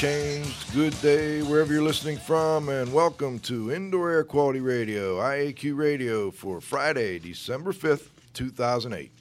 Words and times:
Changed. 0.00 0.72
Good 0.72 0.98
day 1.02 1.42
wherever 1.42 1.74
you're 1.74 1.82
listening 1.82 2.16
from, 2.16 2.70
and 2.70 2.90
welcome 2.90 3.38
to 3.40 3.70
Indoor 3.70 4.10
Air 4.10 4.24
Quality 4.24 4.60
Radio, 4.60 5.18
IAQ 5.18 5.76
Radio, 5.76 6.30
for 6.30 6.62
Friday, 6.62 7.18
December 7.18 7.74
5th, 7.74 8.08
2008. 8.32 9.12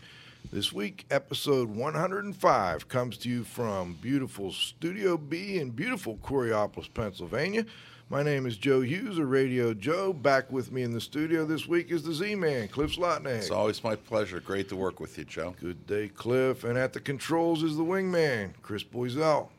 This 0.53 0.72
week, 0.72 1.05
episode 1.11 1.67
105 1.67 2.88
comes 2.88 3.17
to 3.17 3.30
you 3.30 3.44
from 3.44 3.97
beautiful 4.00 4.53
Studio 4.53 5.17
B 5.17 5.59
in 5.59 5.72
beautiful 5.72 6.17
Coraopolis, 6.23 6.88
Pennsylvania. 6.94 7.66
My 8.09 8.23
name 8.23 8.45
is 8.45 8.55
Joe 8.55 8.80
Hughes, 8.80 9.19
or 9.19 9.25
Radio 9.25 9.73
Joe. 9.73 10.13
Back 10.13 10.50
with 10.50 10.72
me 10.72 10.83
in 10.83 10.94
the 10.94 11.02
studio 11.02 11.44
this 11.44 11.67
week 11.67 11.91
is 11.91 12.03
the 12.03 12.13
Z 12.13 12.35
Man, 12.35 12.69
Cliff 12.69 12.95
Zlotnik. 12.95 13.39
It's 13.39 13.52
always 13.52 13.83
my 13.83 13.97
pleasure. 13.97 14.39
Great 14.39 14.69
to 14.69 14.77
work 14.77 15.02
with 15.02 15.17
you, 15.17 15.25
Joe. 15.25 15.55
Good 15.59 15.85
day, 15.88 16.07
Cliff. 16.07 16.63
And 16.63 16.77
at 16.77 16.94
the 16.94 17.02
controls 17.02 17.63
is 17.63 17.75
the 17.75 17.83
wingman, 17.83 18.53
Chris 18.61 18.85
Boisel. 18.85 19.50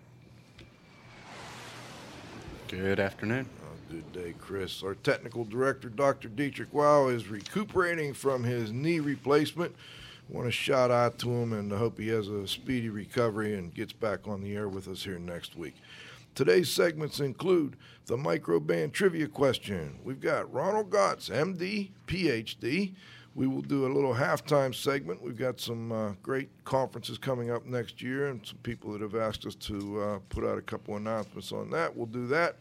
Good 2.70 3.00
afternoon. 3.00 3.48
Oh, 3.64 3.76
good 3.90 4.12
day, 4.12 4.32
Chris. 4.38 4.84
Our 4.84 4.94
technical 4.94 5.44
director, 5.44 5.88
Dr. 5.88 6.28
Dietrich 6.28 6.72
Wow, 6.72 7.08
is 7.08 7.26
recuperating 7.26 8.14
from 8.14 8.44
his 8.44 8.70
knee 8.70 9.00
replacement. 9.00 9.74
Want 10.28 10.46
to 10.46 10.52
shout 10.52 10.92
out 10.92 11.18
to 11.18 11.30
him 11.30 11.52
and 11.52 11.72
hope 11.72 11.98
he 11.98 12.06
has 12.10 12.28
a 12.28 12.46
speedy 12.46 12.88
recovery 12.88 13.54
and 13.58 13.74
gets 13.74 13.92
back 13.92 14.28
on 14.28 14.40
the 14.40 14.54
air 14.54 14.68
with 14.68 14.86
us 14.86 15.02
here 15.02 15.18
next 15.18 15.56
week. 15.56 15.74
Today's 16.36 16.70
segments 16.70 17.18
include 17.18 17.74
the 18.06 18.16
Microban 18.16 18.92
trivia 18.92 19.26
question. 19.26 19.98
We've 20.04 20.20
got 20.20 20.52
Ronald 20.52 20.90
Gots, 20.90 21.28
MD, 21.28 21.90
PhD. 22.06 22.94
We 23.34 23.46
will 23.46 23.62
do 23.62 23.86
a 23.86 23.92
little 23.92 24.14
halftime 24.14 24.74
segment. 24.74 25.22
We've 25.22 25.38
got 25.38 25.60
some 25.60 25.92
uh, 25.92 26.12
great 26.22 26.48
conferences 26.64 27.16
coming 27.16 27.50
up 27.50 27.64
next 27.64 28.02
year 28.02 28.28
and 28.28 28.44
some 28.44 28.58
people 28.58 28.92
that 28.92 29.00
have 29.02 29.14
asked 29.14 29.46
us 29.46 29.54
to 29.56 30.00
uh, 30.00 30.18
put 30.28 30.44
out 30.44 30.58
a 30.58 30.62
couple 30.62 30.96
announcements 30.96 31.52
on 31.52 31.70
that. 31.70 31.96
We'll 31.96 32.06
do 32.06 32.26
that. 32.28 32.56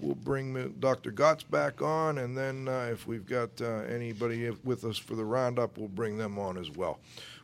We'll 0.00 0.14
bring 0.14 0.74
Dr. 0.78 1.10
Gots 1.10 1.48
back 1.48 1.82
on, 1.82 2.18
and 2.18 2.36
then 2.36 2.68
uh, 2.68 2.88
if 2.92 3.08
we've 3.08 3.26
got 3.26 3.50
uh, 3.60 3.82
anybody 3.88 4.48
with 4.62 4.84
us 4.84 4.96
for 4.96 5.16
the 5.16 5.24
roundup, 5.24 5.76
we'll 5.76 5.88
bring 5.88 6.16
them 6.16 6.38
on 6.38 6.56
as 6.56 6.70
well. 6.70 7.00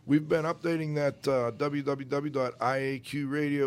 We've 0.06 0.28
been 0.28 0.44
updating 0.44 0.94
that 0.94 1.26
uh, 1.26 1.50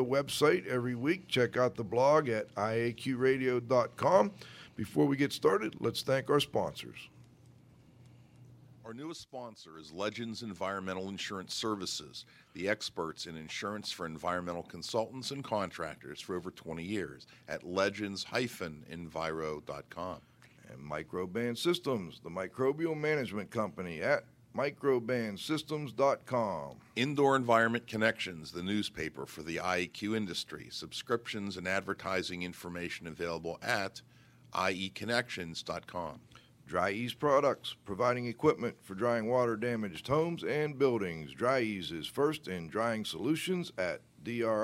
website 0.03 0.67
every 0.67 0.95
week. 0.95 1.27
Check 1.27 1.57
out 1.57 1.75
the 1.75 1.83
blog 1.83 2.29
at 2.29 2.53
iaqradio.com. 2.55 4.31
Before 4.75 5.05
we 5.05 5.17
get 5.17 5.33
started, 5.33 5.75
let's 5.79 6.03
thank 6.03 6.29
our 6.29 6.39
sponsors. 6.39 7.09
Our 8.87 8.93
newest 8.93 9.21
sponsor 9.21 9.77
is 9.77 9.91
Legends 9.91 10.41
Environmental 10.43 11.09
Insurance 11.09 11.53
Services, 11.53 12.23
the 12.53 12.69
experts 12.69 13.25
in 13.25 13.35
insurance 13.35 13.91
for 13.91 14.05
environmental 14.05 14.63
consultants 14.63 15.31
and 15.31 15.43
contractors 15.43 16.21
for 16.21 16.37
over 16.37 16.51
20 16.51 16.85
years 16.85 17.27
at 17.49 17.65
legends-enviro.com. 17.65 20.17
And 20.71 20.79
Microban 20.89 21.57
Systems, 21.57 22.21
the 22.23 22.29
microbial 22.29 22.97
management 22.97 23.51
company 23.51 24.01
at 24.01 24.23
microbansystems.com. 24.55 26.77
Indoor 26.95 27.35
Environment 27.35 27.85
Connections, 27.87 28.53
the 28.53 28.63
newspaper 28.63 29.25
for 29.25 29.43
the 29.43 29.57
IEQ 29.57 30.15
industry. 30.15 30.69
Subscriptions 30.71 31.57
and 31.57 31.67
advertising 31.67 32.43
information 32.43 33.07
available 33.07 33.59
at 33.61 34.01
ieconnections.com. 34.53 36.21
Dri-Eaz 36.67 37.17
Products, 37.17 37.75
providing 37.85 38.27
equipment 38.27 38.75
for 38.83 38.93
drying 38.93 39.27
water 39.27 39.55
damaged 39.55 40.07
homes 40.07 40.43
and 40.43 40.77
buildings. 40.77 41.33
Dri-Eaz 41.33 41.91
is 41.91 42.07
first 42.07 42.47
in 42.47 42.67
drying 42.67 43.05
solutions 43.05 43.71
at 43.77 44.01
dri-eaz.com. 44.23 44.57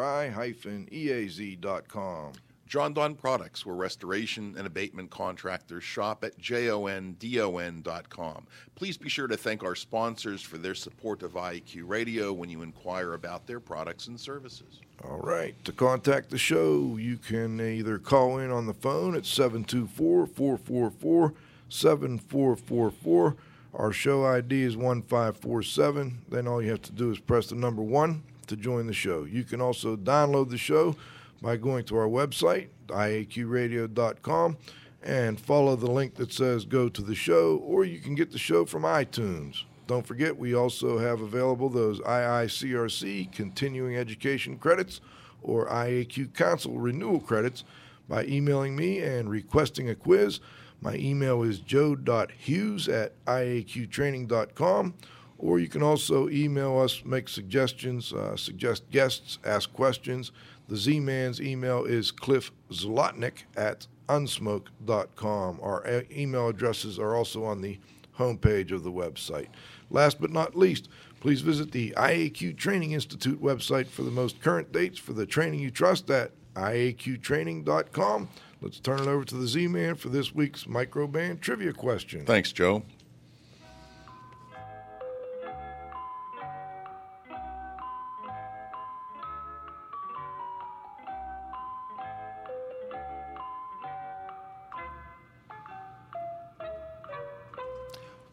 Jon-Don 2.73 3.15
Products, 3.15 3.65
where 3.65 3.75
restoration 3.75 4.55
and 4.57 4.65
abatement 4.65 5.11
contractors 5.11 5.83
shop 5.83 6.23
at 6.23 6.39
jondon.com. 6.39 8.47
Please 8.73 8.97
be 8.97 9.09
sure 9.09 9.27
to 9.27 9.37
thank 9.37 9.63
our 9.63 9.75
sponsors 9.75 10.41
for 10.41 10.57
their 10.57 10.73
support 10.73 11.21
of 11.21 11.33
IEQ 11.33 11.87
Radio 11.87 12.33
when 12.33 12.49
you 12.49 12.63
inquire 12.63 13.13
about 13.13 13.45
their 13.45 13.59
products 13.59 14.07
and 14.07 14.19
services. 14.19 14.81
All 15.07 15.19
right. 15.19 15.53
To 15.65 15.71
contact 15.71 16.31
the 16.31 16.39
show, 16.39 16.97
you 16.97 17.17
can 17.17 17.61
either 17.61 17.99
call 17.99 18.39
in 18.39 18.49
on 18.49 18.65
the 18.65 18.73
phone 18.73 19.15
at 19.15 19.27
724 19.27 20.25
444 20.25 21.33
7444. 21.73 23.35
Our 23.73 23.91
show 23.91 24.25
ID 24.25 24.61
is 24.61 24.77
1547. 24.77 26.25
Then 26.29 26.47
all 26.47 26.61
you 26.61 26.69
have 26.69 26.81
to 26.83 26.91
do 26.91 27.11
is 27.11 27.19
press 27.19 27.47
the 27.47 27.55
number 27.55 27.81
one 27.81 28.23
to 28.47 28.55
join 28.55 28.87
the 28.87 28.93
show. 28.93 29.23
You 29.23 29.43
can 29.43 29.61
also 29.61 29.95
download 29.95 30.49
the 30.49 30.57
show 30.57 30.95
by 31.41 31.57
going 31.57 31.83
to 31.85 31.97
our 31.97 32.07
website, 32.07 32.67
iaqradio.com, 32.87 34.57
and 35.01 35.39
follow 35.39 35.75
the 35.75 35.91
link 35.91 36.15
that 36.15 36.31
says 36.31 36.65
go 36.65 36.87
to 36.87 37.01
the 37.01 37.15
show, 37.15 37.57
or 37.57 37.83
you 37.83 37.99
can 37.99 38.15
get 38.15 38.31
the 38.31 38.37
show 38.37 38.65
from 38.65 38.83
iTunes. 38.83 39.63
Don't 39.87 40.07
forget, 40.07 40.37
we 40.37 40.55
also 40.55 40.97
have 40.99 41.21
available 41.21 41.69
those 41.69 41.99
IICRC 42.01 43.31
continuing 43.33 43.97
education 43.97 44.57
credits 44.57 45.01
or 45.41 45.67
IAQ 45.67 46.33
Council 46.33 46.77
renewal 46.77 47.19
credits 47.19 47.65
by 48.07 48.23
emailing 48.25 48.75
me 48.75 48.99
and 48.99 49.29
requesting 49.29 49.89
a 49.89 49.95
quiz. 49.95 50.39
My 50.83 50.95
email 50.95 51.43
is 51.43 51.59
joe.hughes 51.59 52.89
at 52.89 53.25
iaqtraining.com, 53.25 54.93
or 55.37 55.59
you 55.59 55.69
can 55.69 55.81
also 55.81 56.27
email 56.27 56.77
us, 56.77 57.05
make 57.05 57.29
suggestions, 57.29 58.11
uh, 58.11 58.35
suggest 58.35 58.89
guests, 58.91 59.39
ask 59.45 59.71
questions. 59.71 60.33
The 60.67 60.75
Z 60.75 60.99
Man's 60.99 61.39
email 61.39 61.85
is 61.85 62.11
cliffzlotnick 62.11 63.43
at 63.55 63.87
unsmoke.com. 64.09 65.59
Our 65.63 66.03
email 66.11 66.49
addresses 66.49 66.99
are 66.99 67.15
also 67.15 67.45
on 67.45 67.61
the 67.61 67.79
homepage 68.17 68.71
of 68.73 68.83
the 68.83 68.91
website. 68.91 69.47
Last 69.89 70.19
but 70.19 70.31
not 70.31 70.53
least, 70.53 70.89
please 71.21 71.39
visit 71.39 71.71
the 71.71 71.91
IAQ 71.95 72.57
Training 72.57 72.91
Institute 72.91 73.41
website 73.41 73.87
for 73.87 74.01
the 74.01 74.11
most 74.11 74.41
current 74.41 74.73
dates 74.73 74.99
for 74.99 75.13
the 75.13 75.25
training 75.25 75.61
you 75.61 75.71
trust 75.71 76.09
at 76.09 76.31
iaqtraining.com. 76.55 78.27
Let's 78.63 78.79
turn 78.79 79.01
it 79.01 79.07
over 79.07 79.25
to 79.25 79.35
the 79.35 79.45
Z 79.45 79.67
Man 79.67 79.95
for 79.95 80.07
this 80.07 80.33
week's 80.33 80.63
Microban 80.63 81.41
trivia 81.41 81.73
question. 81.73 82.25
Thanks, 82.25 82.53
Joe. 82.53 82.81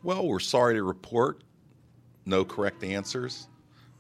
Well, 0.05 0.29
we're 0.29 0.39
sorry 0.39 0.75
to 0.75 0.85
report 0.85 1.43
no 2.25 2.45
correct 2.45 2.85
answers 2.85 3.49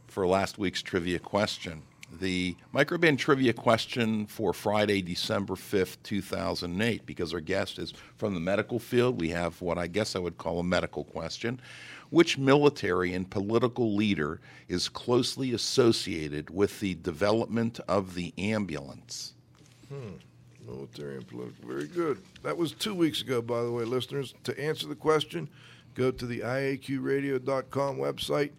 for 0.06 0.28
last 0.28 0.58
week's 0.58 0.80
trivia 0.80 1.18
question. 1.18 1.82
The 2.18 2.56
Microban 2.74 3.16
trivia 3.16 3.52
question 3.52 4.26
for 4.26 4.52
Friday, 4.52 5.00
December 5.00 5.54
5th, 5.54 5.98
2008, 6.02 7.06
because 7.06 7.32
our 7.32 7.40
guest 7.40 7.78
is 7.78 7.92
from 8.16 8.34
the 8.34 8.40
medical 8.40 8.80
field, 8.80 9.20
we 9.20 9.28
have 9.28 9.60
what 9.62 9.78
I 9.78 9.86
guess 9.86 10.16
I 10.16 10.18
would 10.18 10.36
call 10.36 10.58
a 10.58 10.64
medical 10.64 11.04
question. 11.04 11.60
Which 12.10 12.36
military 12.36 13.14
and 13.14 13.30
political 13.30 13.94
leader 13.94 14.40
is 14.66 14.88
closely 14.88 15.52
associated 15.52 16.50
with 16.50 16.80
the 16.80 16.94
development 16.96 17.78
of 17.86 18.14
the 18.14 18.34
ambulance? 18.36 19.34
Hmm. 19.88 20.16
Military 20.66 21.16
and 21.16 21.28
political. 21.28 21.68
Very 21.68 21.86
good. 21.86 22.20
That 22.42 22.56
was 22.56 22.72
two 22.72 22.94
weeks 22.94 23.22
ago, 23.22 23.40
by 23.40 23.62
the 23.62 23.70
way, 23.70 23.84
listeners. 23.84 24.34
To 24.44 24.60
answer 24.60 24.88
the 24.88 24.96
question, 24.96 25.48
go 25.94 26.10
to 26.10 26.26
the 26.26 26.40
IAQradio.com 26.40 27.98
website, 27.98 28.50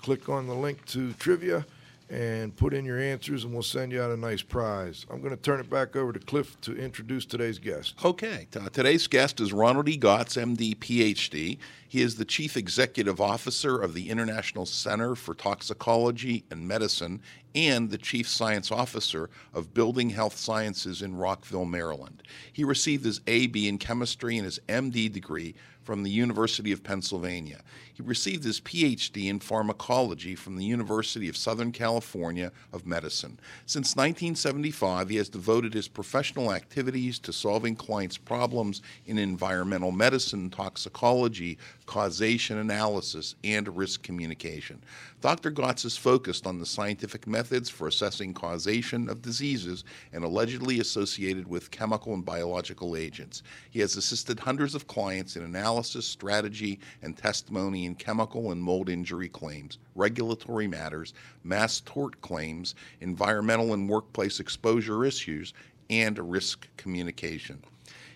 click 0.00 0.30
on 0.30 0.46
the 0.46 0.54
link 0.54 0.84
to 0.86 1.12
trivia, 1.14 1.66
and 2.08 2.54
put 2.54 2.72
in 2.72 2.84
your 2.84 2.98
answers, 2.98 3.44
and 3.44 3.52
we'll 3.52 3.62
send 3.62 3.90
you 3.90 4.00
out 4.00 4.10
a 4.10 4.16
nice 4.16 4.42
prize. 4.42 5.06
I'm 5.10 5.20
going 5.20 5.34
to 5.34 5.36
turn 5.36 5.58
it 5.58 5.68
back 5.68 5.96
over 5.96 6.12
to 6.12 6.20
Cliff 6.20 6.60
to 6.62 6.76
introduce 6.76 7.26
today's 7.26 7.58
guest. 7.58 7.94
Okay. 8.04 8.46
T- 8.50 8.60
uh, 8.60 8.68
today's 8.68 9.06
guest 9.06 9.40
is 9.40 9.52
Ronald 9.52 9.88
E. 9.88 9.98
Gots, 9.98 10.40
MD, 10.40 10.76
PhD. 10.76 11.58
He 11.88 12.02
is 12.02 12.16
the 12.16 12.24
Chief 12.24 12.56
Executive 12.56 13.20
Officer 13.20 13.80
of 13.80 13.94
the 13.94 14.08
International 14.08 14.66
Center 14.66 15.14
for 15.14 15.34
Toxicology 15.34 16.44
and 16.50 16.66
Medicine 16.68 17.20
and 17.56 17.90
the 17.90 17.98
Chief 17.98 18.28
Science 18.28 18.70
Officer 18.70 19.30
of 19.54 19.72
Building 19.72 20.10
Health 20.10 20.36
Sciences 20.36 21.02
in 21.02 21.16
Rockville, 21.16 21.64
Maryland. 21.64 22.22
He 22.52 22.64
received 22.64 23.04
his 23.04 23.20
AB 23.26 23.66
in 23.66 23.78
chemistry 23.78 24.36
and 24.36 24.44
his 24.44 24.60
MD 24.68 25.10
degree 25.10 25.54
from 25.86 26.02
the 26.02 26.10
University 26.10 26.72
of 26.72 26.82
Pennsylvania. 26.82 27.60
He 27.94 28.02
received 28.02 28.42
his 28.42 28.60
PhD 28.60 29.28
in 29.28 29.38
pharmacology 29.38 30.34
from 30.34 30.56
the 30.56 30.64
University 30.64 31.28
of 31.28 31.36
Southern 31.36 31.70
California 31.70 32.50
of 32.72 32.84
Medicine. 32.86 33.38
Since 33.66 33.94
1975, 33.94 35.08
he 35.08 35.16
has 35.16 35.28
devoted 35.28 35.72
his 35.72 35.86
professional 35.86 36.52
activities 36.52 37.20
to 37.20 37.32
solving 37.32 37.76
clients' 37.76 38.18
problems 38.18 38.82
in 39.06 39.16
environmental 39.16 39.92
medicine, 39.92 40.50
toxicology, 40.50 41.56
causation 41.86 42.58
analysis, 42.58 43.36
and 43.44 43.74
risk 43.76 44.02
communication. 44.02 44.82
Dr. 45.20 45.50
Gots 45.50 45.84
is 45.84 45.96
focused 45.96 46.46
on 46.46 46.58
the 46.58 46.66
scientific 46.66 47.26
methods 47.26 47.70
for 47.70 47.88
assessing 47.88 48.34
causation 48.34 49.08
of 49.08 49.22
diseases 49.22 49.84
and 50.12 50.22
allegedly 50.22 50.80
associated 50.80 51.48
with 51.48 51.70
chemical 51.70 52.12
and 52.12 52.24
biological 52.24 52.96
agents. 52.96 53.42
He 53.70 53.80
has 53.80 53.96
assisted 53.96 54.38
hundreds 54.38 54.74
of 54.74 54.86
clients 54.86 55.36
in 55.36 55.42
analysis, 55.42 55.75
strategy, 55.82 56.78
and 57.02 57.16
testimony 57.16 57.84
in 57.84 57.94
chemical 57.94 58.52
and 58.52 58.62
mold 58.62 58.88
injury 58.88 59.28
claims, 59.28 59.78
regulatory 59.94 60.66
matters, 60.66 61.14
mass 61.44 61.80
tort 61.80 62.20
claims, 62.20 62.74
environmental 63.00 63.74
and 63.74 63.88
workplace 63.88 64.40
exposure 64.40 65.04
issues, 65.04 65.52
and 65.90 66.18
risk 66.30 66.68
communication. 66.76 67.62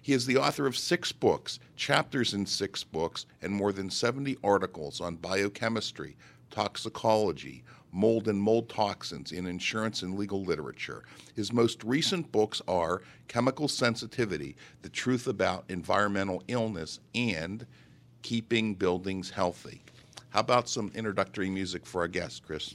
He 0.03 0.13
is 0.13 0.27
the 0.27 0.39
author 0.39 0.67
of 0.67 0.77
six 0.77 1.13
books, 1.13 1.59
chapters 1.77 2.35
in 2.35 2.47
six 2.47 2.83
books, 2.83 3.27
and 3.43 3.53
more 3.53 3.73
than 3.73 3.91
70 3.91 4.39
articles 4.43 5.01
on 5.01 5.17
biochemistry, 5.17 6.17
toxicology, 6.51 7.63
mold 7.93 8.29
and 8.29 8.41
mold 8.41 8.69
toxins 8.69 9.33
in 9.33 9.47
insurance 9.47 10.03
and 10.03 10.17
legal 10.19 10.43
literature. 10.43 11.03
His 11.35 11.53
most 11.53 11.83
recent 11.85 12.31
books 12.33 12.63
are 12.69 13.03
Chemical 13.29 13.69
Sensitivity 13.69 14.57
The 14.83 14.89
Truth 14.89 15.27
About 15.27 15.65
Environmental 15.69 16.43
Illness 16.49 17.01
and 17.15 17.67
Keeping 18.23 18.75
Buildings 18.75 19.31
Healthy. 19.31 19.83
How 20.31 20.41
about 20.41 20.69
some 20.69 20.93
introductory 20.95 21.51
music 21.51 21.85
for 21.85 22.03
our 22.03 22.09
guest, 22.09 22.45
Chris? 22.47 22.75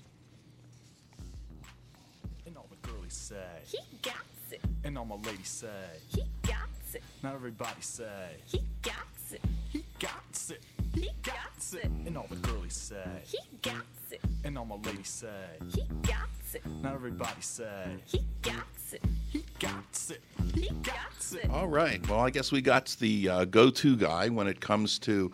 And 2.45 2.57
all 2.57 2.67
the 2.69 2.87
girlies 2.89 3.13
say, 3.13 3.35
He 3.65 3.77
got 4.01 4.15
it. 4.51 4.61
and 4.83 4.97
all 4.97 5.05
my 5.05 5.15
ladies 5.15 5.47
say, 5.47 5.67
He 6.09 6.23
got 6.43 6.69
it. 6.93 7.03
not 7.23 7.33
everybody 7.35 7.81
say, 7.81 8.31
He 8.45 8.61
got 8.81 8.93
it. 9.31 9.41
he 9.71 9.83
got 9.99 10.23
it, 10.49 10.61
He 10.95 11.09
got 11.23 11.35
it. 11.73 11.85
and 12.05 12.17
all 12.17 12.27
the 12.29 12.35
girlies 12.37 12.73
say, 12.73 13.03
He 13.25 13.37
got 13.61 13.83
it. 14.11 14.21
and 14.43 14.57
all 14.57 14.65
my 14.65 14.75
ladies 14.75 15.09
say, 15.09 15.27
He 15.73 15.83
got 16.03 16.29
it. 16.53 16.61
not 16.81 16.93
everybody 16.93 17.41
say, 17.41 17.97
He 18.05 18.23
got 18.41 18.63
it. 18.91 19.03
he 19.31 19.43
got 19.59 19.83
it, 20.09 20.21
He 20.53 20.69
got 20.83 21.33
it. 21.43 21.49
All 21.49 21.67
right. 21.67 22.05
Well, 22.07 22.19
I 22.21 22.29
guess 22.29 22.51
we 22.51 22.61
got 22.61 22.95
the 22.99 23.29
uh, 23.29 23.45
go 23.45 23.69
to 23.69 23.95
guy 23.97 24.29
when 24.29 24.47
it 24.47 24.59
comes 24.61 24.99
to 24.99 25.31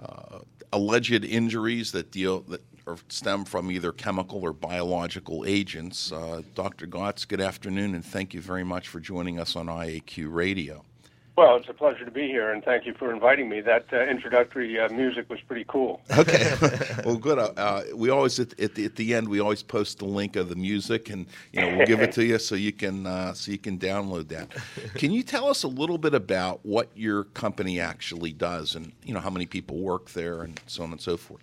uh, 0.00 0.38
alleged 0.72 1.24
injuries 1.24 1.92
that 1.92 2.10
deal 2.10 2.40
that 2.42 2.62
or 2.86 2.98
stem 3.08 3.44
from 3.46 3.70
either 3.70 3.92
chemical 3.92 4.42
or 4.42 4.52
biological 4.52 5.44
agents. 5.46 6.12
Uh, 6.12 6.42
Dr. 6.54 6.86
Gots, 6.86 7.26
good 7.26 7.40
afternoon, 7.40 7.94
and 7.94 8.04
thank 8.04 8.34
you 8.34 8.42
very 8.42 8.62
much 8.64 8.88
for 8.88 9.00
joining 9.00 9.38
us 9.40 9.56
on 9.56 9.66
IAQ 9.68 10.30
Radio. 10.30 10.84
Well, 11.36 11.56
it's 11.56 11.68
a 11.68 11.74
pleasure 11.74 12.04
to 12.04 12.12
be 12.12 12.28
here, 12.28 12.52
and 12.52 12.64
thank 12.64 12.86
you 12.86 12.94
for 12.94 13.12
inviting 13.12 13.48
me. 13.48 13.60
That 13.60 13.86
uh, 13.92 14.04
introductory 14.04 14.78
uh, 14.78 14.88
music 14.90 15.28
was 15.28 15.40
pretty 15.40 15.64
cool. 15.66 16.00
Okay. 16.16 16.54
well, 17.04 17.16
good. 17.16 17.38
Uh, 17.38 17.52
uh, 17.56 17.82
we 17.94 18.08
always 18.08 18.38
at, 18.38 18.58
at, 18.60 18.76
the, 18.76 18.84
at 18.84 18.94
the 18.94 19.14
end 19.14 19.28
we 19.28 19.40
always 19.40 19.62
post 19.64 19.98
the 19.98 20.04
link 20.04 20.36
of 20.36 20.48
the 20.48 20.54
music, 20.54 21.10
and 21.10 21.26
you 21.52 21.60
know 21.60 21.76
we'll 21.76 21.86
give 21.86 22.00
it 22.00 22.12
to 22.12 22.24
you 22.24 22.38
so 22.38 22.54
you 22.54 22.72
can 22.72 23.06
uh, 23.06 23.34
so 23.34 23.50
you 23.50 23.58
can 23.58 23.78
download 23.78 24.28
that. 24.28 24.54
Can 24.94 25.10
you 25.10 25.22
tell 25.24 25.48
us 25.48 25.64
a 25.64 25.68
little 25.68 25.98
bit 25.98 26.14
about 26.14 26.64
what 26.64 26.88
your 26.94 27.24
company 27.24 27.80
actually 27.80 28.32
does, 28.32 28.76
and 28.76 28.92
you 29.02 29.12
know 29.12 29.20
how 29.20 29.30
many 29.30 29.44
people 29.44 29.78
work 29.78 30.10
there, 30.10 30.42
and 30.42 30.60
so 30.66 30.84
on 30.84 30.92
and 30.92 31.00
so 31.00 31.16
forth? 31.16 31.42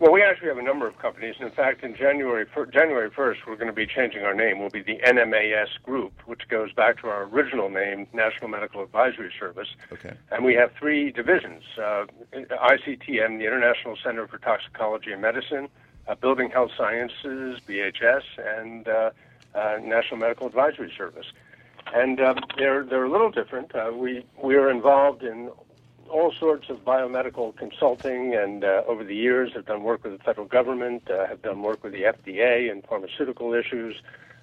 Well, 0.00 0.12
we 0.12 0.22
actually 0.22 0.48
have 0.48 0.56
a 0.56 0.62
number 0.62 0.86
of 0.86 0.98
companies, 0.98 1.34
in 1.40 1.50
fact, 1.50 1.84
in 1.84 1.94
January 1.94 2.46
January 2.72 3.10
first, 3.10 3.40
we're 3.46 3.56
going 3.56 3.66
to 3.66 3.72
be 3.74 3.86
changing 3.86 4.22
our 4.22 4.32
name. 4.32 4.58
We'll 4.58 4.70
be 4.70 4.82
the 4.82 4.98
NMAS 5.06 5.68
Group, 5.82 6.14
which 6.24 6.48
goes 6.48 6.72
back 6.72 7.02
to 7.02 7.08
our 7.08 7.24
original 7.24 7.68
name, 7.68 8.06
National 8.14 8.48
Medical 8.48 8.82
Advisory 8.82 9.30
Service. 9.38 9.68
Okay. 9.92 10.14
And 10.32 10.42
we 10.42 10.54
have 10.54 10.72
three 10.78 11.12
divisions: 11.12 11.64
uh, 11.76 12.06
ICTM, 12.32 13.38
the 13.38 13.46
International 13.46 13.94
Center 14.02 14.26
for 14.26 14.38
Toxicology 14.38 15.12
and 15.12 15.20
Medicine, 15.20 15.68
uh, 16.08 16.14
Building 16.14 16.48
Health 16.48 16.70
Sciences, 16.78 17.60
BHS, 17.68 18.22
and 18.38 18.88
uh, 18.88 19.10
uh, 19.54 19.76
National 19.82 20.16
Medical 20.16 20.46
Advisory 20.46 20.90
Service. 20.96 21.26
And 21.94 22.22
um, 22.22 22.38
they're 22.56 22.84
they're 22.84 23.04
a 23.04 23.10
little 23.10 23.30
different. 23.30 23.74
Uh, 23.74 23.92
we 23.94 24.24
we 24.42 24.54
are 24.54 24.70
involved 24.70 25.22
in 25.22 25.50
all 26.10 26.32
sorts 26.38 26.68
of 26.68 26.84
biomedical 26.84 27.56
consulting, 27.56 28.34
and 28.34 28.64
uh, 28.64 28.82
over 28.86 29.04
the 29.04 29.14
years 29.14 29.52
have 29.54 29.66
done 29.66 29.82
work 29.82 30.04
with 30.04 30.16
the 30.16 30.22
federal 30.22 30.46
government, 30.46 31.08
uh, 31.10 31.26
have 31.26 31.42
done 31.42 31.62
work 31.62 31.82
with 31.82 31.92
the 31.92 32.02
FDA 32.02 32.70
and 32.70 32.84
pharmaceutical 32.84 33.54
issues, 33.54 33.96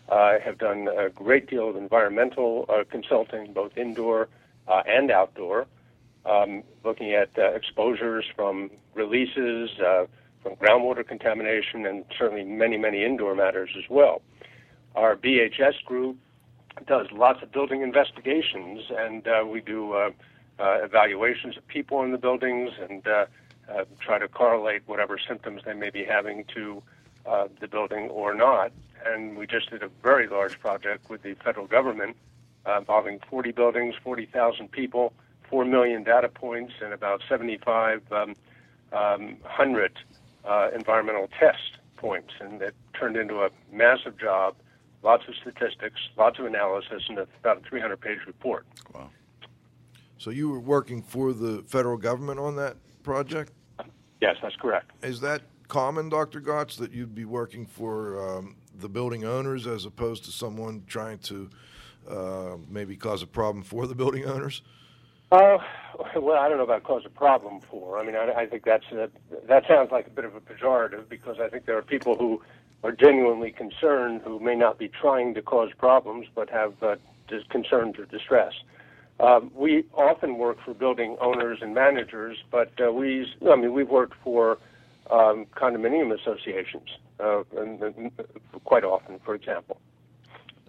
uh, 0.10 0.40
have 0.44 0.58
done 0.58 0.88
a 0.88 1.10
great 1.10 1.50
deal 1.50 1.69
of 1.69 1.75
environmental 1.75 2.66
uh, 2.69 2.84
consulting, 2.90 3.52
both 3.54 3.78
indoor 3.78 4.30
uh, 4.68 4.81
and 4.88 5.12
outdoor, 5.12 5.68
um, 6.25 6.64
looking 6.84 7.14
at 7.14 7.30
uh, 7.38 7.52
exposures 7.52 8.25
from 8.36 8.72
releases, 8.96 9.69
from 10.42 10.56
groundwater 10.56 11.06
contamination, 11.06 11.86
and 11.86 12.06
certainly 12.18 12.44
many, 12.44 12.78
many 12.78 13.04
indoor 13.04 13.36
matters 13.36 13.69
as 13.78 13.84
well. 13.90 14.22
Our 14.96 15.16
BHS 15.16 15.84
group 15.86 16.18
does 16.88 17.08
lots 17.12 17.44
of 17.44 17.52
building 17.52 17.81
investigations, 17.81 18.84
and 18.90 19.28
we 19.50 19.62
do 19.62 19.94
uh, 20.59 20.80
evaluations 20.83 21.57
of 21.57 21.68
people 21.68 22.04
in 22.04 22.11
the 22.11 22.18
buildings 22.18 22.71
and 22.90 23.07
uh, 23.07 23.26
uh, 23.69 23.85
try 23.99 24.18
to 24.18 24.28
correlate 24.28 24.81
whatever 24.85 25.18
symptoms 25.18 25.61
they 25.66 25.73
may 25.73 25.90
be 25.90 26.04
having 26.04 26.45
to 26.56 26.81
uh, 27.26 27.47
the 27.59 27.68
building 27.68 28.09
or 28.09 28.33
not. 28.33 28.71
And 29.06 29.37
we 29.37 29.45
just 29.45 29.69
did 29.69 29.83
a 29.83 29.90
very 30.02 30.28
large 30.28 30.59
project 30.59 31.09
with 31.09 31.21
the 31.21 31.35
federal 31.35 31.68
government 31.68 32.16
uh, 32.66 32.78
involving 32.80 33.19
40 33.30 33.52
buildings, 33.52 33.95
40,000 34.04 34.71
people, 34.71 35.14
4 35.49 35.66
million 35.66 36.04
data 36.04 36.30
points, 36.30 36.73
and 36.81 36.94
about 36.94 37.21
7,500 37.28 38.02
um, 38.11 38.35
um, 38.92 39.92
uh, 40.45 40.69
environmental 40.73 41.30
test 41.40 41.78
points. 41.97 42.33
And 42.40 42.61
it 42.61 42.76
turned 42.94 43.16
into 43.18 43.44
a 43.44 43.49
massive 43.71 44.18
job, 44.18 44.56
lots 45.04 45.28
of 45.28 45.35
statistics, 45.35 45.99
lots 46.18 46.40
of 46.40 46.45
analysis, 46.45 47.04
and 47.07 47.18
about 47.18 47.57
a 47.57 47.61
300 47.61 47.99
page 47.99 48.19
report. 48.26 48.66
Wow. 48.94 49.09
So 50.18 50.31
you 50.31 50.50
were 50.50 50.59
working 50.59 51.02
for 51.02 51.33
the 51.33 51.64
federal 51.68 51.97
government 51.97 52.40
on 52.40 52.56
that 52.56 52.78
project? 53.04 53.52
Yes, 54.21 54.36
that's 54.42 54.56
correct. 54.56 54.92
Is 55.04 55.21
that 55.21 55.44
common, 55.68 56.09
Dr. 56.09 56.42
Gots, 56.42 56.78
that 56.78 56.92
you'd 56.92 57.14
be 57.14 57.26
working 57.26 57.66
for 57.66 58.38
um, 58.38 58.56
the 58.80 58.90
building 58.90 59.26
owners 59.26 59.68
as 59.68 59.86
opposed 59.86 60.26
to 60.26 60.31
someone 60.31 60.83
trying 60.88 61.19
to 61.19 61.50
uh, 62.09 62.57
maybe 62.69 62.95
cause 62.95 63.21
a 63.21 63.28
problem 63.28 63.64
for 63.64 63.86
the 63.86 63.95
building 63.95 64.26
owners? 64.26 64.62
Uh, 65.31 65.57
well, 66.16 66.38
I 66.38 66.47
don't 66.47 66.57
know 66.57 66.64
about 66.64 66.83
cause 66.83 67.04
a 67.06 67.09
problem 67.09 67.59
for. 67.69 68.00
I 68.00 68.06
mean, 68.06 68.16
I, 68.16 68.31
I 68.31 68.45
think 68.47 68.64
that's 68.64 68.86
a, 68.92 69.09
that 69.47 69.68
sounds 69.68 69.92
like 69.92 70.07
a 70.07 70.09
bit 70.09 70.26
of 70.26 70.36
a 70.36 70.40
pejorative 70.40 71.09
because 71.09 71.38
I 71.40 71.50
think 71.50 71.66
there 71.66 71.78
are 71.78 71.81
people 71.81 72.16
who 72.16 72.42
are 72.83 72.92
genuinely 72.92 73.52
concerned 73.52 74.21
who 74.24 74.40
may 74.40 74.56
not 74.56 74.78
be 74.78 74.88
trying 74.88 75.33
to 75.33 75.42
cause 75.42 75.69
problems 75.78 76.28
but 76.33 76.50
have 76.50 76.81
uh, 76.81 76.95
dis- 77.28 77.44
concerns 77.50 78.00
or 78.00 78.06
distress. 78.06 78.54
Um, 79.19 79.52
we 79.56 79.86
often 79.94 80.38
work 80.38 80.57
for 80.64 80.74
building 80.74 81.18
owners 81.19 81.59
and 81.62 81.74
managers, 81.74 82.38
but 82.52 82.71
uh, 82.80 82.92
we, 82.92 83.26
I 83.50 83.56
mean, 83.56 83.74
we've 83.74 83.90
worked 83.90 84.14
for 84.24 84.59
um, 85.09 85.47
condominium 85.56 86.14
associations 86.19 86.90
uh, 87.19 87.44
and, 87.57 87.81
and 87.81 88.12
quite 88.64 88.83
often, 88.83 89.19
for 89.26 89.33
example. 89.33 89.80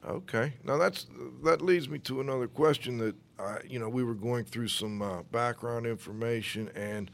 Okay. 0.06 0.54
Now 0.64 0.78
that's 0.78 1.06
that 1.44 1.60
leads 1.60 1.88
me 1.88 1.98
to 2.00 2.20
another 2.20 2.46
question 2.46 2.98
that 2.98 3.16
I, 3.38 3.58
you 3.68 3.78
know, 3.78 3.88
we 3.88 4.04
were 4.04 4.14
going 4.14 4.44
through 4.44 4.68
some 4.68 5.02
uh, 5.02 5.22
background 5.24 5.86
information, 5.86 6.70
and 6.74 7.10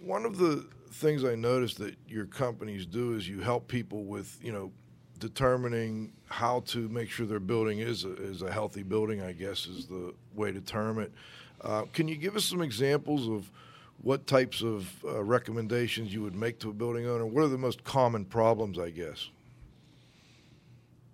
one 0.00 0.24
of 0.24 0.38
the 0.38 0.66
things 0.90 1.24
I 1.24 1.34
noticed 1.34 1.78
that 1.78 1.96
your 2.08 2.26
companies 2.26 2.86
do 2.86 3.14
is 3.14 3.28
you 3.28 3.40
help 3.40 3.68
people 3.68 4.04
with, 4.04 4.38
you 4.42 4.52
know, 4.52 4.72
determining 5.18 6.12
how 6.26 6.60
to 6.66 6.88
make 6.88 7.10
sure 7.10 7.26
their 7.26 7.40
building 7.40 7.78
is 7.78 8.04
a, 8.04 8.14
is 8.14 8.42
a 8.42 8.52
healthy 8.52 8.82
building, 8.82 9.22
I 9.22 9.32
guess 9.32 9.66
is 9.66 9.86
the 9.86 10.14
way 10.34 10.52
to 10.52 10.60
term 10.60 10.98
it. 10.98 11.12
Uh, 11.60 11.84
can 11.92 12.08
you 12.08 12.16
give 12.16 12.36
us 12.36 12.44
some 12.44 12.60
examples 12.60 13.28
of 13.28 13.50
what 14.02 14.26
types 14.26 14.62
of 14.62 14.92
uh, 15.04 15.22
recommendations 15.22 16.12
you 16.12 16.22
would 16.22 16.34
make 16.34 16.58
to 16.60 16.70
a 16.70 16.72
building 16.72 17.06
owner? 17.06 17.24
What 17.24 17.44
are 17.44 17.48
the 17.48 17.58
most 17.58 17.84
common 17.84 18.24
problems, 18.24 18.78
I 18.78 18.90
guess? 18.90 19.30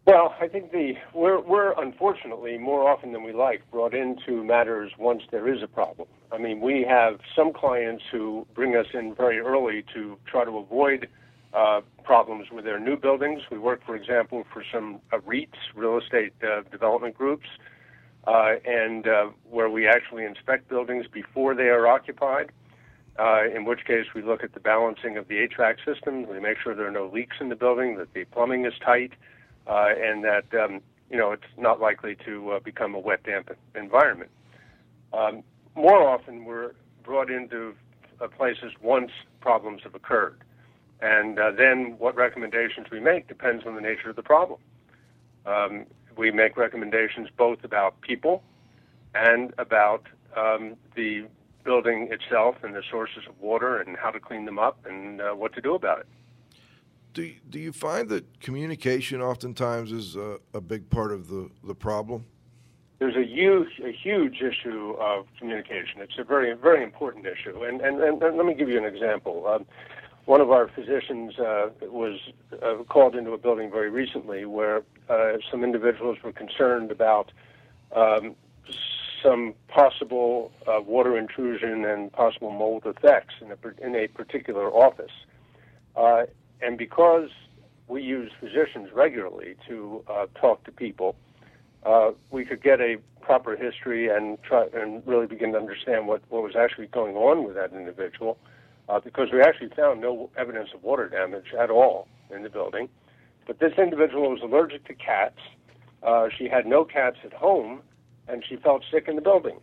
Well, 0.06 0.34
I 0.40 0.48
think 0.48 0.72
the 0.72 0.94
we're 1.14 1.40
we're 1.40 1.72
unfortunately 1.80 2.58
more 2.58 2.90
often 2.90 3.12
than 3.12 3.22
we 3.22 3.32
like 3.32 3.62
brought 3.70 3.94
into 3.94 4.42
matters 4.42 4.90
once 4.98 5.22
there 5.30 5.52
is 5.52 5.62
a 5.62 5.68
problem. 5.68 6.08
I 6.32 6.38
mean, 6.38 6.60
we 6.60 6.84
have 6.88 7.20
some 7.36 7.52
clients 7.52 8.02
who 8.10 8.44
bring 8.54 8.74
us 8.74 8.86
in 8.92 9.14
very 9.14 9.38
early 9.38 9.84
to 9.94 10.18
try 10.26 10.44
to 10.44 10.58
avoid 10.58 11.06
uh, 11.52 11.80
problems 12.04 12.46
with 12.50 12.64
their 12.64 12.78
new 12.78 12.96
buildings. 12.96 13.42
We 13.50 13.58
work, 13.58 13.80
for 13.84 13.96
example, 13.96 14.44
for 14.52 14.64
some 14.72 15.00
uh, 15.12 15.18
REITs, 15.18 15.58
real 15.74 15.98
estate 15.98 16.32
uh, 16.42 16.62
development 16.70 17.16
groups, 17.16 17.46
uh, 18.26 18.54
and 18.64 19.06
uh, 19.06 19.26
where 19.48 19.68
we 19.68 19.88
actually 19.88 20.24
inspect 20.24 20.68
buildings 20.68 21.06
before 21.12 21.54
they 21.54 21.68
are 21.68 21.86
occupied. 21.86 22.52
Uh, 23.18 23.42
in 23.54 23.64
which 23.64 23.84
case, 23.84 24.06
we 24.14 24.22
look 24.22 24.44
at 24.44 24.54
the 24.54 24.60
balancing 24.60 25.16
of 25.16 25.28
the 25.28 25.46
HVAC 25.48 25.84
system. 25.84 26.26
We 26.28 26.38
make 26.40 26.58
sure 26.62 26.74
there 26.74 26.86
are 26.86 26.92
no 26.92 27.10
leaks 27.12 27.36
in 27.40 27.48
the 27.48 27.56
building, 27.56 27.96
that 27.98 28.14
the 28.14 28.24
plumbing 28.24 28.64
is 28.64 28.72
tight, 28.84 29.12
and 29.66 30.24
that 30.24 30.44
um, 30.54 30.80
you 31.10 31.18
know 31.18 31.32
it's 31.32 31.42
not 31.58 31.80
likely 31.80 32.16
to 32.24 32.60
become 32.64 32.94
a 32.94 32.98
wet, 32.98 33.24
damp 33.24 33.50
environment. 33.74 34.30
Um, 35.12 35.42
more 35.74 36.08
often, 36.08 36.44
we're 36.44 36.72
brought 37.02 37.30
into 37.30 37.74
places 38.36 38.72
once 38.80 39.10
problems 39.40 39.82
have 39.82 39.94
occurred, 39.94 40.40
and 41.02 41.38
uh, 41.38 41.50
then 41.50 41.96
what 41.98 42.14
recommendations 42.16 42.86
we 42.90 43.00
make 43.00 43.28
depends 43.28 43.64
on 43.66 43.74
the 43.74 43.80
nature 43.80 44.10
of 44.10 44.16
the 44.16 44.22
problem. 44.22 44.60
Um, 45.46 45.86
we 46.16 46.30
make 46.30 46.56
recommendations 46.56 47.28
both 47.36 47.64
about 47.64 48.00
people 48.00 48.42
and 49.14 49.54
about 49.58 50.06
um, 50.36 50.76
the 50.94 51.26
building 51.64 52.08
itself 52.10 52.56
and 52.62 52.74
the 52.74 52.82
sources 52.90 53.22
of 53.28 53.38
water 53.40 53.80
and 53.80 53.96
how 53.96 54.10
to 54.10 54.20
clean 54.20 54.44
them 54.44 54.58
up 54.58 54.78
and 54.86 55.20
uh, 55.20 55.30
what 55.32 55.52
to 55.54 55.60
do 55.60 55.74
about 55.74 56.00
it. 56.00 56.06
Do 57.12 57.22
you, 57.22 57.36
do 57.48 57.58
you 57.58 57.72
find 57.72 58.08
that 58.10 58.40
communication 58.40 59.20
oftentimes 59.20 59.90
is 59.90 60.14
a, 60.16 60.38
a 60.54 60.60
big 60.60 60.88
part 60.90 61.12
of 61.12 61.28
the, 61.28 61.50
the 61.64 61.74
problem? 61.74 62.24
There's 63.00 63.16
a 63.16 63.26
huge, 63.26 63.80
a 63.82 63.90
huge 63.90 64.42
issue 64.42 64.94
of 65.00 65.26
communication. 65.38 66.02
It's 66.02 66.18
a 66.18 66.24
very, 66.24 66.52
very 66.54 66.84
important 66.84 67.26
issue. 67.26 67.64
And, 67.64 67.80
and, 67.80 68.00
and 68.00 68.20
let 68.20 68.46
me 68.46 68.54
give 68.54 68.68
you 68.68 68.78
an 68.78 68.84
example. 68.84 69.46
Um, 69.46 69.66
one 70.30 70.40
of 70.40 70.52
our 70.52 70.68
physicians 70.68 71.36
uh, 71.40 71.70
was 71.82 72.20
uh, 72.62 72.84
called 72.84 73.16
into 73.16 73.32
a 73.32 73.36
building 73.36 73.68
very 73.68 73.90
recently 73.90 74.44
where 74.44 74.84
uh, 75.08 75.32
some 75.50 75.64
individuals 75.64 76.18
were 76.22 76.30
concerned 76.30 76.92
about 76.92 77.32
um, 77.96 78.36
some 79.24 79.52
possible 79.66 80.52
uh, 80.68 80.80
water 80.80 81.18
intrusion 81.18 81.84
and 81.84 82.12
possible 82.12 82.52
mold 82.52 82.84
effects 82.86 83.34
in 83.40 83.50
a, 83.50 83.84
in 83.84 83.96
a 83.96 84.06
particular 84.06 84.70
office. 84.70 85.10
Uh, 85.96 86.22
and 86.62 86.78
because 86.78 87.30
we 87.88 88.00
use 88.00 88.30
physicians 88.38 88.88
regularly 88.94 89.56
to 89.66 90.04
uh, 90.06 90.26
talk 90.40 90.62
to 90.62 90.70
people, 90.70 91.16
we 92.30 92.44
could 92.44 92.62
get 92.62 92.80
a 92.80 92.98
proper 93.20 93.56
history 93.56 94.08
and 94.08 94.40
try 94.44 94.68
and 94.74 95.04
really 95.08 95.26
begin 95.26 95.50
to 95.50 95.58
understand 95.58 96.06
what, 96.06 96.22
what 96.28 96.44
was 96.44 96.54
actually 96.54 96.86
going 96.86 97.16
on 97.16 97.42
with 97.44 97.56
that 97.56 97.72
individual. 97.72 98.38
Uh, 98.90 98.98
because 98.98 99.28
we 99.32 99.40
actually 99.40 99.68
found 99.68 100.00
no 100.00 100.28
evidence 100.36 100.70
of 100.74 100.82
water 100.82 101.08
damage 101.08 101.54
at 101.56 101.70
all 101.70 102.08
in 102.34 102.42
the 102.42 102.48
building. 102.48 102.88
But 103.46 103.60
this 103.60 103.72
individual 103.78 104.30
was 104.30 104.40
allergic 104.42 104.84
to 104.86 104.94
cats. 104.94 105.38
Uh, 106.02 106.28
she 106.36 106.48
had 106.48 106.66
no 106.66 106.84
cats 106.84 107.18
at 107.24 107.32
home, 107.32 107.82
and 108.26 108.44
she 108.44 108.56
felt 108.56 108.82
sick 108.90 109.06
in 109.06 109.14
the 109.14 109.22
building. 109.22 109.60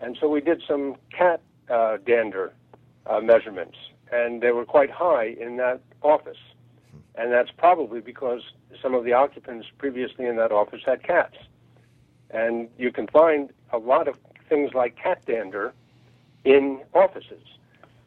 And 0.00 0.18
so 0.20 0.28
we 0.28 0.40
did 0.40 0.60
some 0.66 0.96
cat 1.16 1.40
uh, 1.70 1.98
dander 2.04 2.52
uh, 3.06 3.20
measurements, 3.20 3.76
and 4.10 4.42
they 4.42 4.50
were 4.50 4.64
quite 4.64 4.90
high 4.90 5.36
in 5.40 5.56
that 5.58 5.80
office. 6.02 6.42
And 7.14 7.32
that's 7.32 7.52
probably 7.56 8.00
because 8.00 8.40
some 8.82 8.92
of 8.92 9.04
the 9.04 9.12
occupants 9.12 9.68
previously 9.78 10.26
in 10.26 10.34
that 10.38 10.50
office 10.50 10.80
had 10.84 11.04
cats. 11.04 11.36
And 12.30 12.68
you 12.76 12.90
can 12.90 13.06
find 13.06 13.50
a 13.72 13.78
lot 13.78 14.08
of 14.08 14.16
things 14.48 14.74
like 14.74 14.96
cat 14.96 15.24
dander 15.26 15.72
in 16.44 16.80
offices. 16.92 17.44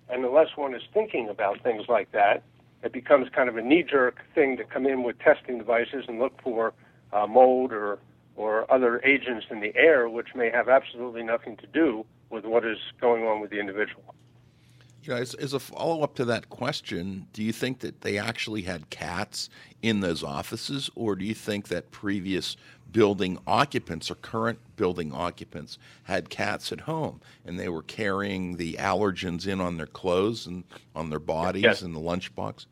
And 0.10 0.24
unless 0.24 0.56
one 0.56 0.74
is 0.74 0.84
thinking 0.94 1.30
about 1.30 1.62
things 1.64 1.84
like 1.88 2.12
that, 2.12 2.44
it 2.84 2.94
becomes 2.94 3.30
kind 3.30 3.50
of 3.50 3.58
a 3.58 3.62
knee 3.62 3.84
jerk 3.84 4.20
thing 4.34 4.58
to 4.58 4.64
come 4.64 4.86
in 4.86 5.04
with 5.04 5.20
testing 5.20 5.58
devices 5.58 6.06
and 6.08 6.20
look 6.20 6.42
for 6.42 6.74
uh, 7.12 7.28
mold 7.28 7.72
or 7.72 8.00
or 8.36 8.72
other 8.72 9.02
agents 9.04 9.48
in 9.50 9.62
the 9.62 9.76
air 9.76 10.08
which 10.08 10.36
may 10.36 10.52
have 10.52 10.70
absolutely 10.70 11.24
nothing 11.24 11.58
to 11.58 11.66
do 11.68 12.06
with 12.30 12.46
what 12.46 12.64
is 12.64 12.78
going 13.02 13.24
on 13.24 13.42
with 13.42 13.50
the 13.50 13.60
individual. 13.60 14.14
Yeah, 15.04 15.16
as, 15.16 15.34
as 15.36 15.54
a 15.54 15.60
follow 15.60 16.02
up 16.04 16.16
to 16.16 16.26
that 16.26 16.50
question, 16.50 17.28
do 17.32 17.42
you 17.42 17.54
think 17.54 17.80
that 17.80 18.02
they 18.02 18.18
actually 18.18 18.62
had 18.64 18.90
cats 18.90 19.50
in 19.82 20.02
those 20.02 20.24
offices, 20.24 20.90
or 20.96 21.16
do 21.16 21.24
you 21.24 21.34
think 21.34 21.70
that 21.70 21.92
previous 21.92 22.58
building 22.92 23.38
occupants 23.46 24.10
or 24.10 24.16
current 24.16 24.60
building 24.76 25.12
occupants 25.14 25.78
had 26.04 26.30
cats 26.30 26.72
at 26.72 26.82
home 26.82 27.20
and 27.46 27.60
they 27.60 27.70
were 27.70 27.84
carrying 27.84 28.58
the 28.58 28.74
allergens 28.74 29.48
in 29.48 29.60
on 29.60 29.78
their 29.78 29.86
clothes 29.88 30.46
and 30.48 30.64
on 30.96 31.10
their 31.10 31.20
bodies 31.20 31.64
Yes. 31.64 31.82
in 31.82 31.94
the 31.94 32.00
lunchbox? 32.00 32.66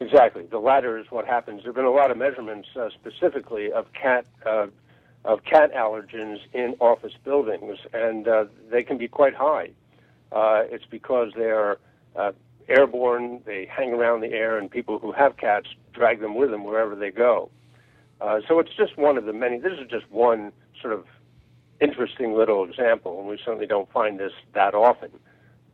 Exactly. 0.00 0.44
The 0.44 0.58
latter 0.58 0.98
is 0.98 1.06
what 1.10 1.26
happens. 1.26 1.62
There 1.62 1.68
have 1.68 1.76
been 1.76 1.84
a 1.84 1.90
lot 1.90 2.10
of 2.10 2.16
measurements 2.18 2.68
uh, 2.76 2.90
specifically 2.90 3.72
of 3.72 3.92
cat 3.92 4.26
uh, 4.44 4.66
of 5.24 5.42
cat 5.44 5.72
allergens 5.72 6.38
in 6.52 6.76
office 6.80 7.14
buildings, 7.24 7.78
and 7.94 8.28
uh, 8.28 8.44
they 8.70 8.82
can 8.82 8.98
be 8.98 9.08
quite 9.08 9.34
high. 9.34 9.70
Uh, 10.32 10.64
it's 10.70 10.84
because 10.84 11.32
they're 11.34 11.78
uh, 12.14 12.32
airborne. 12.68 13.40
They 13.46 13.64
hang 13.64 13.94
around 13.94 14.20
the 14.20 14.32
air, 14.32 14.58
and 14.58 14.70
people 14.70 14.98
who 14.98 15.12
have 15.12 15.38
cats 15.38 15.68
drag 15.94 16.20
them 16.20 16.34
with 16.34 16.50
them 16.50 16.64
wherever 16.64 16.94
they 16.94 17.10
go. 17.10 17.48
Uh, 18.24 18.40
so 18.48 18.58
it's 18.58 18.74
just 18.74 18.96
one 18.96 19.18
of 19.18 19.26
the 19.26 19.34
many. 19.34 19.58
This 19.58 19.74
is 19.74 19.86
just 19.90 20.10
one 20.10 20.50
sort 20.80 20.94
of 20.94 21.04
interesting 21.78 22.32
little 22.32 22.64
example, 22.64 23.18
and 23.18 23.28
we 23.28 23.38
certainly 23.44 23.66
don't 23.66 23.90
find 23.92 24.18
this 24.18 24.32
that 24.54 24.74
often. 24.74 25.10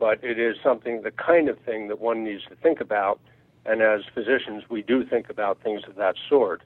But 0.01 0.25
it 0.25 0.37
is 0.37 0.57
something, 0.61 1.03
the 1.03 1.13
kind 1.13 1.49
of 1.49 1.61
thing 1.61 1.87
that 1.89 2.01
one 2.01 2.25
needs 2.25 2.43
to 2.49 2.57
think 2.57 2.81
about. 2.81 3.21
And 3.67 3.83
as 3.83 4.01
physicians, 4.13 4.65
we 4.69 4.83
do 4.83 5.05
think 5.05 5.31
about 5.31 5.63
things 5.63 5.83
of 5.87 5.95
that 5.95 6.17
sort 6.29 6.63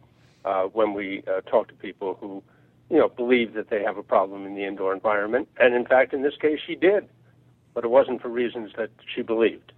uh, 0.47 0.62
when 0.64 0.95
we 0.95 1.23
uh, 1.26 1.43
talk 1.43 1.69
to 1.69 1.75
people 1.75 2.17
who, 2.19 2.43
you 2.88 2.97
know, 2.97 3.11
believe 3.11 3.53
that 3.53 3.69
they 3.69 3.83
have 3.83 3.99
a 3.99 4.03
problem 4.03 4.47
in 4.47 4.55
the 4.55 4.64
indoor 4.64 4.95
environment. 4.95 5.49
And 5.59 5.75
in 5.75 5.85
fact, 5.85 6.14
in 6.14 6.23
this 6.23 6.37
case, 6.41 6.61
she 6.67 6.76
did, 6.76 7.07
but 7.75 7.85
it 7.85 7.88
wasn't 7.88 8.23
for 8.23 8.29
reasons 8.29 8.71
that 8.79 8.88
she 9.14 9.21
believed. 9.21 9.73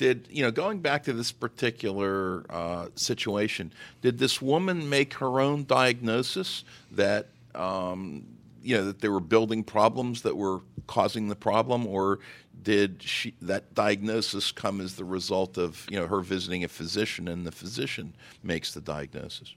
Did 0.00 0.28
you 0.30 0.42
know 0.42 0.50
going 0.50 0.78
back 0.78 1.04
to 1.04 1.12
this 1.12 1.30
particular 1.30 2.46
uh, 2.48 2.86
situation? 2.94 3.70
Did 4.00 4.16
this 4.16 4.40
woman 4.40 4.88
make 4.88 5.12
her 5.12 5.42
own 5.42 5.64
diagnosis 5.64 6.64
that 6.92 7.26
um, 7.54 8.24
you 8.62 8.78
know 8.78 8.86
that 8.86 9.02
there 9.02 9.12
were 9.12 9.20
building 9.20 9.62
problems 9.62 10.22
that 10.22 10.38
were 10.38 10.62
causing 10.86 11.28
the 11.28 11.36
problem, 11.36 11.86
or 11.86 12.20
did 12.62 13.02
she 13.02 13.34
that 13.42 13.74
diagnosis 13.74 14.52
come 14.52 14.80
as 14.80 14.96
the 14.96 15.04
result 15.04 15.58
of 15.58 15.86
you 15.90 16.00
know 16.00 16.06
her 16.06 16.20
visiting 16.20 16.64
a 16.64 16.68
physician 16.68 17.28
and 17.28 17.46
the 17.46 17.52
physician 17.52 18.14
makes 18.42 18.72
the 18.72 18.80
diagnosis? 18.80 19.54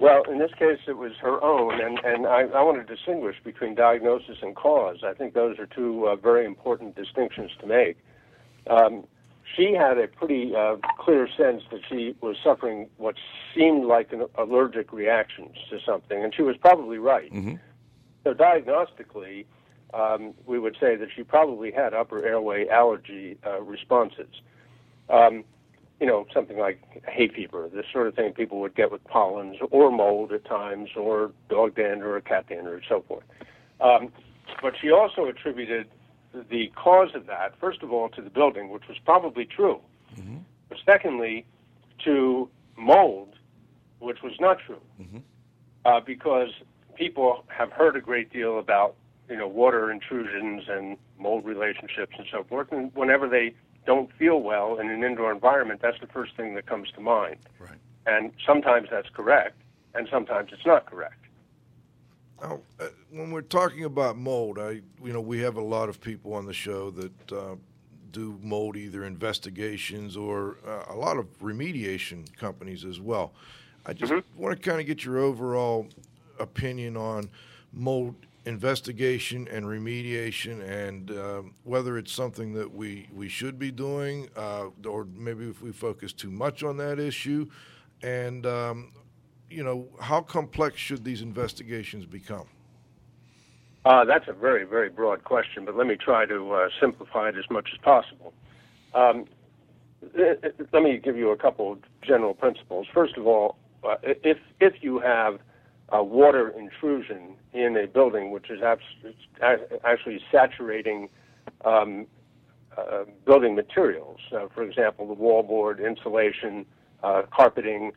Well, 0.00 0.24
in 0.24 0.40
this 0.40 0.50
case, 0.58 0.80
it 0.88 0.96
was 0.96 1.12
her 1.20 1.40
own, 1.44 1.80
and, 1.80 2.00
and 2.00 2.26
I, 2.26 2.40
I 2.40 2.62
want 2.64 2.84
to 2.84 2.92
distinguish 2.92 3.36
between 3.44 3.76
diagnosis 3.76 4.38
and 4.42 4.56
cause. 4.56 5.04
I 5.04 5.14
think 5.14 5.34
those 5.34 5.60
are 5.60 5.66
two 5.66 6.08
uh, 6.08 6.16
very 6.16 6.44
important 6.44 6.96
distinctions 6.96 7.52
to 7.60 7.68
make. 7.68 7.98
Um, 8.68 9.04
she 9.56 9.72
had 9.72 9.98
a 9.98 10.06
pretty 10.06 10.54
uh, 10.54 10.76
clear 10.98 11.28
sense 11.36 11.62
that 11.70 11.80
she 11.88 12.14
was 12.20 12.36
suffering 12.44 12.88
what 12.98 13.14
seemed 13.54 13.86
like 13.86 14.12
an 14.12 14.26
allergic 14.36 14.92
reaction 14.92 15.50
to 15.70 15.78
something, 15.84 16.22
and 16.22 16.34
she 16.34 16.42
was 16.42 16.56
probably 16.56 16.98
right. 16.98 17.30
So, 18.24 18.34
diagnostically, 18.34 19.46
um, 19.94 20.34
we 20.46 20.58
would 20.58 20.76
say 20.80 20.96
that 20.96 21.08
she 21.14 21.22
probably 21.22 21.70
had 21.70 21.94
upper 21.94 22.24
airway 22.24 22.68
allergy 22.68 23.38
uh, 23.46 23.62
responses. 23.62 24.28
Um, 25.08 25.44
you 26.00 26.06
know, 26.06 26.26
something 26.34 26.58
like 26.58 27.02
hay 27.08 27.28
fever, 27.28 27.70
the 27.72 27.82
sort 27.90 28.06
of 28.06 28.14
thing 28.14 28.32
people 28.32 28.60
would 28.60 28.74
get 28.74 28.92
with 28.92 29.02
pollens 29.04 29.56
or 29.70 29.90
mold 29.90 30.32
at 30.32 30.44
times, 30.44 30.90
or 30.94 31.30
dog 31.48 31.74
dander 31.74 32.16
or 32.16 32.20
cat 32.20 32.46
dander, 32.48 32.74
and 32.74 32.82
so 32.86 33.02
forth. 33.08 33.24
Um, 33.80 34.12
but 34.60 34.74
she 34.80 34.90
also 34.90 35.24
attributed 35.26 35.88
the 36.42 36.68
cause 36.74 37.14
of 37.14 37.26
that, 37.26 37.58
first 37.58 37.82
of 37.82 37.92
all, 37.92 38.08
to 38.10 38.22
the 38.22 38.30
building, 38.30 38.68
which 38.70 38.88
was 38.88 38.98
probably 39.04 39.44
true. 39.44 39.80
But 40.68 40.78
secondly, 40.84 41.44
to 42.04 42.48
mold, 42.76 43.34
which 43.98 44.22
was 44.22 44.32
not 44.40 44.58
true, 44.64 44.80
uh, 45.84 46.00
because 46.00 46.50
people 46.94 47.44
have 47.48 47.70
heard 47.72 47.96
a 47.96 48.00
great 48.00 48.32
deal 48.32 48.58
about 48.58 48.94
you 49.28 49.36
know 49.36 49.46
water 49.48 49.90
intrusions 49.90 50.64
and 50.68 50.96
mold 51.18 51.44
relationships 51.44 52.14
and 52.18 52.26
so 52.30 52.44
forth, 52.44 52.72
and 52.72 52.94
whenever 52.94 53.28
they 53.28 53.54
don't 53.86 54.10
feel 54.18 54.40
well 54.40 54.78
in 54.78 54.90
an 54.90 55.04
indoor 55.04 55.32
environment, 55.32 55.80
that's 55.80 56.00
the 56.00 56.06
first 56.08 56.36
thing 56.36 56.54
that 56.54 56.66
comes 56.66 56.90
to 56.92 57.00
mind. 57.00 57.36
Right. 57.60 57.78
And 58.06 58.32
sometimes 58.44 58.88
that's 58.90 59.08
correct, 59.10 59.56
and 59.94 60.08
sometimes 60.10 60.50
it's 60.52 60.66
not 60.66 60.86
correct. 60.86 61.25
Now, 62.40 62.60
uh, 62.78 62.88
when 63.10 63.30
we're 63.30 63.40
talking 63.42 63.84
about 63.84 64.16
mold, 64.16 64.58
I 64.58 64.82
you 65.02 65.12
know 65.12 65.20
we 65.20 65.40
have 65.40 65.56
a 65.56 65.62
lot 65.62 65.88
of 65.88 66.00
people 66.00 66.34
on 66.34 66.46
the 66.46 66.52
show 66.52 66.90
that 66.90 67.32
uh, 67.32 67.56
do 68.12 68.38
mold 68.42 68.76
either 68.76 69.04
investigations 69.04 70.16
or 70.16 70.58
uh, 70.66 70.92
a 70.92 70.96
lot 70.96 71.16
of 71.16 71.26
remediation 71.40 72.34
companies 72.36 72.84
as 72.84 73.00
well. 73.00 73.32
I 73.86 73.92
just 73.92 74.12
want 74.36 74.60
to 74.60 74.68
kind 74.68 74.80
of 74.80 74.86
get 74.86 75.04
your 75.04 75.18
overall 75.18 75.86
opinion 76.38 76.96
on 76.96 77.30
mold 77.72 78.14
investigation 78.44 79.48
and 79.48 79.66
remediation, 79.66 80.62
and 80.68 81.10
um, 81.12 81.54
whether 81.64 81.98
it's 81.98 82.12
something 82.12 82.52
that 82.54 82.72
we 82.72 83.08
we 83.14 83.28
should 83.28 83.58
be 83.58 83.70
doing, 83.70 84.28
uh, 84.36 84.66
or 84.86 85.06
maybe 85.16 85.48
if 85.48 85.62
we 85.62 85.72
focus 85.72 86.12
too 86.12 86.30
much 86.30 86.62
on 86.62 86.76
that 86.76 86.98
issue, 86.98 87.48
and 88.02 88.46
um, 88.46 88.92
you 89.50 89.62
know 89.62 89.88
how 90.00 90.20
complex 90.20 90.78
should 90.78 91.04
these 91.04 91.22
investigations 91.22 92.06
become? 92.06 92.46
Uh, 93.84 94.04
that's 94.04 94.26
a 94.26 94.32
very, 94.32 94.64
very 94.64 94.88
broad 94.88 95.22
question, 95.22 95.64
but 95.64 95.76
let 95.76 95.86
me 95.86 95.96
try 95.96 96.26
to 96.26 96.52
uh, 96.52 96.68
simplify 96.80 97.28
it 97.28 97.36
as 97.36 97.48
much 97.50 97.68
as 97.72 97.78
possible. 97.78 98.34
Um, 98.94 99.26
th- 100.16 100.40
th- 100.40 100.54
let 100.72 100.82
me 100.82 100.98
give 100.98 101.16
you 101.16 101.30
a 101.30 101.36
couple 101.36 101.72
of 101.72 101.78
general 102.02 102.34
principles. 102.34 102.88
First 102.92 103.16
of 103.16 103.26
all, 103.26 103.56
uh, 103.84 103.96
if 104.02 104.38
if 104.60 104.82
you 104.82 104.98
have 104.98 105.38
a 105.90 106.02
water 106.02 106.48
intrusion 106.50 107.36
in 107.52 107.76
a 107.76 107.86
building 107.86 108.32
which 108.32 108.50
is 108.50 108.60
abs- 108.60 108.82
actually 109.84 110.20
saturating 110.32 111.08
um, 111.64 112.06
uh, 112.76 113.04
building 113.24 113.54
materials, 113.54 114.18
uh, 114.32 114.48
for 114.52 114.64
example, 114.64 115.06
the 115.06 115.14
wallboard, 115.14 115.84
insulation, 115.84 116.66
uh, 117.04 117.22
carpeting, 117.30 117.92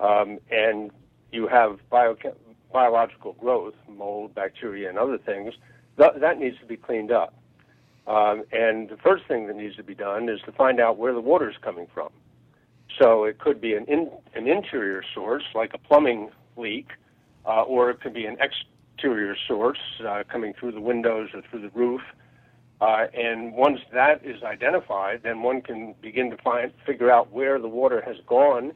um, 0.00 0.38
and 0.50 0.90
you 1.32 1.46
have 1.48 1.78
bio- 1.90 2.16
biological 2.72 3.32
growth, 3.34 3.74
mold, 3.88 4.34
bacteria, 4.34 4.88
and 4.88 4.98
other 4.98 5.18
things, 5.18 5.54
th- 5.98 6.12
that 6.20 6.38
needs 6.38 6.58
to 6.60 6.66
be 6.66 6.76
cleaned 6.76 7.12
up. 7.12 7.34
Um, 8.06 8.44
and 8.52 8.88
the 8.88 8.98
first 9.02 9.24
thing 9.26 9.46
that 9.46 9.56
needs 9.56 9.76
to 9.76 9.82
be 9.82 9.94
done 9.94 10.28
is 10.28 10.40
to 10.44 10.52
find 10.52 10.78
out 10.78 10.98
where 10.98 11.14
the 11.14 11.20
water 11.20 11.48
is 11.48 11.56
coming 11.62 11.86
from. 11.92 12.10
So 13.00 13.24
it 13.24 13.38
could 13.38 13.60
be 13.60 13.74
an, 13.74 13.84
in, 13.86 14.10
an 14.34 14.46
interior 14.46 15.02
source, 15.14 15.44
like 15.54 15.72
a 15.74 15.78
plumbing 15.78 16.30
leak, 16.56 16.88
uh, 17.46 17.62
or 17.62 17.90
it 17.90 18.00
could 18.00 18.14
be 18.14 18.26
an 18.26 18.36
exterior 18.40 19.36
source 19.48 19.78
uh, 20.06 20.22
coming 20.30 20.52
through 20.58 20.72
the 20.72 20.80
windows 20.80 21.30
or 21.34 21.42
through 21.50 21.62
the 21.62 21.70
roof. 21.70 22.02
Uh, 22.80 23.06
and 23.14 23.54
once 23.54 23.80
that 23.92 24.24
is 24.24 24.42
identified, 24.42 25.22
then 25.22 25.42
one 25.42 25.62
can 25.62 25.94
begin 26.02 26.30
to 26.30 26.36
find, 26.38 26.72
figure 26.84 27.10
out 27.10 27.32
where 27.32 27.58
the 27.58 27.68
water 27.68 28.02
has 28.04 28.16
gone, 28.26 28.72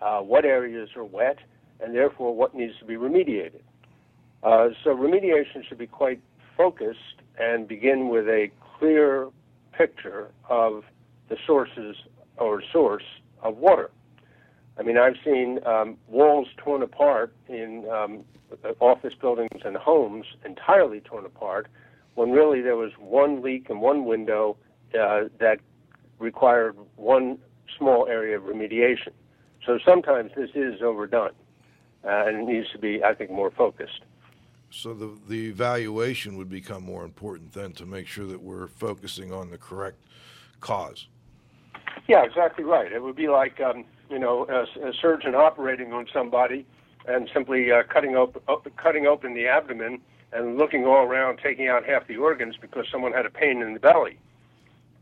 uh, 0.00 0.20
what 0.20 0.44
areas 0.44 0.90
are 0.96 1.04
wet, 1.04 1.38
and 1.80 1.94
therefore 1.94 2.34
what 2.34 2.54
needs 2.54 2.78
to 2.78 2.84
be 2.84 2.94
remediated. 2.94 3.60
Uh, 4.42 4.68
so 4.82 4.94
remediation 4.94 5.66
should 5.68 5.78
be 5.78 5.86
quite 5.86 6.20
focused 6.56 7.22
and 7.38 7.68
begin 7.68 8.08
with 8.08 8.26
a 8.28 8.50
clear 8.78 9.28
picture 9.72 10.30
of 10.48 10.84
the 11.28 11.36
sources 11.46 11.96
or 12.38 12.62
source 12.72 13.04
of 13.42 13.56
water. 13.56 13.90
I 14.78 14.82
mean, 14.82 14.96
I've 14.96 15.16
seen 15.24 15.60
um, 15.66 15.96
walls 16.08 16.48
torn 16.56 16.82
apart 16.82 17.34
in 17.48 17.86
um, 17.90 18.24
office 18.80 19.14
buildings 19.20 19.60
and 19.64 19.76
homes, 19.76 20.26
entirely 20.44 21.00
torn 21.00 21.26
apart, 21.26 21.68
when 22.14 22.30
really 22.30 22.60
there 22.60 22.76
was 22.76 22.92
one 22.98 23.42
leak 23.42 23.68
in 23.70 23.80
one 23.80 24.04
window 24.04 24.56
uh, 24.98 25.24
that 25.38 25.58
required 26.18 26.76
one 26.96 27.38
small 27.76 28.06
area 28.08 28.36
of 28.36 28.44
remediation. 28.44 29.12
So 29.64 29.78
sometimes 29.84 30.32
this 30.36 30.50
is 30.54 30.82
overdone, 30.82 31.32
uh, 32.04 32.24
and 32.26 32.36
it 32.36 32.52
needs 32.52 32.70
to 32.72 32.78
be, 32.78 33.02
I 33.04 33.14
think, 33.14 33.30
more 33.30 33.50
focused. 33.50 34.00
So 34.70 34.94
the 34.94 35.18
the 35.28 35.48
evaluation 35.48 36.36
would 36.36 36.48
become 36.48 36.84
more 36.84 37.04
important 37.04 37.52
then 37.52 37.72
to 37.72 37.86
make 37.86 38.06
sure 38.06 38.26
that 38.26 38.40
we're 38.40 38.68
focusing 38.68 39.32
on 39.32 39.50
the 39.50 39.58
correct 39.58 39.98
cause. 40.60 41.08
Yeah, 42.06 42.24
exactly 42.24 42.64
right. 42.64 42.90
It 42.92 43.02
would 43.02 43.16
be 43.16 43.28
like 43.28 43.60
um, 43.60 43.84
you 44.08 44.18
know 44.18 44.46
a, 44.48 44.88
a 44.88 44.92
surgeon 44.92 45.34
operating 45.34 45.92
on 45.92 46.06
somebody 46.12 46.66
and 47.06 47.28
simply 47.34 47.72
uh, 47.72 47.82
cutting 47.82 48.16
open 48.16 48.42
op- 48.46 48.76
cutting 48.76 49.06
open 49.06 49.34
the 49.34 49.48
abdomen 49.48 50.00
and 50.32 50.56
looking 50.56 50.84
all 50.86 51.04
around, 51.04 51.40
taking 51.42 51.66
out 51.66 51.84
half 51.84 52.06
the 52.06 52.16
organs 52.16 52.56
because 52.60 52.86
someone 52.90 53.12
had 53.12 53.26
a 53.26 53.30
pain 53.30 53.62
in 53.62 53.74
the 53.74 53.80
belly. 53.80 54.18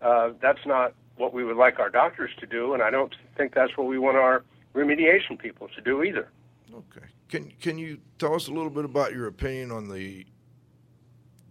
Uh, 0.00 0.30
that's 0.40 0.64
not 0.64 0.94
what 1.18 1.32
we 1.32 1.44
would 1.44 1.56
like 1.56 1.78
our 1.78 1.90
doctors 1.90 2.30
to 2.40 2.46
do, 2.46 2.74
and 2.74 2.82
I 2.82 2.90
don't 2.90 3.14
think 3.36 3.54
that's 3.54 3.76
what 3.76 3.86
we 3.86 3.98
want 3.98 4.16
our 4.16 4.44
remediation 4.74 5.38
people 5.38 5.68
to 5.74 5.80
do 5.80 6.02
either. 6.02 6.28
Okay. 6.72 7.06
Can 7.28 7.52
can 7.60 7.78
you 7.78 7.98
tell 8.18 8.34
us 8.34 8.48
a 8.48 8.52
little 8.52 8.70
bit 8.70 8.84
about 8.84 9.12
your 9.12 9.26
opinion 9.26 9.70
on 9.70 9.88
the 9.88 10.26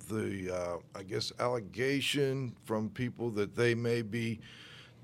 the 0.09 0.51
uh, 0.53 0.77
I 0.95 1.03
guess 1.03 1.31
allegation 1.39 2.55
from 2.65 2.89
people 2.89 3.29
that 3.31 3.55
they 3.55 3.75
may 3.75 4.01
be 4.01 4.39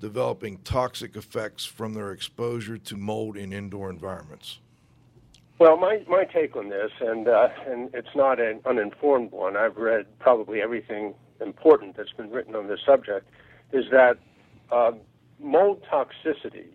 developing 0.00 0.58
toxic 0.58 1.16
effects 1.16 1.64
from 1.64 1.94
their 1.94 2.12
exposure 2.12 2.76
to 2.76 2.96
mold 2.96 3.36
in 3.36 3.52
indoor 3.52 3.88
environments? 3.90 4.58
Well, 5.58 5.76
my, 5.76 6.02
my 6.08 6.24
take 6.24 6.56
on 6.56 6.68
this, 6.68 6.90
and 7.00 7.28
uh, 7.28 7.48
and 7.66 7.88
it's 7.94 8.14
not 8.14 8.40
an 8.40 8.60
uninformed 8.66 9.30
one. 9.30 9.56
I've 9.56 9.76
read 9.76 10.06
probably 10.18 10.60
everything 10.60 11.14
important 11.40 11.96
that's 11.96 12.12
been 12.12 12.30
written 12.30 12.54
on 12.54 12.66
this 12.66 12.80
subject. 12.84 13.30
Is 13.72 13.84
that 13.92 14.18
uh, 14.74 14.92
mold 15.38 15.82
toxicity, 15.90 16.66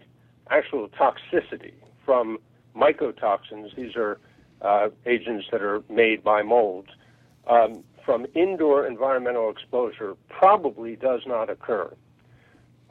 actual 0.50 0.88
toxicity 0.88 1.74
from 2.06 2.38
mycotoxins? 2.76 3.76
These 3.76 3.96
are 3.96 4.20
uh, 4.62 4.90
agents 5.06 5.48
that 5.52 5.62
are 5.62 5.84
made 5.90 6.24
by 6.24 6.42
molds 6.42 6.90
um, 7.48 7.84
from 8.06 8.26
indoor 8.36 8.88
environmental 8.88 9.50
exposure. 9.50 10.16
Probably 10.30 10.96
does 10.96 11.22
not 11.28 11.50
occur. 11.50 11.94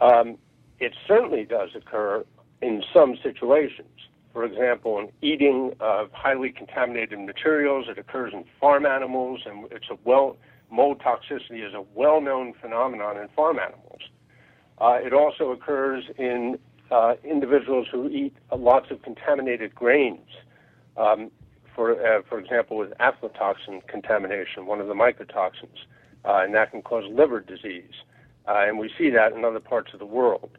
Um, 0.00 0.36
it 0.78 0.92
certainly 1.06 1.44
does 1.44 1.70
occur 1.74 2.24
in 2.60 2.82
some 2.92 3.16
situations. 3.22 3.88
For 4.34 4.44
example, 4.44 4.98
in 5.00 5.08
eating 5.22 5.72
of 5.80 6.12
highly 6.12 6.50
contaminated 6.50 7.18
materials, 7.18 7.86
it 7.88 7.98
occurs 7.98 8.32
in 8.34 8.44
farm 8.60 8.84
animals, 8.84 9.40
and 9.46 9.66
it's 9.72 9.88
a 9.90 9.96
well 10.04 10.36
mold 10.70 11.00
toxicity 11.00 11.66
is 11.66 11.72
a 11.72 11.82
well-known 11.94 12.52
phenomenon 12.60 13.16
in 13.16 13.26
farm 13.28 13.58
animals. 13.58 14.02
Uh, 14.80 14.98
it 15.02 15.12
also 15.12 15.50
occurs 15.50 16.04
in 16.18 16.58
uh, 16.90 17.14
individuals 17.24 17.86
who 17.90 18.08
eat 18.08 18.34
lots 18.56 18.90
of 18.90 19.02
contaminated 19.02 19.74
grains. 19.74 20.28
Um, 20.96 21.30
for 21.74 21.92
uh, 21.92 22.22
for 22.28 22.38
example, 22.40 22.76
with 22.76 22.92
aflatoxin 22.98 23.86
contamination, 23.86 24.66
one 24.66 24.80
of 24.80 24.88
the 24.88 24.94
mycotoxins, 24.94 25.78
uh, 26.24 26.42
and 26.42 26.54
that 26.54 26.72
can 26.72 26.82
cause 26.82 27.04
liver 27.10 27.40
disease. 27.40 27.92
Uh, 28.48 28.64
and 28.66 28.78
we 28.78 28.90
see 28.98 29.10
that 29.10 29.32
in 29.32 29.44
other 29.44 29.60
parts 29.60 29.92
of 29.92 29.98
the 29.98 30.06
world. 30.06 30.50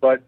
But 0.00 0.22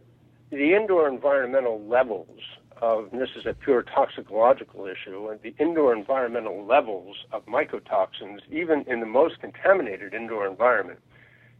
the 0.50 0.74
indoor 0.74 1.08
environmental 1.08 1.82
levels 1.86 2.40
of, 2.82 3.12
and 3.12 3.20
this 3.20 3.30
is 3.36 3.46
a 3.46 3.54
pure 3.54 3.82
toxicological 3.82 4.86
issue, 4.86 5.28
and 5.28 5.40
the 5.42 5.54
indoor 5.58 5.94
environmental 5.94 6.64
levels 6.64 7.16
of 7.32 7.46
mycotoxins, 7.46 8.40
even 8.50 8.84
in 8.86 9.00
the 9.00 9.06
most 9.06 9.40
contaminated 9.40 10.12
indoor 10.12 10.46
environment, 10.46 10.98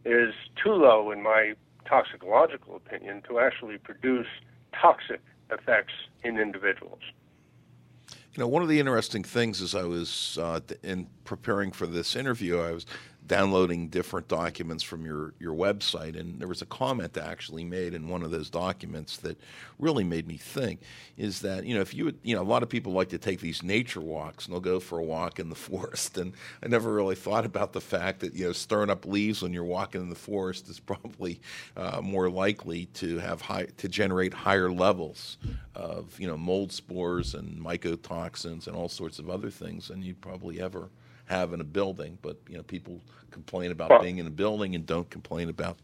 is 0.04 0.34
too 0.62 0.72
low, 0.72 1.11
in 1.11 1.22
my 1.22 1.54
toxicological 1.87 2.76
opinion, 2.76 3.22
to 3.28 3.38
actually 3.38 3.78
produce 3.78 4.26
toxic 4.80 5.20
effects 5.50 5.94
in 6.22 6.38
individuals. 6.38 7.00
You 8.34 8.44
know, 8.44 8.48
one 8.48 8.62
of 8.62 8.68
the 8.68 8.78
interesting 8.78 9.24
things 9.24 9.61
as 9.61 9.74
I 9.74 9.84
was 9.84 10.38
uh, 10.40 10.61
in 10.82 11.08
preparing 11.24 11.72
for 11.72 11.87
this 11.87 12.14
interview, 12.14 12.61
I 12.61 12.72
was 12.72 12.87
downloading 13.28 13.88
different 13.88 14.26
documents 14.26 14.82
from 14.82 15.04
your, 15.04 15.34
your 15.38 15.54
website, 15.54 16.18
and 16.18 16.40
there 16.40 16.48
was 16.48 16.62
a 16.62 16.66
comment 16.66 17.16
actually 17.16 17.64
made 17.64 17.94
in 17.94 18.08
one 18.08 18.22
of 18.22 18.30
those 18.30 18.50
documents 18.50 19.18
that 19.18 19.38
really 19.78 20.02
made 20.02 20.26
me 20.26 20.36
think 20.36 20.80
is 21.16 21.40
that, 21.42 21.64
you 21.64 21.74
know, 21.74 21.80
if 21.80 21.94
you 21.94 22.06
would, 22.06 22.18
you 22.22 22.34
know, 22.34 22.42
a 22.42 22.44
lot 22.44 22.62
of 22.62 22.68
people 22.68 22.92
like 22.92 23.10
to 23.10 23.18
take 23.18 23.40
these 23.40 23.62
nature 23.62 24.00
walks 24.00 24.46
and 24.46 24.54
they'll 24.54 24.60
go 24.60 24.80
for 24.80 24.98
a 24.98 25.04
walk 25.04 25.38
in 25.38 25.50
the 25.50 25.54
forest. 25.68 26.18
And 26.18 26.32
I 26.62 26.68
never 26.68 26.92
really 26.92 27.14
thought 27.14 27.44
about 27.44 27.72
the 27.72 27.80
fact 27.80 28.20
that, 28.20 28.34
you 28.34 28.46
know, 28.46 28.52
stirring 28.52 28.90
up 28.90 29.06
leaves 29.06 29.42
when 29.42 29.52
you're 29.52 29.64
walking 29.64 30.00
in 30.00 30.08
the 30.08 30.16
forest 30.16 30.68
is 30.68 30.80
probably 30.80 31.40
uh, 31.76 32.00
more 32.02 32.30
likely 32.30 32.86
to 32.86 33.18
have 33.18 33.42
high, 33.42 33.66
to 33.76 33.88
generate 33.88 34.32
higher 34.32 34.70
levels 34.70 35.36
of, 35.74 36.18
you 36.18 36.26
know, 36.26 36.36
mold 36.36 36.72
spores 36.72 37.34
and 37.34 37.60
mycotoxins 37.60 38.66
and 38.66 38.74
all 38.74 38.88
sorts 38.88 39.18
of 39.18 39.28
other 39.28 39.50
things 39.50 39.88
than 39.88 40.02
you 40.02 40.14
probably 40.14 40.60
ever 40.60 40.88
have 41.28 41.52
in 41.52 41.60
a 41.60 41.64
building, 41.64 42.18
but 42.22 42.36
you 42.48 42.56
know 42.56 42.62
people 42.62 43.00
complain 43.30 43.70
about 43.70 43.90
Well- 43.90 44.02
being 44.02 44.18
in 44.18 44.26
a 44.26 44.30
building 44.30 44.74
and 44.74 44.84
don't 44.86 45.08
complain 45.10 45.48
about 45.48 45.76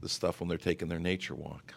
the 0.00 0.08
stuff 0.08 0.40
when 0.40 0.48
they're 0.48 0.58
taking 0.58 0.88
their 0.88 0.98
nature 0.98 1.34
walk. 1.34 1.74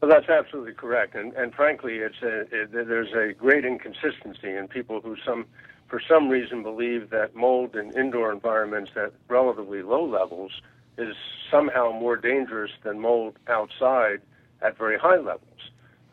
Well, 0.00 0.10
that's 0.10 0.28
absolutely 0.30 0.72
correct, 0.72 1.14
and 1.14 1.32
and 1.34 1.54
frankly, 1.54 1.98
it's 1.98 2.22
a 2.22 2.40
it, 2.52 2.72
there's 2.72 3.12
a 3.12 3.34
great 3.34 3.64
inconsistency 3.64 4.50
in 4.56 4.66
people 4.68 5.00
who 5.00 5.16
some 5.24 5.44
for 5.88 6.00
some 6.00 6.28
reason 6.28 6.62
believe 6.62 7.10
that 7.10 7.34
mold 7.34 7.74
in 7.76 7.92
indoor 7.98 8.32
environments 8.32 8.92
at 8.96 9.12
relatively 9.28 9.82
low 9.82 10.04
levels 10.04 10.52
is 10.96 11.16
somehow 11.50 11.90
more 11.90 12.16
dangerous 12.16 12.70
than 12.84 13.00
mold 13.00 13.36
outside 13.48 14.20
at 14.62 14.78
very 14.78 14.98
high 14.98 15.16
levels. 15.16 15.46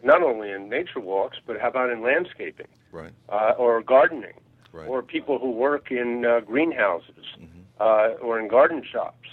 not 0.03 0.21
only 0.21 0.51
in 0.51 0.69
nature 0.69 0.99
walks, 0.99 1.38
but 1.45 1.60
how 1.60 1.67
about 1.69 1.89
in 1.89 2.01
landscaping 2.03 2.67
Right. 2.91 3.12
uh, 3.30 3.53
or 3.58 3.82
gardening, 3.82 4.34
Right. 4.78 4.88
or 4.88 5.02
people 5.02 5.40
who 5.40 5.52
work 5.52 5.92
in 5.92 6.24
uh, 6.26 6.42
greenhouses 6.42 7.26
uh, 7.80 8.10
or 8.22 8.40
in 8.40 8.48
garden 8.48 8.84
shops. 8.90 9.28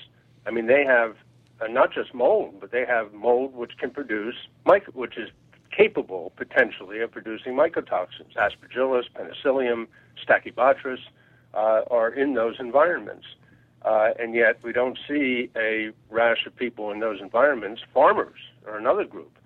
I 0.47 0.51
mean, 0.51 0.67
they 0.67 0.85
have 0.85 1.17
uh, 1.61 1.67
not 1.67 1.93
just 1.93 2.15
mold, 2.15 2.55
but 2.61 2.71
they 2.71 2.85
have 2.87 3.13
mold 3.13 3.55
which 3.55 3.73
can 3.79 3.91
produce 3.91 4.37
mic- 4.67 4.95
which 4.95 5.19
is 5.19 5.29
capable 5.71 6.33
potentially 6.37 7.01
of 7.01 7.11
producing 7.11 7.55
mycotoxins. 7.55 8.35
Aspergillus, 8.37 9.05
Penicillium, 9.15 9.87
Stachybotrys 10.27 10.99
uh, 11.53 11.83
are 11.91 12.09
in 12.09 12.35
those 12.35 12.57
environments. 12.59 13.27
Uh, 13.83 14.11
and 14.19 14.35
yet 14.35 14.59
we 14.63 14.73
don't 14.73 14.99
see 15.07 15.51
a 15.57 15.91
rash 16.11 16.47
of 16.47 16.57
people 16.57 16.91
in 16.91 17.01
those 17.01 17.21
environments, 17.21 17.83
farmers 17.93 18.39
or 18.67 18.79
another 18.79 19.05
group, 19.05 19.37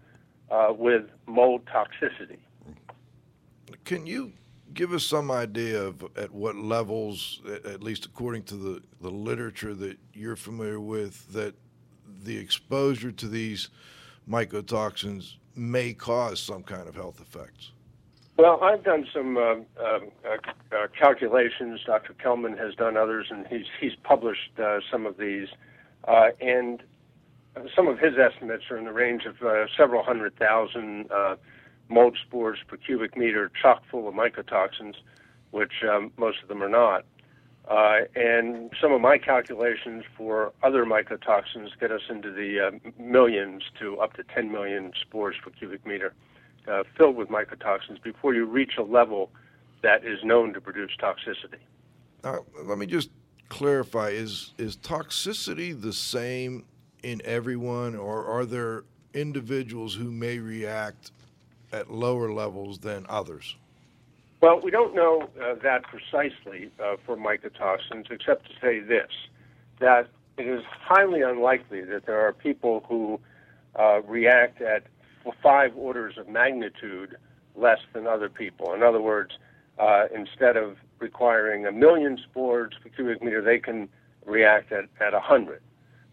uh, 0.51 0.69
with 0.71 1.07
mold 1.27 1.63
toxicity. 1.67 2.39
Can 3.85 4.07
you 4.07 4.33
give 4.75 4.93
us 4.93 5.05
some 5.05 5.31
idea 5.31 5.83
of 5.83 6.05
at 6.17 6.33
what 6.33 6.57
levels, 6.57 7.41
at- 7.65 7.83
least 7.83 8.07
according 8.07 8.43
to 8.45 8.55
the, 8.55 8.83
the 9.01 9.11
literature 9.11 9.75
that 9.75 9.99
you're 10.15 10.37
familiar 10.37 10.81
with, 10.81 11.33
that 11.33 11.55
the 12.23 12.37
exposure 12.37 13.13
to 13.13 13.29
these 13.29 13.71
mycotoxins 14.29 15.37
may 15.55 15.93
cause 15.93 16.41
some 16.41 16.63
kind 16.63 16.89
of 16.89 16.95
health 16.95 17.21
effects? 17.21 17.73
Well, 18.37 18.63
I've 18.63 18.85
done 18.85 19.05
some 19.13 19.37
uh, 19.37 19.41
uh, 19.41 19.99
uh, 20.25 20.87
calculations. 20.97 21.81
Dr. 21.85 22.15
Kelman 22.15 22.57
has 22.57 22.75
done 22.77 22.97
others, 22.97 23.27
and 23.31 23.45
he's 23.49 23.67
he's 23.81 23.97
published 24.05 24.53
uh, 24.63 24.79
some 24.93 25.07
of 25.07 25.17
these. 25.17 25.49
Uh, 26.07 26.29
and 26.41 26.81
some 27.75 27.89
of 27.89 27.99
his 27.99 28.15
estimates 28.17 28.63
are 28.71 28.77
in 28.77 28.85
the 28.85 28.93
range 28.93 29.25
of 29.25 29.43
uh, 29.43 29.67
several 29.77 30.05
hundred 30.05 30.37
thousand 30.37 31.11
mold 31.89 32.17
spores 32.27 32.59
per 32.67 32.77
cubic 32.77 33.17
meter, 33.17 33.51
chock 33.61 33.83
full 33.91 34.09
of 34.09 34.15
mycotoxins, 34.15 34.95
which 35.51 35.73
um, 35.89 36.13
most 36.17 36.43
of 36.43 36.49
them 36.49 36.63
are 36.63 36.69
not. 36.69 37.05
Uh, 37.69 38.01
and 38.17 38.71
some 38.81 38.93
of 38.93 39.01
my 39.01 39.19
calculations 39.19 40.03
for 40.17 40.53
other 40.63 40.87
mycotoxins 40.87 41.69
get 41.79 41.93
us 41.93 42.01
into 42.09 42.33
the 42.33 42.69
uh, 42.69 42.71
millions 42.99 43.63
to 43.79 43.99
up 43.99 44.15
to 44.15 44.23
10 44.35 44.51
million 44.51 44.91
spores 45.03 45.37
per 45.43 45.51
cubic 45.51 45.87
meter 45.87 46.15
uh, 46.67 46.83
filled 46.97 47.17
with 47.17 47.29
mycotoxins 47.29 48.03
before 48.03 48.35
you 48.35 48.47
reach 48.47 48.73
a 48.79 48.83
level 48.83 49.31
that 49.83 50.05
is 50.05 50.19
known 50.25 50.53
to 50.55 50.61
produce 50.61 50.93
toxicity. 51.01 51.61
Now, 52.25 52.45
let 52.65 52.79
me 52.79 52.87
just 52.87 53.11
clarify: 53.49 54.09
is 54.09 54.55
is 54.59 54.77
toxicity 54.77 55.79
the 55.81 55.93
same 55.93 56.65
in 57.03 57.23
everyone, 57.25 57.95
or 57.95 58.25
are 58.25 58.45
there 58.45 58.85
individuals 59.15 59.95
who 59.95 60.11
may 60.11 60.39
react 60.39 61.13
at 61.73 61.91
lower 61.91 62.33
levels 62.33 62.79
than 62.79 63.07
others? 63.09 63.57
Well, 64.41 64.61
we 64.61 64.71
don't 64.71 64.95
know 64.95 65.29
uh, 65.43 65.55
that 65.63 65.83
precisely 65.85 66.71
uh, 66.83 66.97
for 67.05 67.17
mycotoxins, 67.17 68.11
except 68.11 68.47
to 68.47 68.53
say 68.61 68.81
this 68.81 69.11
that 69.81 70.09
it 70.37 70.47
is 70.47 70.63
highly 70.67 71.23
unlikely 71.23 71.83
that 71.83 72.07
there 72.07 72.21
are 72.21 72.33
people 72.33 72.85
who 72.89 73.21
uh, 73.79 74.01
react 74.03 74.61
at 74.61 74.85
five 75.43 75.77
orders 75.77 76.17
of 76.19 76.29
magnitude 76.29 77.17
less 77.55 77.79
than 77.93 78.07
other 78.07 78.29
people. 78.29 78.73
In 78.73 78.83
other 78.83 79.01
words, 79.01 79.33
uh, 79.79 80.07
instead 80.15 80.57
of 80.57 80.77
requiring 80.99 81.67
a 81.67 81.73
million 81.73 82.19
spores 82.19 82.73
per 82.83 82.89
cubic 82.89 83.23
meter, 83.23 83.43
they 83.43 83.59
can 83.59 83.89
react 84.25 84.73
at, 84.73 84.87
at 85.01 85.13
100. 85.13 85.61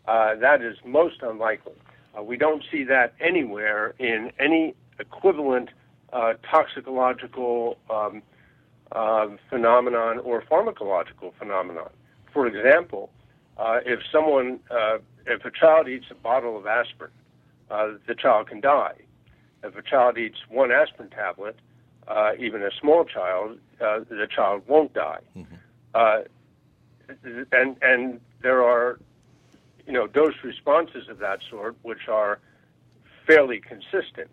Uh, 0.07 0.35
that 0.35 0.61
is 0.61 0.77
most 0.85 1.21
unlikely. 1.21 1.73
Uh, 2.17 2.23
we 2.23 2.37
don't 2.37 2.63
see 2.71 2.83
that 2.83 3.13
anywhere 3.19 3.95
in 3.99 4.31
any 4.39 4.75
equivalent 4.99 5.69
uh, 6.13 6.33
toxicological 6.49 7.77
um, 7.89 8.21
uh, 8.91 9.27
phenomenon 9.49 10.19
or 10.19 10.41
pharmacological 10.41 11.33
phenomenon. 11.37 11.89
For 12.31 12.47
example, 12.47 13.09
uh, 13.57 13.79
if 13.85 13.99
someone, 14.11 14.59
uh, 14.69 14.97
if 15.25 15.43
a 15.45 15.51
child 15.51 15.87
eats 15.87 16.05
a 16.11 16.15
bottle 16.15 16.57
of 16.57 16.65
aspirin, 16.67 17.11
uh, 17.71 17.91
the 18.07 18.15
child 18.15 18.47
can 18.49 18.61
die. 18.61 18.95
If 19.63 19.75
a 19.75 19.81
child 19.81 20.17
eats 20.17 20.37
one 20.49 20.71
aspirin 20.71 21.09
tablet, 21.09 21.57
uh, 22.07 22.31
even 22.37 22.61
a 22.61 22.69
small 22.79 23.03
child, 23.03 23.57
uh, 23.81 23.99
the 24.07 24.27
child 24.33 24.63
won't 24.67 24.93
die. 24.93 25.21
Uh, 25.95 26.21
and 27.51 27.77
and 27.81 28.19
there 28.41 28.63
are, 28.63 28.99
you 29.87 29.93
know, 29.93 30.07
dose 30.07 30.35
responses 30.43 31.07
of 31.09 31.17
that 31.19 31.39
sort 31.49 31.75
which 31.81 32.07
are 32.07 32.39
fairly 33.25 33.59
consistent. 33.59 34.31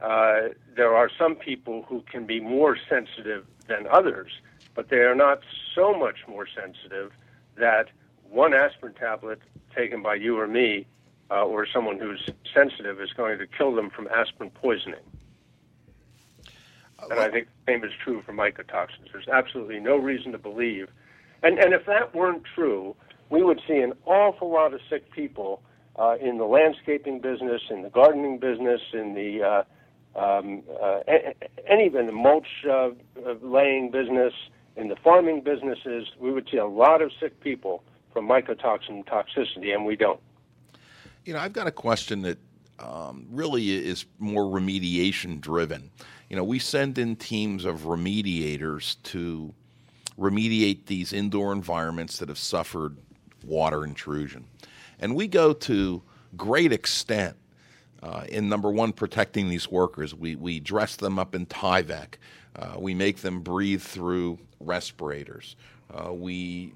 Uh, 0.00 0.48
there 0.76 0.94
are 0.94 1.10
some 1.18 1.34
people 1.34 1.82
who 1.88 2.02
can 2.10 2.26
be 2.26 2.40
more 2.40 2.76
sensitive 2.88 3.46
than 3.68 3.86
others, 3.90 4.32
but 4.74 4.88
they 4.88 4.98
are 4.98 5.14
not 5.14 5.40
so 5.74 5.94
much 5.94 6.18
more 6.28 6.46
sensitive 6.46 7.12
that 7.56 7.88
one 8.28 8.52
aspirin 8.52 8.94
tablet 8.94 9.40
taken 9.74 10.02
by 10.02 10.14
you 10.14 10.38
or 10.38 10.46
me 10.46 10.86
uh, 11.30 11.44
or 11.44 11.66
someone 11.66 11.98
who's 11.98 12.28
sensitive 12.52 13.00
is 13.00 13.12
going 13.12 13.38
to 13.38 13.46
kill 13.46 13.74
them 13.74 13.90
from 13.90 14.08
aspirin 14.08 14.50
poisoning. 14.50 15.00
And 17.10 17.20
I 17.20 17.28
think 17.28 17.48
the 17.66 17.72
same 17.72 17.84
is 17.84 17.92
true 18.02 18.22
for 18.22 18.32
mycotoxins. 18.32 19.12
There's 19.12 19.28
absolutely 19.28 19.80
no 19.80 19.96
reason 19.96 20.32
to 20.32 20.38
believe. 20.38 20.88
And, 21.42 21.58
and 21.58 21.74
if 21.74 21.86
that 21.86 22.14
weren't 22.14 22.44
true, 22.54 22.96
we 23.30 23.42
would 23.42 23.60
see 23.66 23.78
an 23.78 23.92
awful 24.06 24.50
lot 24.50 24.72
of 24.72 24.80
sick 24.88 25.10
people 25.12 25.62
uh, 25.96 26.16
in 26.20 26.38
the 26.38 26.44
landscaping 26.44 27.20
business, 27.20 27.62
in 27.70 27.82
the 27.82 27.90
gardening 27.90 28.38
business, 28.38 28.80
in 28.92 29.14
the 29.14 29.42
uh, 29.42 29.62
um, 30.16 30.62
uh, 30.80 31.00
and 31.68 31.80
even 31.80 32.06
the 32.06 32.12
mulch 32.12 32.46
uh, 32.68 32.90
uh, 33.26 33.34
laying 33.42 33.90
business, 33.90 34.32
in 34.76 34.88
the 34.88 34.96
farming 34.96 35.42
businesses. 35.42 36.08
We 36.18 36.32
would 36.32 36.48
see 36.50 36.56
a 36.56 36.66
lot 36.66 37.02
of 37.02 37.12
sick 37.20 37.40
people 37.40 37.82
from 38.12 38.28
mycotoxin 38.28 39.04
toxicity, 39.06 39.74
and 39.74 39.84
we 39.84 39.96
don't. 39.96 40.20
You 41.24 41.34
know, 41.34 41.40
I've 41.40 41.52
got 41.52 41.66
a 41.66 41.72
question 41.72 42.22
that 42.22 42.38
um, 42.78 43.26
really 43.30 43.70
is 43.70 44.04
more 44.18 44.44
remediation 44.44 45.40
driven. 45.40 45.90
You 46.28 46.36
know, 46.36 46.44
we 46.44 46.58
send 46.58 46.98
in 46.98 47.16
teams 47.16 47.64
of 47.64 47.82
remediators 47.82 48.96
to 49.04 49.54
remediate 50.18 50.86
these 50.86 51.12
indoor 51.12 51.52
environments 51.52 52.18
that 52.18 52.28
have 52.28 52.38
suffered 52.38 52.96
water 53.44 53.84
intrusion. 53.84 54.46
And 54.98 55.14
we 55.14 55.28
go 55.28 55.52
to 55.52 56.02
great 56.36 56.72
extent 56.72 57.36
uh, 58.04 58.24
in 58.28 58.48
number 58.50 58.70
one, 58.70 58.92
protecting 58.92 59.48
these 59.48 59.70
workers. 59.70 60.14
We, 60.14 60.36
we 60.36 60.60
dress 60.60 60.96
them 60.96 61.18
up 61.18 61.34
in 61.34 61.46
Tyvek. 61.46 62.16
Uh, 62.54 62.74
we 62.78 62.94
make 62.94 63.18
them 63.18 63.40
breathe 63.40 63.80
through 63.80 64.38
respirators. 64.60 65.56
Uh, 65.92 66.12
we 66.12 66.74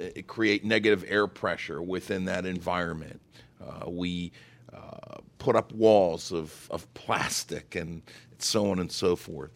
uh, 0.00 0.22
create 0.28 0.64
negative 0.64 1.04
air 1.08 1.26
pressure 1.26 1.82
within 1.82 2.24
that 2.26 2.46
environment. 2.46 3.20
Uh, 3.60 3.90
we 3.90 4.30
uh, 4.72 5.18
put 5.38 5.56
up 5.56 5.72
walls 5.72 6.30
of, 6.30 6.68
of 6.70 6.92
plastic 6.94 7.74
and 7.74 8.00
so 8.38 8.70
on 8.70 8.78
and 8.78 8.92
so 8.92 9.16
forth. 9.16 9.50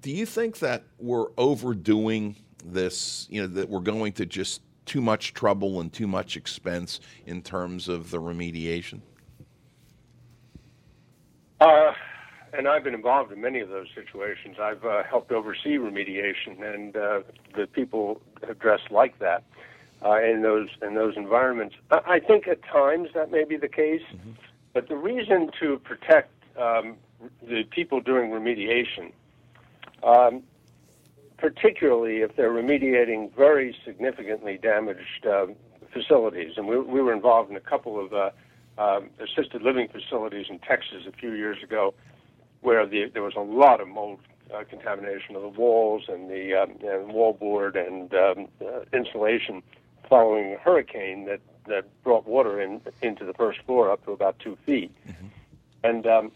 Do 0.00 0.10
you 0.10 0.26
think 0.26 0.58
that 0.58 0.82
we're 0.98 1.28
overdoing 1.38 2.34
this? 2.64 3.28
You 3.30 3.42
know, 3.42 3.46
that 3.46 3.68
we're 3.68 3.78
going 3.78 4.14
to 4.14 4.26
just 4.26 4.62
too 4.84 5.00
much 5.00 5.32
trouble 5.32 5.80
and 5.80 5.92
too 5.92 6.08
much 6.08 6.36
expense 6.36 6.98
in 7.24 7.40
terms 7.40 7.88
of 7.88 8.10
the 8.10 8.20
remediation? 8.20 9.00
And 12.52 12.68
I've 12.68 12.84
been 12.84 12.94
involved 12.94 13.32
in 13.32 13.40
many 13.40 13.60
of 13.60 13.68
those 13.68 13.88
situations. 13.94 14.56
I've 14.60 14.84
uh, 14.84 15.02
helped 15.04 15.32
oversee 15.32 15.76
remediation, 15.76 16.62
and 16.74 16.96
uh, 16.96 17.20
the 17.56 17.66
people 17.66 18.20
have 18.46 18.58
dressed 18.58 18.90
like 18.90 19.18
that 19.20 19.42
uh, 20.04 20.20
in 20.22 20.42
those 20.42 20.68
in 20.82 20.94
those 20.94 21.16
environments. 21.16 21.76
I, 21.90 22.00
I 22.06 22.20
think 22.20 22.48
at 22.48 22.62
times 22.64 23.08
that 23.14 23.30
may 23.30 23.44
be 23.44 23.56
the 23.56 23.68
case, 23.68 24.02
but 24.74 24.88
the 24.88 24.96
reason 24.96 25.50
to 25.60 25.78
protect 25.78 26.30
um, 26.58 26.96
the 27.42 27.64
people 27.64 28.00
doing 28.00 28.30
remediation, 28.30 29.12
um, 30.02 30.42
particularly 31.38 32.18
if 32.18 32.36
they're 32.36 32.52
remediating 32.52 33.34
very 33.34 33.74
significantly 33.84 34.58
damaged 34.60 35.26
uh, 35.26 35.46
facilities, 35.92 36.52
and 36.56 36.66
we, 36.66 36.78
we 36.78 37.00
were 37.00 37.12
involved 37.12 37.50
in 37.50 37.56
a 37.56 37.60
couple 37.60 37.98
of 38.04 38.12
uh, 38.12 38.30
um, 38.78 39.10
assisted 39.20 39.62
living 39.62 39.88
facilities 39.88 40.46
in 40.48 40.58
Texas 40.58 41.04
a 41.06 41.12
few 41.12 41.32
years 41.32 41.62
ago, 41.62 41.94
where 42.62 42.86
the, 42.86 43.10
there 43.12 43.22
was 43.22 43.34
a 43.36 43.40
lot 43.40 43.80
of 43.80 43.88
mold 43.88 44.20
uh, 44.54 44.64
contamination 44.64 45.36
of 45.36 45.42
the 45.42 45.48
walls 45.48 46.04
and 46.08 46.30
the 46.30 46.54
um, 46.54 46.70
and 46.82 47.12
wall 47.12 47.32
board 47.32 47.76
and 47.76 48.12
um, 48.14 48.48
uh, 48.60 48.80
insulation 48.92 49.62
following 50.08 50.54
a 50.54 50.58
hurricane 50.58 51.24
that, 51.26 51.40
that 51.66 51.84
brought 52.02 52.26
water 52.26 52.60
in 52.60 52.80
into 53.02 53.24
the 53.24 53.32
first 53.34 53.60
floor 53.66 53.90
up 53.90 54.04
to 54.04 54.12
about 54.12 54.38
two 54.38 54.56
feet. 54.66 54.92
And 55.84 56.06
um, 56.06 56.32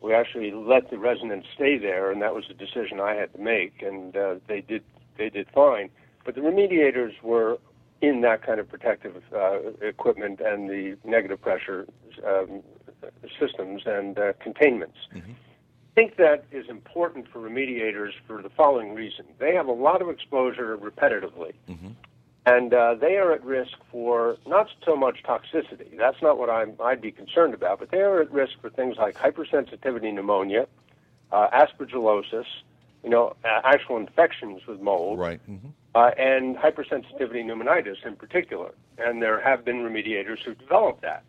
we 0.00 0.14
actually 0.14 0.52
let 0.52 0.90
the 0.90 0.98
residents 0.98 1.48
stay 1.54 1.78
there, 1.78 2.10
and 2.12 2.22
that 2.22 2.34
was 2.34 2.44
a 2.50 2.54
decision 2.54 3.00
I 3.00 3.14
had 3.14 3.32
to 3.32 3.40
make, 3.40 3.82
and 3.82 4.16
uh, 4.16 4.36
they 4.46 4.60
did 4.60 4.84
they 5.16 5.30
did 5.30 5.48
fine. 5.52 5.90
But 6.24 6.34
the 6.34 6.40
remediators 6.42 7.20
were 7.22 7.58
in 8.00 8.20
that 8.20 8.42
kind 8.42 8.60
of 8.60 8.68
protective 8.68 9.22
uh, 9.34 9.58
equipment 9.80 10.40
and 10.40 10.68
the 10.70 10.96
negative 11.04 11.40
pressure 11.40 11.86
um, 12.24 12.62
systems 13.40 13.82
and 13.86 14.18
uh, 14.18 14.32
containments. 14.40 14.98
I 15.16 15.18
think 15.98 16.16
that 16.16 16.44
is 16.52 16.68
important 16.68 17.26
for 17.32 17.40
remediators 17.40 18.12
for 18.26 18.40
the 18.40 18.50
following 18.50 18.94
reason. 18.94 19.24
They 19.40 19.52
have 19.54 19.66
a 19.66 19.72
lot 19.72 20.00
of 20.00 20.08
exposure 20.08 20.76
repetitively, 20.78 21.54
and 22.46 22.72
uh, 22.72 22.94
they 22.94 23.16
are 23.16 23.32
at 23.32 23.44
risk 23.44 23.72
for 23.90 24.36
not 24.46 24.68
so 24.84 24.94
much 24.94 25.24
toxicity. 25.24 25.98
That's 25.98 26.22
not 26.22 26.38
what 26.38 26.50
I'm, 26.50 26.74
I'd 26.80 27.00
be 27.00 27.10
concerned 27.10 27.52
about, 27.52 27.80
but 27.80 27.90
they 27.90 27.98
are 28.00 28.20
at 28.22 28.30
risk 28.30 28.52
for 28.60 28.70
things 28.70 28.96
like 28.96 29.16
hypersensitivity 29.16 30.14
pneumonia, 30.14 30.68
uh, 31.32 31.48
aspergillosis, 31.52 32.46
you 33.02 33.10
know, 33.10 33.34
uh, 33.44 33.60
actual 33.64 33.96
infections 33.96 34.66
with 34.68 34.80
mold, 34.80 35.18
Right. 35.18 35.40
hmm 35.46 35.56
uh, 35.96 36.10
and 36.16 36.56
hypersensitivity 36.56 37.42
pneumonitis 37.44 38.06
in 38.06 38.14
particular. 38.14 38.72
And 38.98 39.20
there 39.20 39.40
have 39.40 39.64
been 39.64 39.78
remediators 39.78 40.38
who've 40.44 40.58
developed 40.58 41.02
that. 41.02 41.24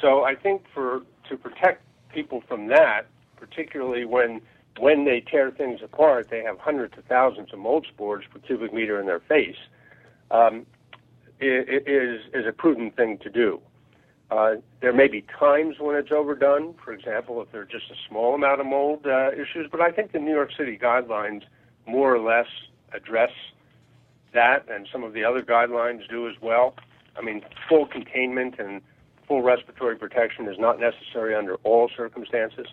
So 0.00 0.22
I 0.24 0.34
think 0.34 0.62
for 0.72 1.02
to 1.28 1.36
protect 1.36 1.82
people 2.14 2.42
from 2.48 2.68
that, 2.68 3.06
particularly 3.38 4.04
when 4.04 4.40
when 4.78 5.04
they 5.04 5.20
tear 5.20 5.50
things 5.50 5.80
apart, 5.82 6.28
they 6.30 6.42
have 6.42 6.58
hundreds 6.58 6.96
of 6.96 7.04
thousands 7.04 7.52
of 7.52 7.58
mold 7.58 7.86
spores 7.92 8.24
per 8.30 8.38
cubic 8.38 8.72
meter 8.72 9.00
in 9.00 9.06
their 9.06 9.20
face. 9.20 9.56
Um, 10.30 10.66
is 11.40 12.20
is 12.34 12.46
a 12.46 12.52
prudent 12.52 12.96
thing 12.96 13.18
to 13.18 13.30
do. 13.30 13.60
Uh, 14.30 14.56
there 14.80 14.92
may 14.92 15.08
be 15.08 15.24
times 15.38 15.76
when 15.78 15.96
it's 15.96 16.12
overdone. 16.12 16.74
For 16.84 16.92
example, 16.92 17.40
if 17.40 17.50
there's 17.50 17.70
just 17.70 17.90
a 17.90 17.94
small 18.08 18.34
amount 18.34 18.60
of 18.60 18.66
mold 18.66 19.06
uh, 19.06 19.30
issues, 19.32 19.68
but 19.70 19.80
I 19.80 19.90
think 19.90 20.12
the 20.12 20.18
New 20.18 20.32
York 20.32 20.50
City 20.56 20.78
guidelines 20.80 21.42
more 21.86 22.14
or 22.14 22.20
less 22.20 22.48
address 22.92 23.30
that, 24.34 24.66
and 24.68 24.86
some 24.92 25.02
of 25.02 25.14
the 25.14 25.24
other 25.24 25.42
guidelines 25.42 26.08
do 26.08 26.28
as 26.28 26.34
well. 26.42 26.74
I 27.16 27.22
mean, 27.22 27.42
full 27.68 27.86
containment 27.86 28.56
and 28.58 28.82
full 29.26 29.42
respiratory 29.42 29.96
protection 29.96 30.46
is 30.46 30.58
not 30.58 30.78
necessary 30.78 31.34
under 31.34 31.54
all 31.56 31.90
circumstances. 31.96 32.66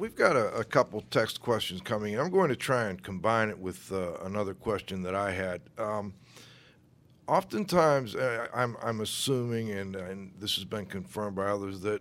We've 0.00 0.14
got 0.14 0.34
a, 0.34 0.50
a 0.54 0.64
couple 0.64 1.02
text 1.10 1.42
questions 1.42 1.82
coming. 1.82 2.14
in. 2.14 2.20
I'm 2.20 2.30
going 2.30 2.48
to 2.48 2.56
try 2.56 2.84
and 2.84 3.02
combine 3.02 3.50
it 3.50 3.58
with 3.58 3.92
uh, 3.92 4.14
another 4.24 4.54
question 4.54 5.02
that 5.02 5.14
I 5.14 5.30
had. 5.30 5.60
Um, 5.76 6.14
oftentimes, 7.28 8.14
uh, 8.14 8.46
I'm, 8.54 8.78
I'm 8.82 9.02
assuming, 9.02 9.72
and, 9.72 9.94
and 9.94 10.32
this 10.38 10.54
has 10.54 10.64
been 10.64 10.86
confirmed 10.86 11.36
by 11.36 11.48
others, 11.48 11.80
that 11.80 12.00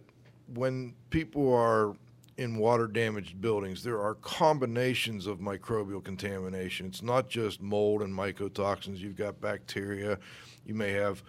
when 0.54 0.94
people 1.10 1.54
are 1.54 1.94
in 2.38 2.56
water 2.58 2.88
damaged 2.88 3.42
buildings, 3.42 3.84
there 3.84 4.00
are 4.00 4.16
combinations 4.16 5.28
of 5.28 5.40
microbial 5.40 6.02
contamination. 6.02 6.86
It's 6.86 7.04
not 7.04 7.28
just 7.28 7.62
mold 7.62 8.02
and 8.02 8.14
mycotoxins. 8.14 9.00
You've 9.00 9.18
got 9.18 9.42
bacteria. 9.42 10.18
You 10.66 10.74
may 10.74 10.94
have 10.94 11.22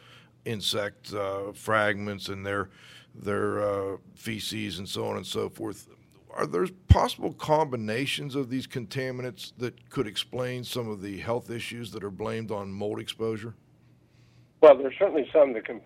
insect 0.45 1.13
uh, 1.15 1.51
fragments 1.53 2.29
and 2.29 2.47
their 2.47 2.71
their 3.13 3.61
uh, 3.61 3.97
feces 4.15 4.79
and 4.79 4.89
so 4.89 5.09
on 5.09 5.17
and 5.17 5.27
so 5.27 5.49
forth. 5.49 5.89
Are 6.35 6.47
there 6.47 6.67
possible 6.89 7.33
combinations 7.33 8.35
of 8.35 8.51
these 8.51 8.67
contaminants 8.67 9.53
that 9.59 9.91
could 9.91 10.07
explain 10.07 10.65
some 10.65 10.89
of 10.89 11.03
the 11.03 11.19
health 11.19 11.51
issues 11.51 11.91
that 11.93 12.05
are 12.05 12.11
blamed 12.11 12.51
on 12.51 12.73
mold 12.73 13.01
exposure? 13.01 13.55
Well, 14.61 14.77
there's 14.77 14.95
certainly 14.99 15.29
some 15.33 15.55
that 15.55 15.65
can 15.65 15.81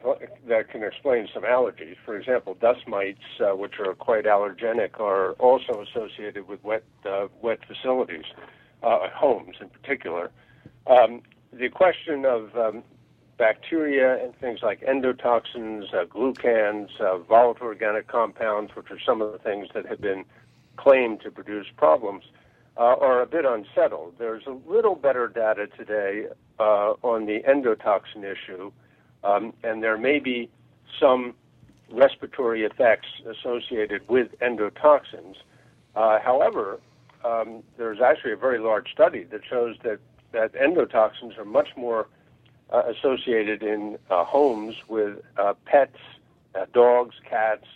that 0.48 0.68
can 0.68 0.82
explain 0.82 1.28
some 1.32 1.44
allergies. 1.44 1.94
For 2.04 2.16
example, 2.16 2.54
dust 2.60 2.88
mites, 2.88 3.20
uh, 3.40 3.54
which 3.54 3.74
are 3.78 3.94
quite 3.94 4.24
allergenic, 4.24 4.98
are 4.98 5.32
also 5.32 5.82
associated 5.82 6.48
with 6.48 6.62
wet 6.64 6.82
uh, 7.06 7.28
wet 7.40 7.60
facilities, 7.68 8.24
uh, 8.82 9.08
homes 9.14 9.56
in 9.60 9.68
particular. 9.68 10.32
Um, 10.88 11.22
the 11.52 11.68
question 11.68 12.24
of 12.26 12.56
um, 12.56 12.82
bacteria 13.36 14.22
and 14.22 14.34
things 14.36 14.60
like 14.62 14.80
endotoxins, 14.82 15.92
uh, 15.94 16.04
glucans, 16.04 16.88
uh, 17.00 17.18
volatile 17.18 17.66
organic 17.66 18.06
compounds, 18.06 18.74
which 18.74 18.90
are 18.90 19.00
some 19.04 19.20
of 19.20 19.32
the 19.32 19.38
things 19.38 19.68
that 19.74 19.86
have 19.86 20.00
been 20.00 20.24
claimed 20.76 21.20
to 21.22 21.30
produce 21.30 21.66
problems, 21.76 22.24
uh, 22.76 22.96
are 23.00 23.22
a 23.22 23.26
bit 23.26 23.44
unsettled. 23.44 24.14
There's 24.18 24.46
a 24.46 24.56
little 24.68 24.94
better 24.94 25.28
data 25.28 25.66
today 25.76 26.26
uh, 26.58 26.94
on 27.02 27.26
the 27.26 27.40
endotoxin 27.48 28.24
issue, 28.24 28.72
um, 29.22 29.52
and 29.62 29.82
there 29.82 29.98
may 29.98 30.18
be 30.18 30.50
some 30.98 31.34
respiratory 31.90 32.64
effects 32.64 33.08
associated 33.28 34.08
with 34.08 34.28
endotoxins. 34.40 35.36
Uh, 35.94 36.18
however, 36.18 36.80
um, 37.24 37.62
there's 37.76 38.00
actually 38.00 38.32
a 38.32 38.36
very 38.36 38.58
large 38.58 38.90
study 38.92 39.24
that 39.24 39.40
shows 39.48 39.76
that, 39.84 39.98
that 40.32 40.52
endotoxins 40.54 41.38
are 41.38 41.44
much 41.44 41.68
more 41.76 42.08
uh, 42.70 42.82
associated 42.88 43.62
in 43.62 43.98
uh, 44.10 44.24
homes 44.24 44.74
with 44.88 45.18
uh, 45.36 45.54
pets, 45.64 45.98
uh, 46.54 46.66
dogs, 46.72 47.16
cats, 47.28 47.66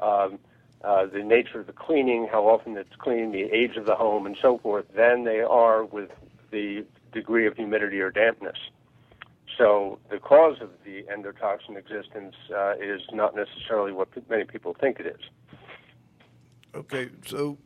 um, 0.00 0.38
uh, 0.84 1.06
the 1.06 1.22
nature 1.22 1.60
of 1.60 1.66
the 1.66 1.72
cleaning, 1.72 2.26
how 2.30 2.46
often 2.48 2.76
it's 2.76 2.96
cleaned, 2.96 3.32
the 3.32 3.44
age 3.44 3.76
of 3.76 3.86
the 3.86 3.94
home, 3.94 4.26
and 4.26 4.36
so 4.40 4.58
forth, 4.58 4.84
than 4.94 5.24
they 5.24 5.40
are 5.40 5.84
with 5.84 6.10
the 6.50 6.84
degree 7.12 7.46
of 7.46 7.56
humidity 7.56 8.00
or 8.00 8.10
dampness. 8.10 8.58
So 9.56 9.98
the 10.10 10.18
cause 10.18 10.60
of 10.60 10.70
the 10.84 11.04
endotoxin 11.04 11.76
existence 11.76 12.34
uh, 12.54 12.74
is 12.80 13.02
not 13.12 13.36
necessarily 13.36 13.92
what 13.92 14.08
many 14.28 14.44
people 14.44 14.74
think 14.74 14.98
it 14.98 15.06
is. 15.06 15.20
Okay, 16.74 17.10
so 17.26 17.58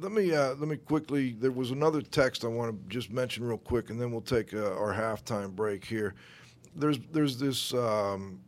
let 0.00 0.12
me 0.12 0.34
uh, 0.34 0.54
let 0.54 0.68
me 0.68 0.76
quickly. 0.76 1.32
There 1.32 1.50
was 1.50 1.70
another 1.70 2.02
text 2.02 2.44
I 2.44 2.48
want 2.48 2.72
to 2.72 2.88
just 2.94 3.10
mention 3.10 3.44
real 3.44 3.58
quick, 3.58 3.90
and 3.90 4.00
then 4.00 4.10
we'll 4.10 4.20
take 4.20 4.54
uh, 4.54 4.74
our 4.74 4.92
halftime 4.92 5.50
break 5.50 5.84
here. 5.84 6.14
There's 6.76 6.98
there's 7.12 7.38
this, 7.38 7.72
um, 7.74 8.40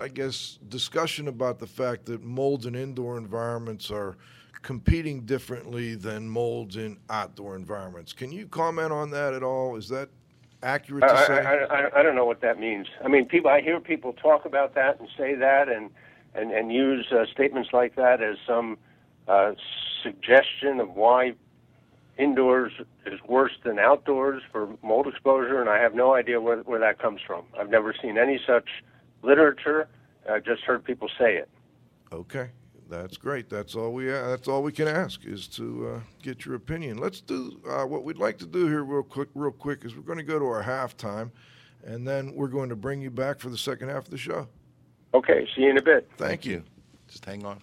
I 0.00 0.08
guess, 0.08 0.58
discussion 0.68 1.28
about 1.28 1.58
the 1.58 1.66
fact 1.66 2.06
that 2.06 2.22
molds 2.22 2.66
in 2.66 2.74
indoor 2.74 3.18
environments 3.18 3.90
are 3.90 4.16
competing 4.62 5.22
differently 5.22 5.94
than 5.94 6.28
molds 6.28 6.76
in 6.76 6.98
outdoor 7.10 7.56
environments. 7.56 8.12
Can 8.12 8.32
you 8.32 8.46
comment 8.46 8.92
on 8.92 9.10
that 9.10 9.34
at 9.34 9.42
all? 9.42 9.76
Is 9.76 9.88
that 9.88 10.08
accurate 10.62 11.02
to 11.02 11.14
I, 11.14 11.26
say? 11.26 11.44
I, 11.44 11.54
I, 11.64 12.00
I 12.00 12.02
don't 12.02 12.16
know 12.16 12.26
what 12.26 12.40
that 12.42 12.58
means. 12.58 12.86
I 13.04 13.08
mean, 13.08 13.26
people. 13.26 13.50
I 13.50 13.60
hear 13.60 13.80
people 13.80 14.12
talk 14.12 14.44
about 14.44 14.74
that 14.74 15.00
and 15.00 15.08
say 15.16 15.34
that, 15.34 15.68
and 15.68 15.90
and 16.34 16.52
and 16.52 16.72
use 16.72 17.06
uh, 17.10 17.24
statements 17.32 17.70
like 17.72 17.96
that 17.96 18.22
as 18.22 18.36
some 18.46 18.78
uh, 19.28 19.52
suggestion 20.02 20.80
of 20.80 20.90
why 20.94 21.34
indoors 22.18 22.72
is 23.06 23.20
worse 23.28 23.52
than 23.64 23.78
outdoors 23.78 24.42
for 24.50 24.68
mold 24.82 25.06
exposure, 25.06 25.60
and 25.60 25.70
I 25.70 25.78
have 25.78 25.94
no 25.94 26.14
idea 26.14 26.40
where 26.40 26.58
where 26.58 26.80
that 26.80 26.98
comes 26.98 27.20
from. 27.26 27.44
I've 27.58 27.70
never 27.70 27.94
seen 28.00 28.18
any 28.18 28.40
such 28.46 28.68
literature. 29.22 29.88
I 30.28 30.40
just 30.40 30.62
heard 30.62 30.84
people 30.84 31.08
say 31.18 31.36
it. 31.36 31.48
Okay, 32.12 32.50
that's 32.88 33.16
great. 33.16 33.48
That's 33.48 33.74
all 33.74 33.92
we 33.92 34.06
that's 34.06 34.48
all 34.48 34.62
we 34.62 34.72
can 34.72 34.88
ask 34.88 35.24
is 35.24 35.46
to 35.48 35.88
uh, 35.88 36.00
get 36.22 36.44
your 36.44 36.54
opinion. 36.54 36.98
Let's 36.98 37.20
do 37.20 37.60
uh, 37.68 37.84
what 37.84 38.04
we'd 38.04 38.18
like 38.18 38.38
to 38.38 38.46
do 38.46 38.66
here 38.66 38.82
real 38.82 39.02
quick. 39.02 39.28
Real 39.34 39.52
quick 39.52 39.84
is 39.84 39.94
we're 39.94 40.02
going 40.02 40.18
to 40.18 40.24
go 40.24 40.38
to 40.38 40.46
our 40.46 40.62
halftime, 40.62 41.30
and 41.84 42.06
then 42.06 42.34
we're 42.34 42.48
going 42.48 42.68
to 42.70 42.76
bring 42.76 43.00
you 43.00 43.10
back 43.10 43.38
for 43.38 43.50
the 43.50 43.58
second 43.58 43.88
half 43.88 44.04
of 44.04 44.10
the 44.10 44.18
show. 44.18 44.48
Okay, 45.14 45.46
see 45.54 45.62
you 45.62 45.70
in 45.70 45.78
a 45.78 45.82
bit. 45.82 46.08
Thank 46.16 46.44
you. 46.44 46.62
Just 47.06 47.24
hang 47.24 47.46
on. 47.46 47.62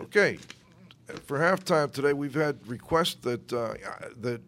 Okay, 0.00 0.38
for 1.24 1.38
halftime 1.38 1.92
today, 1.92 2.12
we've 2.12 2.34
had 2.34 2.66
requests 2.66 3.14
that 3.22 3.52
uh, 3.52 3.74
that 4.20 4.40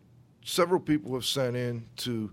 several 0.44 0.80
people 0.80 1.14
have 1.14 1.24
sent 1.24 1.54
in 1.54 1.86
to 1.98 2.32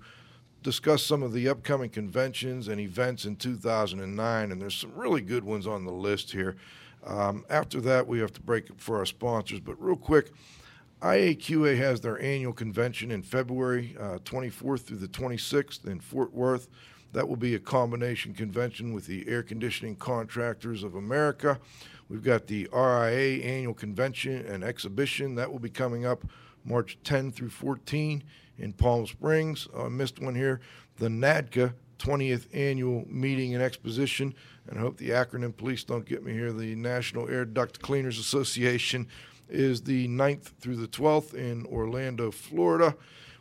discuss 0.63 1.04
some 1.04 1.21
of 1.21 1.32
the 1.32 1.47
upcoming 1.47 1.91
conventions 1.91 2.69
and 2.69 2.82
events 2.82 3.26
in 3.26 3.36
2009, 3.36 4.52
and 4.52 4.60
there's 4.60 4.76
some 4.76 4.95
really 4.95 5.21
good 5.21 5.43
ones 5.43 5.67
on 5.67 5.86
the 5.86 5.91
list 5.91 6.32
here. 6.32 6.56
Um, 7.06 7.45
after 7.49 7.80
that, 7.82 8.08
we 8.08 8.17
have 8.19 8.34
to 8.34 8.41
break 8.41 8.69
for 8.80 8.97
our 8.97 9.06
sponsors, 9.06 9.60
but 9.60 9.80
real 9.82 9.97
quick. 9.97 10.32
IAQA 11.02 11.78
has 11.78 11.99
their 11.99 12.17
annual 12.21 12.54
convention 12.54 13.12
in 13.12 13.23
February 13.23 13.93
uh, 13.99 14.19
24th 14.19 14.86
through 14.86 14.99
the 14.99 15.08
26th 15.10 15.86
in 15.86 15.99
Fort 15.99 16.34
Worth. 16.34 16.69
That 17.12 17.28
will 17.28 17.36
be 17.36 17.56
a 17.56 17.60
combination 17.60 18.34
convention 18.34 18.93
with 18.93 19.06
the 19.06 19.28
Air 19.28 19.43
Conditioning 19.43 19.97
Contractors 19.97 20.82
of 20.82 20.95
America. 20.95 21.60
We've 22.13 22.21
got 22.21 22.45
the 22.45 22.69
RIA 22.71 23.41
annual 23.43 23.73
convention 23.73 24.45
and 24.45 24.63
exhibition 24.63 25.34
that 25.34 25.52
will 25.52 25.58
be 25.58 25.71
coming 25.71 26.06
up 26.06 26.23
March 26.63 26.99
10 27.04 27.32
through 27.32 27.49
14 27.49 28.23
in 28.60 28.73
Palm 28.73 29.08
Springs. 29.08 29.67
I 29.76 29.88
missed 29.88 30.19
one 30.19 30.36
here. 30.36 30.62
The 30.97 31.08
NADCA 31.08 31.73
20th 31.97 32.45
annual 32.54 33.04
meeting 33.08 33.56
and 33.56 33.63
exposition, 33.63 34.36
and 34.67 34.78
I 34.78 34.82
hope 34.82 34.97
the 34.97 35.10
acronym 35.10 35.58
police 35.58 35.84
don't 35.84 36.06
get 36.06 36.23
me 36.23 36.34
here. 36.34 36.54
The 36.54 36.76
National 36.76 37.28
Air 37.28 37.45
Duct 37.45 37.82
Cleaners 37.82 38.19
Association 38.19 39.08
is 39.49 39.82
the 39.82 40.08
9th 40.08 40.52
through 40.60 40.76
the 40.76 40.88
12th 40.88 41.34
in 41.34 41.65
Orlando, 41.65 42.30
Florida. 42.30 42.95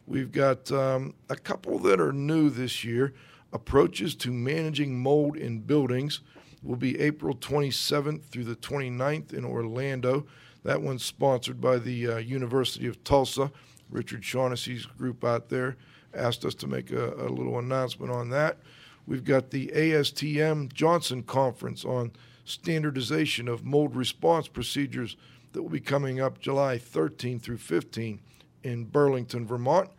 We've 0.07 0.33
got 0.33 0.73
um, 0.73 1.13
a 1.29 1.37
couple 1.37 1.79
that 1.81 2.01
are 2.01 2.15
new 2.15 2.49
this 2.49 2.85
year. 2.85 3.13
Approaches 3.53 4.15
to 4.15 4.33
managing 4.33 4.99
mold 4.99 5.37
in 5.37 5.59
buildings 5.59 6.23
will 6.63 6.77
be 6.77 7.01
April 7.01 7.35
27th 7.35 8.25
through 8.25 8.45
the 8.45 8.57
29th 8.57 9.33
in 9.33 9.45
Orlando. 9.45 10.27
That 10.65 10.83
one's 10.83 11.05
sponsored 11.05 11.61
by 11.61 11.79
the 11.79 12.09
uh, 12.09 12.17
University 12.19 12.87
of 12.87 13.03
Tulsa, 13.03 13.51
Richard 13.91 14.25
Shaughnessy's 14.25 14.87
group 14.87 15.25
out 15.25 15.49
there. 15.49 15.77
asked 16.15 16.45
us 16.45 16.55
to 16.57 16.67
make 16.67 16.93
a, 16.93 17.15
a 17.15 17.29
little 17.29 17.59
announcement 17.59 18.13
on 18.13 18.31
that. 18.31 18.59
We've 19.07 19.25
got 19.25 19.51
the 19.51 19.69
ASTM 19.75 20.73
Johnson 20.73 21.25
Conference 21.25 21.85
on 21.85 22.13
standardization 22.45 23.49
of 23.49 23.65
mold 23.65 23.97
response 23.97 24.47
procedures 24.47 25.17
that 25.53 25.63
will 25.63 25.71
be 25.71 25.81
coming 25.81 26.21
up 26.21 26.41
July 26.41 26.79
13 26.79 27.41
through 27.41 27.59
15 27.59 28.21
in 28.63 28.85
Burlington, 28.85 29.47
Vermont. 29.47 29.91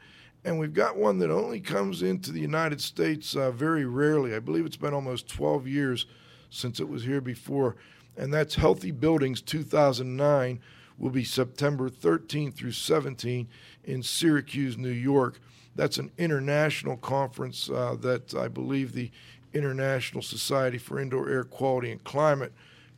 And 0.46 0.60
we've 0.60 0.74
got 0.74 0.98
one 0.98 1.20
that 1.20 1.30
only 1.30 1.60
comes 1.60 2.02
into 2.02 2.32
the 2.32 2.40
United 2.40 2.82
States 2.82 3.36
uh, 3.36 3.52
very 3.52 3.86
rarely. 3.86 4.36
I 4.36 4.40
believe 4.40 4.66
it's 4.66 4.78
been 4.78 4.94
almost 4.94 5.30
12 5.30 5.68
years 5.68 6.06
since 6.54 6.80
it 6.80 6.88
was 6.88 7.04
here 7.04 7.22
before. 7.22 7.76
And 8.16 8.34
that's 8.34 8.56
Healthy 8.56 8.92
Buildings 8.92 9.42
2009 9.42 10.60
will 10.98 11.10
be 11.10 11.24
September 11.24 11.90
13 11.90 12.52
through 12.52 12.72
17 12.72 13.48
in 13.84 14.04
Syracuse, 14.04 14.78
New 14.78 14.90
York. 14.90 15.40
That's 15.76 15.98
an 15.98 16.12
international 16.18 16.98
conference 16.98 17.70
uh, 17.70 17.98
that 18.02 18.36
I 18.36 18.48
believe 18.48 18.94
the 18.94 19.12
International 19.54 20.22
Society 20.22 20.78
for 20.78 21.00
Indoor 21.00 21.30
Air 21.30 21.44
Quality 21.44 21.92
and 21.92 22.04
Climate 22.04 22.54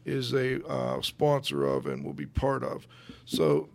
is 0.05 0.33
a 0.33 0.65
uh, 0.67 1.01
sponsor 1.01 1.65
of 1.65 1.85
and 1.85 2.03
will 2.03 2.13
be 2.13 2.25
part 2.25 2.63
of. 2.63 2.85
So 3.25 3.69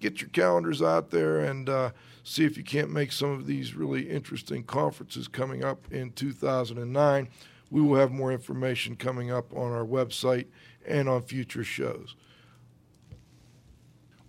get 0.00 0.20
your 0.20 0.30
calendars 0.30 0.82
out 0.82 1.10
there 1.10 1.40
and 1.40 1.68
uh, 1.68 1.90
see 2.22 2.44
if 2.44 2.56
you 2.56 2.64
can't 2.64 2.90
make 2.90 3.12
some 3.12 3.30
of 3.30 3.46
these 3.46 3.74
really 3.74 4.08
interesting 4.08 4.62
conferences 4.62 5.28
coming 5.28 5.64
up 5.64 5.90
in 5.90 6.12
2009. 6.12 7.28
We 7.74 7.82
will 7.82 7.96
have 7.96 8.12
more 8.12 8.30
information 8.30 8.94
coming 8.94 9.32
up 9.32 9.52
on 9.52 9.72
our 9.72 9.84
website 9.84 10.46
and 10.86 11.08
on 11.08 11.22
future 11.22 11.64
shows. 11.64 12.14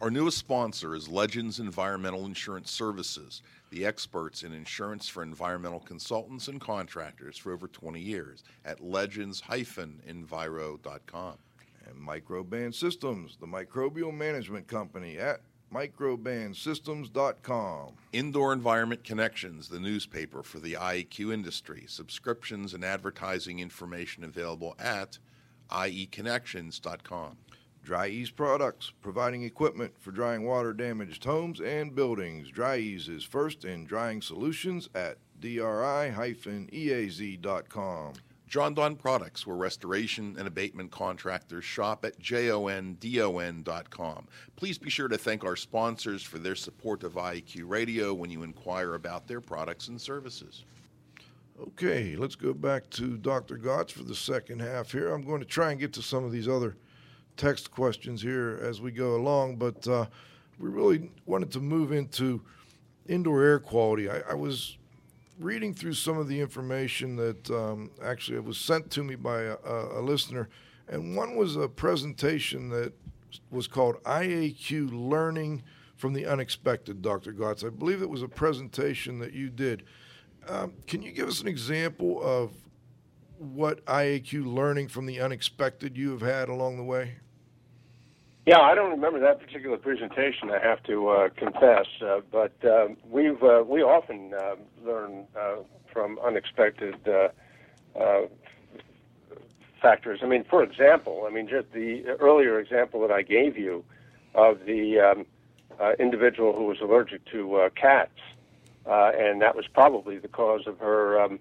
Our 0.01 0.09
newest 0.09 0.39
sponsor 0.39 0.95
is 0.95 1.07
Legends 1.07 1.59
Environmental 1.59 2.25
Insurance 2.25 2.71
Services, 2.71 3.43
the 3.69 3.85
experts 3.85 4.41
in 4.41 4.51
insurance 4.51 5.07
for 5.07 5.21
environmental 5.21 5.79
consultants 5.79 6.47
and 6.47 6.59
contractors 6.59 7.37
for 7.37 7.53
over 7.53 7.67
20 7.67 7.99
years 7.99 8.43
at 8.65 8.81
legends-enviro.com. 8.81 11.37
And 11.85 11.95
Microban 11.95 12.73
Systems, 12.73 13.37
the 13.39 13.45
microbial 13.45 14.11
management 14.11 14.67
company 14.67 15.19
at 15.19 15.41
microbansystems.com. 15.73 17.93
Indoor 18.13 18.53
Environment 18.53 19.03
Connections, 19.03 19.69
the 19.69 19.79
newspaper 19.79 20.43
for 20.43 20.59
the 20.59 20.73
IEQ 20.73 21.33
industry. 21.33 21.85
Subscriptions 21.87 22.73
and 22.73 22.85
advertising 22.85 23.59
information 23.59 24.23
available 24.23 24.75
at 24.79 25.19
ieconnections.com. 25.69 27.37
Dri-Eaz 27.83 28.35
Products, 28.35 28.91
providing 29.01 29.43
equipment 29.43 29.93
for 29.99 30.11
drying 30.11 30.43
water 30.43 30.73
damaged 30.73 31.23
homes 31.23 31.61
and 31.61 31.93
buildings. 31.93 32.49
Dri-Eaz 32.49 33.07
is 33.07 33.23
first 33.23 33.63
in 33.63 33.85
drying 33.85 34.23
solutions 34.23 34.89
at 34.95 35.19
dri-eaz.com. 35.39 35.73
Jon-Don 38.55 38.95
Products, 38.95 39.45
where 39.45 39.57
restoration 39.57 40.33
and 40.39 40.47
abatement 40.47 40.89
contractors 40.89 41.65
shop 41.65 42.05
at 42.05 42.17
jondon.com. 42.21 42.97
Please 44.55 44.77
be 44.77 44.89
sure 44.89 45.09
to 45.09 45.17
thank 45.17 45.43
our 45.43 45.57
sponsors 45.57 46.23
for 46.23 46.37
their 46.37 46.55
support 46.55 47.03
of 47.03 47.15
IEQ 47.15 47.63
Radio 47.67 48.13
when 48.13 48.29
you 48.29 48.43
inquire 48.43 48.93
about 48.93 49.27
their 49.27 49.41
products 49.41 49.89
and 49.89 49.99
services. 49.99 50.63
Okay, 51.61 52.15
let's 52.15 52.35
go 52.35 52.53
back 52.53 52.89
to 52.91 53.17
Dr. 53.17 53.57
Gots 53.57 53.91
for 53.91 54.03
the 54.03 54.15
second 54.15 54.61
half 54.61 54.89
here. 54.89 55.13
I'm 55.13 55.25
going 55.25 55.41
to 55.41 55.45
try 55.45 55.71
and 55.71 55.79
get 55.81 55.91
to 55.91 56.01
some 56.01 56.23
of 56.23 56.31
these 56.31 56.47
other 56.47 56.77
text 57.35 57.71
questions 57.71 58.21
here 58.21 58.57
as 58.63 58.79
we 58.79 58.91
go 58.91 59.17
along, 59.17 59.57
but 59.57 59.85
uh, 59.85 60.05
we 60.59 60.69
really 60.69 61.11
wanted 61.25 61.51
to 61.51 61.59
move 61.59 61.91
into 61.91 62.41
indoor 63.05 63.43
air 63.43 63.59
quality. 63.59 64.09
I, 64.09 64.21
I 64.29 64.33
was 64.33 64.77
reading 65.39 65.73
through 65.73 65.93
some 65.93 66.17
of 66.17 66.27
the 66.27 66.39
information 66.39 67.15
that 67.17 67.49
um, 67.51 67.91
actually 68.03 68.39
was 68.39 68.57
sent 68.57 68.89
to 68.91 69.03
me 69.03 69.15
by 69.15 69.41
a, 69.41 69.57
a, 69.65 70.01
listener, 70.01 70.49
and 70.87 71.15
one 71.15 71.35
was 71.35 71.55
a 71.55 71.67
presentation 71.67 72.69
that 72.69 72.93
was 73.51 73.67
called 73.67 74.01
IAQ 74.03 74.89
Learning 74.91 75.63
from 75.97 76.13
the 76.13 76.25
Unexpected, 76.25 77.01
Dr. 77.01 77.33
Gots. 77.33 77.65
I 77.65 77.69
believe 77.69 78.01
it 78.01 78.09
was 78.09 78.21
a 78.21 78.27
presentation 78.27 79.19
that 79.19 79.33
you 79.33 79.49
did. 79.49 79.83
Um, 80.47 80.73
can 80.87 81.01
you 81.01 81.11
give 81.11 81.27
us 81.27 81.41
an 81.41 81.47
example 81.47 82.21
of 82.21 82.51
what 83.37 83.83
IAQ 83.85 84.45
learning 84.45 84.87
from 84.87 85.05
the 85.05 85.19
unexpected 85.19 85.97
you 85.97 86.11
have 86.11 86.21
had 86.21 86.49
along 86.49 86.77
the 86.77 86.83
way? 86.83 87.15
Yeah, 88.45 88.59
I 88.59 88.75
don't 88.75 88.91
remember 88.91 89.19
that 89.21 89.39
particular 89.39 89.77
presentation. 89.77 90.51
I 90.51 90.59
have 90.59 90.83
to 90.83 91.07
uh, 91.09 91.29
confess, 91.35 91.87
uh, 91.99 92.19
but 92.31 92.53
uh, 92.63 92.89
we've 93.09 93.41
uh, 93.41 93.63
we 93.67 93.81
often 93.81 94.35
uh, 94.35 94.55
learn 94.85 95.25
uh, 95.35 95.55
from 95.91 96.19
unexpected 96.19 96.95
factors. 99.81 100.19
I 100.21 100.27
mean, 100.27 100.43
for 100.47 100.61
example, 100.61 101.25
I 101.27 101.33
mean 101.33 101.47
just 101.47 101.71
the 101.71 102.05
earlier 102.19 102.59
example 102.59 103.01
that 103.01 103.11
I 103.11 103.23
gave 103.23 103.57
you 103.57 103.83
of 104.35 104.59
the 104.67 104.99
um, 104.99 105.25
individual 105.97 106.53
who 106.53 106.65
was 106.65 106.77
allergic 106.81 107.25
to 107.31 107.67
cats, 107.75 108.19
and 108.85 109.41
that 109.41 109.55
was 109.55 109.65
probably 109.67 110.19
the 110.19 110.27
cause 110.27 110.67
of 110.67 110.77
her. 110.79 111.19
Um, 111.19 111.39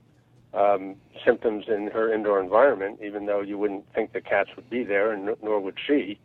um, 0.55 0.95
symptoms 1.25 1.64
in 1.67 1.88
her 1.88 2.14
indoor 2.14 2.40
environment, 2.40 3.01
even 3.03 3.27
though 3.27 3.40
you 3.40 3.59
wouldn't 3.59 3.93
think 3.93 4.12
the 4.12 4.21
cats 4.21 4.51
would 4.55 4.71
be 4.71 4.85
there, 4.85 5.11
and 5.11 5.35
nor 5.43 5.59
would 5.59 5.77
she 5.85 6.17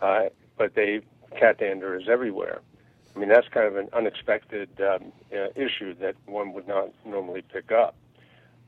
uh, 0.00 0.24
but 0.56 0.74
they 0.74 1.00
cat 1.38 1.58
dander 1.58 1.98
is 1.98 2.08
everywhere. 2.08 2.60
I 3.14 3.18
mean, 3.18 3.28
that's 3.28 3.48
kind 3.48 3.66
of 3.66 3.76
an 3.76 3.88
unexpected 3.92 4.68
um, 4.80 5.12
uh, 5.32 5.48
issue 5.56 5.94
that 6.00 6.14
one 6.26 6.52
would 6.52 6.68
not 6.68 6.90
normally 7.04 7.42
pick 7.42 7.72
up. 7.72 7.96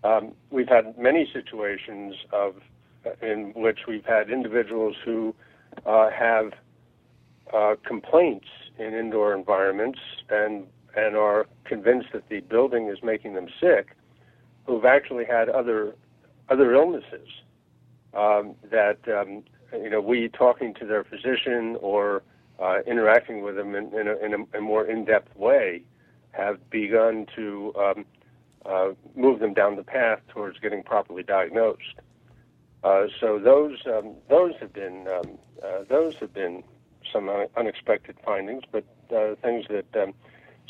Um, 0.03 0.33
we've 0.51 0.69
had 0.69 0.99
many 0.99 1.29
situations 1.33 2.16
of 2.33 2.57
uh, 3.07 3.11
in 3.27 3.53
which 3.55 3.81
we've 3.87 4.05
had 4.05 4.31
individuals 4.31 4.97
who 5.05 5.35
uh, 5.87 6.11
have 6.11 6.53
uh, 7.53 7.77
complaints 7.87 8.49
in 8.79 8.95
indoor 8.95 9.35
environments 9.35 9.99
and 10.29 10.66
and 10.97 11.16
are 11.16 11.47
convinced 11.64 12.09
that 12.12 12.29
the 12.29 12.40
building 12.40 12.88
is 12.88 12.99
making 13.03 13.35
them 13.35 13.47
sick, 13.61 13.97
who've 14.66 14.85
actually 14.85 15.25
had 15.25 15.49
other 15.49 15.95
other 16.49 16.75
illnesses 16.75 17.29
um, 18.14 18.55
that 18.71 18.99
um, 19.09 19.45
you 19.72 19.90
know, 19.90 20.00
we 20.00 20.28
talking 20.28 20.74
to 20.74 20.87
their 20.87 21.04
physician 21.04 21.76
or 21.80 22.22
uh, 22.59 22.80
interacting 22.87 23.42
with 23.42 23.56
them 23.56 23.74
in, 23.74 23.92
in, 23.94 24.09
a, 24.09 24.16
in 24.16 24.46
a, 24.54 24.61
more 24.61 24.85
in-depth 24.85 25.35
way 25.37 25.83
have 26.33 26.70
begun 26.70 27.26
to 27.35 27.72
um, 27.76 28.04
uh, 28.66 28.90
move 29.16 29.40
them 29.40 29.54
down 29.54 29.76
the 29.76 29.83
path 29.83 30.20
towards 30.28 30.59
getting 30.59 30.83
properly 30.83 31.22
diagnosed. 31.22 31.94
Uh, 32.83 33.06
so 33.18 33.38
those 33.38 33.78
um, 33.87 34.14
those 34.28 34.54
have 34.59 34.72
been 34.72 35.06
um, 35.09 35.38
uh, 35.62 35.85
those 35.88 36.14
have 36.16 36.33
been 36.33 36.62
some 37.12 37.28
unexpected 37.56 38.16
findings, 38.24 38.62
but 38.70 38.85
uh, 39.14 39.35
things 39.42 39.66
that 39.68 40.02
um, 40.02 40.14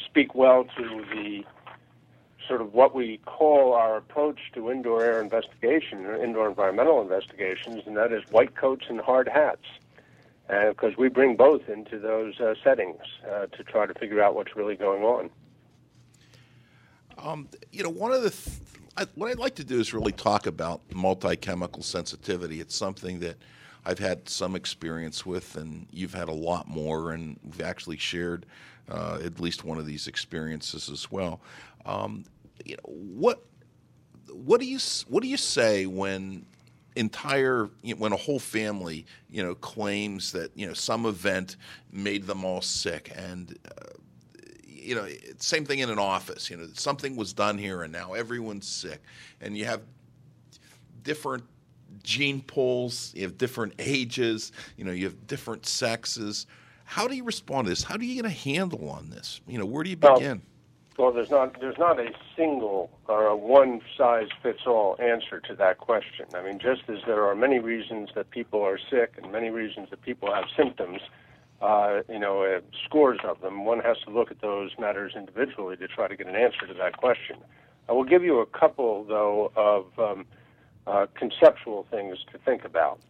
speak 0.04 0.34
well 0.34 0.64
to 0.76 1.04
the 1.14 1.44
sort 2.50 2.60
of 2.60 2.74
what 2.74 2.96
we 2.96 3.18
call 3.26 3.74
our 3.74 3.96
approach 3.96 4.40
to 4.52 4.72
indoor 4.72 5.04
air 5.04 5.22
investigation, 5.22 6.04
indoor 6.20 6.48
environmental 6.48 7.00
investigations, 7.00 7.84
and 7.86 7.96
that 7.96 8.12
is 8.12 8.24
white 8.32 8.56
coats 8.56 8.86
and 8.88 9.00
hard 9.00 9.28
hats. 9.28 9.64
Because 10.48 10.94
uh, 10.94 10.98
we 10.98 11.08
bring 11.08 11.36
both 11.36 11.68
into 11.68 12.00
those 12.00 12.40
uh, 12.40 12.54
settings 12.64 12.98
uh, 13.24 13.46
to 13.46 13.62
try 13.62 13.86
to 13.86 13.94
figure 13.94 14.20
out 14.20 14.34
what's 14.34 14.56
really 14.56 14.74
going 14.74 15.04
on. 15.04 15.30
Um, 17.18 17.46
you 17.70 17.84
know, 17.84 17.88
one 17.88 18.10
of 18.10 18.24
the 18.24 18.30
th- 18.30 18.58
I, 18.96 19.06
what 19.14 19.30
I'd 19.30 19.38
like 19.38 19.54
to 19.54 19.64
do 19.64 19.78
is 19.78 19.94
really 19.94 20.10
talk 20.10 20.48
about 20.48 20.80
multi-chemical 20.92 21.84
sensitivity. 21.84 22.60
It's 22.60 22.74
something 22.74 23.20
that 23.20 23.36
I've 23.86 24.00
had 24.00 24.28
some 24.28 24.56
experience 24.56 25.24
with, 25.24 25.54
and 25.54 25.86
you've 25.92 26.14
had 26.14 26.28
a 26.28 26.34
lot 26.34 26.66
more, 26.66 27.12
and 27.12 27.38
we've 27.44 27.60
actually 27.60 27.98
shared 27.98 28.44
uh, 28.90 29.20
at 29.24 29.38
least 29.38 29.62
one 29.62 29.78
of 29.78 29.86
these 29.86 30.08
experiences 30.08 30.90
as 30.90 31.12
well. 31.12 31.40
Um, 31.86 32.24
you 32.64 32.76
know, 32.76 32.82
what 32.84 33.44
what 34.32 34.60
do 34.60 34.66
you 34.66 34.78
what 35.08 35.22
do 35.22 35.28
you 35.28 35.36
say 35.36 35.86
when 35.86 36.44
entire 36.96 37.70
you 37.82 37.94
know, 37.94 38.00
when 38.00 38.12
a 38.12 38.16
whole 38.16 38.38
family 38.38 39.06
you 39.28 39.42
know 39.42 39.54
claims 39.54 40.32
that 40.32 40.50
you 40.56 40.66
know 40.66 40.72
some 40.72 41.06
event 41.06 41.56
made 41.92 42.26
them 42.26 42.44
all 42.44 42.60
sick 42.60 43.12
and 43.16 43.56
uh, 43.76 43.92
you 44.66 44.94
know 44.94 45.06
same 45.38 45.64
thing 45.64 45.78
in 45.78 45.90
an 45.90 45.98
office 45.98 46.50
you 46.50 46.56
know 46.56 46.66
something 46.74 47.14
was 47.16 47.32
done 47.32 47.56
here 47.56 47.82
and 47.82 47.92
now 47.92 48.12
everyone's 48.14 48.66
sick 48.66 49.00
and 49.40 49.56
you 49.56 49.64
have 49.64 49.82
different 51.02 51.44
gene 52.02 52.40
pools 52.42 53.12
you 53.14 53.22
have 53.22 53.38
different 53.38 53.72
ages 53.78 54.52
you 54.76 54.84
know 54.84 54.92
you 54.92 55.04
have 55.04 55.26
different 55.26 55.66
sexes. 55.66 56.46
How 56.84 57.06
do 57.06 57.14
you 57.14 57.22
respond 57.22 57.66
to 57.66 57.70
this? 57.70 57.84
How 57.84 57.96
do 57.96 58.04
you 58.04 58.16
get 58.20 58.24
a 58.24 58.34
handle 58.34 58.90
on 58.90 59.10
this? 59.10 59.40
You 59.46 59.58
know 59.58 59.66
where 59.66 59.84
do 59.84 59.90
you 59.90 59.96
begin 59.96 60.42
well, 61.00 61.12
there's 61.12 61.30
not 61.30 61.58
there's 61.60 61.78
not 61.78 61.98
a 61.98 62.10
single 62.36 62.90
or 63.08 63.26
a 63.26 63.36
one 63.36 63.80
size 63.96 64.28
fits 64.42 64.60
all 64.66 64.96
answer 65.00 65.40
to 65.40 65.54
that 65.54 65.78
question. 65.78 66.26
I 66.34 66.42
mean, 66.42 66.58
just 66.58 66.82
as 66.88 66.98
there 67.06 67.24
are 67.24 67.34
many 67.34 67.58
reasons 67.58 68.10
that 68.14 68.30
people 68.30 68.62
are 68.62 68.78
sick 68.78 69.14
and 69.20 69.32
many 69.32 69.48
reasons 69.48 69.88
that 69.90 70.02
people 70.02 70.32
have 70.32 70.44
symptoms, 70.54 71.00
uh, 71.62 72.00
you 72.10 72.18
know, 72.18 72.42
uh, 72.42 72.60
scores 72.84 73.18
of 73.24 73.40
them. 73.40 73.64
One 73.64 73.80
has 73.80 73.96
to 74.04 74.10
look 74.10 74.30
at 74.30 74.42
those 74.42 74.72
matters 74.78 75.14
individually 75.16 75.76
to 75.78 75.88
try 75.88 76.06
to 76.06 76.16
get 76.16 76.26
an 76.26 76.36
answer 76.36 76.66
to 76.66 76.74
that 76.74 76.98
question. 76.98 77.36
I 77.88 77.92
will 77.92 78.04
give 78.04 78.22
you 78.22 78.40
a 78.40 78.46
couple, 78.46 79.04
though, 79.04 79.52
of 79.56 79.86
um, 79.98 80.26
uh, 80.86 81.06
conceptual 81.14 81.86
things 81.90 82.18
to 82.30 82.38
think 82.38 82.64
about. 82.66 83.00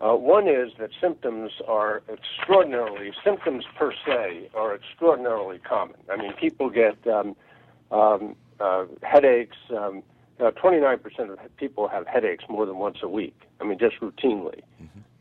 Uh, 0.00 0.14
one 0.14 0.48
is 0.48 0.72
that 0.78 0.90
symptoms 1.00 1.52
are 1.68 2.02
extraordinarily, 2.08 3.12
symptoms 3.22 3.64
per 3.76 3.92
se 4.06 4.48
are 4.54 4.74
extraordinarily 4.74 5.58
common. 5.58 5.96
I 6.10 6.16
mean, 6.16 6.32
people 6.34 6.70
get 6.70 6.96
um, 7.06 7.36
um, 7.90 8.34
uh, 8.58 8.86
headaches. 9.02 9.56
Um, 9.70 10.02
uh, 10.40 10.52
29% 10.52 11.30
of 11.30 11.56
people 11.58 11.86
have 11.88 12.06
headaches 12.06 12.44
more 12.48 12.64
than 12.64 12.78
once 12.78 12.98
a 13.02 13.08
week. 13.08 13.38
I 13.60 13.64
mean, 13.64 13.78
just 13.78 14.00
routinely. 14.00 14.62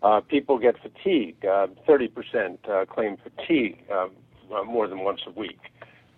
Uh, 0.02 0.22
people 0.22 0.58
get 0.58 0.76
fatigue. 0.82 1.44
Uh, 1.44 1.68
30% 1.88 2.58
uh, 2.70 2.86
claim 2.86 3.18
fatigue 3.18 3.84
uh, 3.92 4.08
uh, 4.54 4.64
more 4.64 4.88
than 4.88 5.00
once 5.00 5.22
a 5.28 5.32
week. 5.32 5.60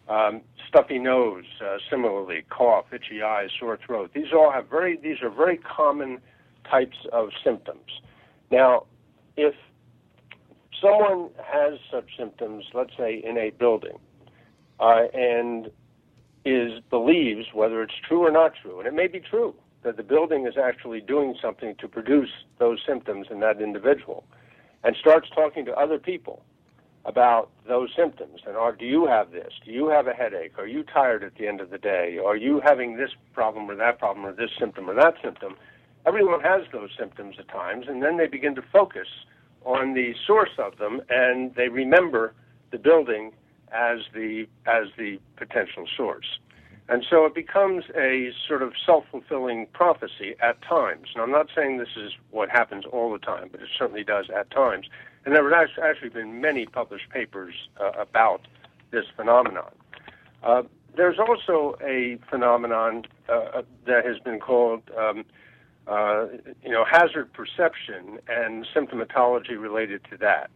Um, 0.08 0.42
stuffy 0.68 1.00
nose, 1.00 1.46
uh, 1.66 1.78
similarly, 1.90 2.44
cough, 2.50 2.86
itchy 2.94 3.24
eyes, 3.24 3.50
sore 3.60 3.80
throat. 3.84 4.12
These 4.14 4.34
all 4.34 4.52
have 4.52 4.70
very. 4.70 4.98
These 4.98 5.22
are 5.22 5.30
very 5.30 5.58
common 5.58 6.20
types 6.70 6.98
of 7.12 7.30
symptoms. 7.44 8.02
Now, 8.52 8.86
if 9.38 9.56
someone 10.82 11.30
has 11.44 11.80
such 11.92 12.06
symptoms, 12.18 12.66
let's 12.74 12.92
say 12.98 13.22
in 13.26 13.38
a 13.38 13.52
building, 13.52 13.98
uh, 14.80 15.04
and 15.14 15.72
is 16.44 16.82
believes 16.90 17.46
whether 17.54 17.82
it's 17.82 17.94
true 18.08 18.26
or 18.26 18.32
not 18.32 18.54
true, 18.62 18.80
and 18.80 18.88
it 18.88 18.94
may 18.94 19.08
be 19.08 19.20
true 19.20 19.56
that 19.84 19.96
the 19.98 20.04
building 20.04 20.46
is 20.46 20.56
actually 20.62 21.02
doing 21.02 21.36
something 21.42 21.76
to 21.80 21.88
produce 21.88 22.30
those 22.60 22.80
symptoms 22.86 23.28
in 23.32 23.40
that 23.40 23.62
individual, 23.62 24.26
and 24.84 24.96
starts 25.00 25.30
talking 25.34 25.66
to 25.66 25.72
other 25.74 25.98
people 25.98 26.44
about 27.06 27.50
those 27.68 27.90
symptoms 27.96 28.42
and 28.46 28.56
are 28.56 28.72
do 28.76 28.86
you 28.86 29.08
have 29.08 29.32
this? 29.32 29.52
Do 29.66 29.72
you 29.72 29.88
have 29.88 30.08
a 30.08 30.14
headache? 30.14 30.58
Are 30.60 30.68
you 30.68 30.84
tired 30.84 31.24
at 31.24 31.36
the 31.36 31.48
end 31.48 31.60
of 31.60 31.72
the 31.72 31.80
day? 31.80 32.20
Are 32.24 32.36
you 32.36 32.62
having 32.64 32.96
this 32.96 33.10
problem 33.34 33.70
or 33.70 33.76
that 33.76 33.98
problem 33.98 34.26
or 34.26 34.34
this 34.34 34.52
symptom 34.60 34.90
or 34.90 34.94
that 34.94 35.16
symptom 35.24 35.56
everyone 36.06 36.42
has 36.42 36.64
those 36.72 36.90
symptoms 36.98 37.36
at 37.40 37.48
times 37.48 37.86
and 37.88 38.02
then 38.02 38.18
they 38.18 38.28
begin 38.28 38.56
to 38.56 38.62
focus 38.62 39.08
on 39.66 39.94
the 39.94 40.14
source 40.26 40.58
of 40.58 40.78
them 40.78 41.02
and 41.10 41.54
they 41.56 41.70
remember 41.70 42.34
the 42.72 42.78
building 42.78 43.32
as 43.72 44.00
the 44.14 44.48
as 44.66 44.88
the 44.98 45.20
potential 45.38 45.86
source. 45.96 46.40
And 46.90 47.06
so 47.10 47.26
it 47.26 47.34
becomes 47.34 47.86
a 47.96 48.32
sort 48.48 48.62
of 48.62 48.74
self-fulfilling 48.86 49.68
prophecy 49.68 50.36
at 50.42 50.62
times. 50.62 51.10
And 51.14 51.24
i'm 51.24 51.32
not 51.32 51.48
saying 51.56 51.78
this 51.78 51.96
is 51.96 52.12
what 52.32 52.50
happens 52.50 52.86
all 52.86 53.12
the 53.12 53.20
time 53.20 53.50
but 53.52 53.62
it 53.62 53.70
certainly 53.78 54.04
does 54.04 54.30
at 54.30 54.50
times. 54.52 54.88
And 55.26 55.36
there 55.36 55.48
have 55.56 55.70
actually 55.82 56.10
been 56.10 56.42
many 56.42 56.66
published 56.66 57.10
papers 57.10 57.54
uh, 57.80 57.92
about 57.92 58.48
this 58.90 59.06
phenomenon. 59.16 59.72
Uh, 60.44 60.64
there's 60.96 61.20
also 61.20 61.78
a 61.82 62.18
phenomenon 62.30 63.06
uh, 63.30 63.62
that 63.86 64.06
has 64.06 64.20
been 64.20 64.40
called, 64.40 64.82
um, 64.98 65.24
uh, 65.92 66.28
you 66.64 66.72
know, 66.72 66.86
hazard 66.90 67.34
perception 67.34 68.20
and 68.30 68.66
symptomatology 68.74 69.60
related 69.60 70.02
to 70.10 70.18
that. 70.18 70.50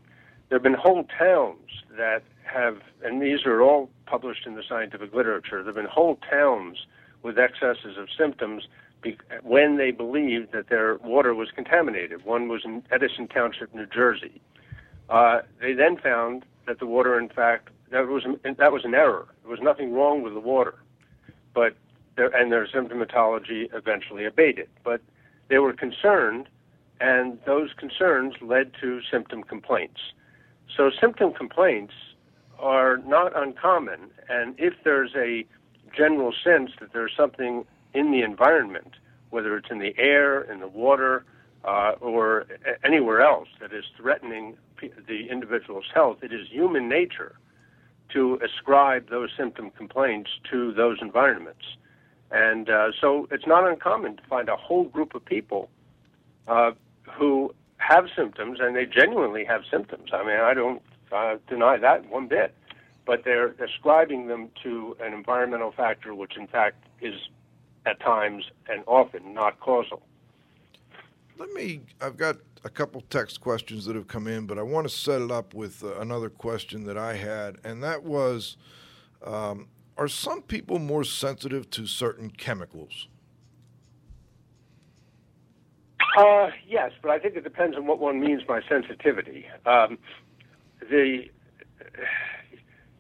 There 0.48 0.58
have 0.58 0.64
been 0.64 0.76
whole 0.76 1.06
towns 1.20 1.84
that 1.98 2.24
have, 2.44 2.78
and 3.04 3.22
these 3.22 3.46
are 3.46 3.62
all 3.62 3.90
published 4.06 4.46
in 4.46 4.56
the 4.56 4.64
scientific 4.68 5.14
literature. 5.14 5.58
There 5.58 5.66
have 5.66 5.76
been 5.76 5.86
whole 5.86 6.18
towns 6.30 6.86
with 7.22 7.38
excesses 7.38 7.98
of 7.98 8.08
symptoms 8.18 8.68
be- 9.02 9.18
when 9.42 9.78
they 9.78 9.92
believed 9.92 10.54
that 10.54 10.70
their 10.70 10.98
water 10.98 11.34
was 11.34 11.50
contaminated. 11.52 12.24
One 12.24 12.48
was 12.48 12.62
in 12.64 12.84
Edison 12.92 13.28
Township, 13.28 13.76
New 13.76 13.88
Jersey. 13.88 14.42
Uh, 15.10 15.42
they 15.60 15.74
then 15.74 15.98
found 15.98 16.46
that 16.66 16.80
the 16.80 16.86
water, 16.86 17.20
in 17.20 17.28
fact, 17.28 17.70
that 17.92 18.08
was 18.08 18.24
that 18.44 18.72
was 18.72 18.86
an 18.86 18.96
error. 18.96 19.28
There 19.44 19.52
was 19.52 19.60
nothing 19.62 19.94
wrong 19.94 20.22
with 20.22 20.34
the 20.34 20.40
water, 20.40 20.76
but 21.54 21.76
and 22.18 22.52
their 22.52 22.68
symptomatology 22.68 23.68
eventually 23.74 24.26
abated. 24.26 24.70
But 24.84 25.02
they 25.48 25.60
were 25.60 25.74
concerned, 25.74 26.48
and 27.00 27.39
those 27.46 27.70
concerns 27.78 28.36
led 28.41 28.72
to 28.82 29.02
symptom 29.12 29.43
complaints. 29.43 30.00
So 30.76 30.89
symptom 31.00 31.34
complaints 31.34 31.93
are 32.60 32.98
not 32.98 33.38
uncommon, 33.38 34.12
and 34.30 34.56
if 34.58 34.74
there's 34.84 35.12
a 35.16 35.46
general 35.96 36.34
sense 36.43 36.72
that 36.80 36.93
there's 36.93 37.14
something 37.16 37.66
in 37.93 38.12
the 38.12 38.22
environment, 38.22 38.96
whether 39.30 39.56
it's 39.58 39.70
in 39.70 39.80
the 39.80 39.93
air, 39.98 40.41
in 40.41 40.60
the 40.60 40.68
water, 40.68 41.26
uh, 41.64 41.93
or 42.00 42.46
anywhere 42.84 43.22
else 43.22 43.48
that 43.60 43.74
is 43.74 43.86
threatening 43.98 44.56
the 45.08 45.28
individual's 45.30 45.86
health, 45.93 46.18
it 46.22 46.32
is 46.32 46.48
human 46.50 46.88
nature 46.88 47.36
to 48.14 48.39
ascribe 48.43 49.10
those 49.10 49.30
symptom 49.36 49.72
complaints 49.72 50.30
to 50.52 50.72
those 50.74 50.98
environments. 51.02 51.66
And 52.32 52.69
uh, 52.69 52.91
so 52.99 53.28
it's 53.32 53.47
not 53.47 53.67
uncommon 53.67 54.17
to 54.17 54.23
find 54.23 54.49
a 54.49 54.55
whole 54.55 54.86
group 54.86 55.15
of 55.15 55.23
people 55.23 55.69
uh, 56.47 56.71
who 57.03 57.53
have 57.78 58.07
symptoms, 58.15 58.59
and 58.61 58.76
they 58.76 58.86
genuinely 58.86 59.45
have 59.45 59.61
symptoms. 59.69 60.09
I 60.11 60.26
mean, 60.26 60.39
I 60.39 60.53
don't 60.53 60.82
uh, 61.11 61.36
deny 61.47 61.78
that 61.78 62.09
one 62.09 62.28
bit, 62.28 62.55
but 63.05 63.23
they're 63.23 63.49
ascribing 63.63 64.28
them 64.28 64.49
to 64.63 64.97
an 64.99 65.13
environmental 65.13 65.71
factor, 65.71 66.15
which 66.15 66.36
in 66.38 66.47
fact 66.47 66.84
is 67.01 67.15
at 67.86 67.99
times 67.99 68.45
and 68.67 68.84
often 68.88 69.34
not 69.34 69.59
causal. 69.59 70.01
Let 71.38 71.51
me, 71.53 71.82
I've 72.01 72.17
got 72.17 72.38
a 72.63 72.69
couple 72.69 73.01
text 73.01 73.41
questions 73.41 73.86
that 73.86 73.95
have 73.95 74.07
come 74.07 74.26
in, 74.26 74.47
but 74.47 74.57
I 74.57 74.63
want 74.63 74.89
to 74.89 74.93
set 74.93 75.21
it 75.21 75.32
up 75.32 75.53
with 75.53 75.84
uh, 75.84 75.99
another 75.99 76.30
question 76.30 76.86
that 76.86 76.97
I 76.97 77.15
had, 77.15 77.57
and 77.63 77.84
that 77.84 78.03
was 78.03 78.57
um, 79.23 79.67
Are 79.98 80.08
some 80.08 80.41
people 80.41 80.80
more 80.80 81.04
sensitive 81.04 81.70
to 81.72 81.88
certain 81.88 82.30
chemicals? 82.30 83.08
Uh, 86.18 86.50
yes, 86.68 86.91
but 87.02 87.12
I 87.12 87.20
think 87.20 87.36
it 87.36 87.43
depends 87.43 87.76
on 87.76 87.88
what 87.88 88.00
one 88.00 88.20
means 88.20 88.43
by 88.43 88.62
sensitivity. 88.68 89.46
Um, 89.66 89.98
the 90.89 91.26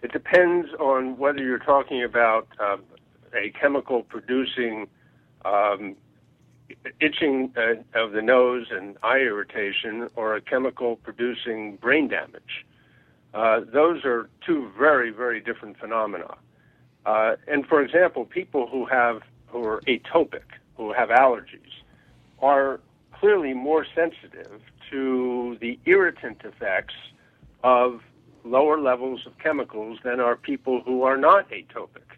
it 0.01 0.11
depends 0.11 0.69
on 0.79 1.17
whether 1.17 1.39
you're 1.43 1.57
talking 1.57 2.03
about 2.03 2.47
uh, 2.59 2.77
a 3.33 3.51
chemical 3.59 4.03
producing 4.03 4.87
um, 5.43 5.95
itching 6.99 7.53
uh, 7.57 7.99
of 7.99 8.11
the 8.11 8.21
nose 8.21 8.67
and 8.71 8.97
eye 9.03 9.19
irritation 9.19 10.09
or 10.15 10.35
a 10.35 10.41
chemical 10.41 10.97
producing 10.97 11.77
brain 11.77 12.07
damage. 12.07 12.65
Uh, 13.33 13.61
those 13.73 14.05
are 14.05 14.29
two 14.45 14.71
very, 14.77 15.11
very 15.11 15.39
different 15.39 15.77
phenomena. 15.77 16.35
Uh, 17.05 17.35
and 17.47 17.65
for 17.67 17.81
example, 17.81 18.25
people 18.25 18.67
who 18.67 18.85
have 18.85 19.21
who 19.47 19.63
are 19.63 19.81
atopic, 19.81 20.43
who 20.75 20.91
have 20.91 21.09
allergies, 21.09 21.71
are 22.39 22.79
clearly 23.13 23.53
more 23.53 23.85
sensitive 23.95 24.61
to 24.91 25.57
the 25.61 25.79
irritant 25.85 26.41
effects 26.43 26.95
of 27.63 28.01
lower 28.43 28.79
levels 28.79 29.25
of 29.25 29.37
chemicals 29.39 29.97
than 30.03 30.19
are 30.19 30.35
people 30.35 30.81
who 30.85 31.03
are 31.03 31.17
not 31.17 31.49
atopic. 31.49 32.17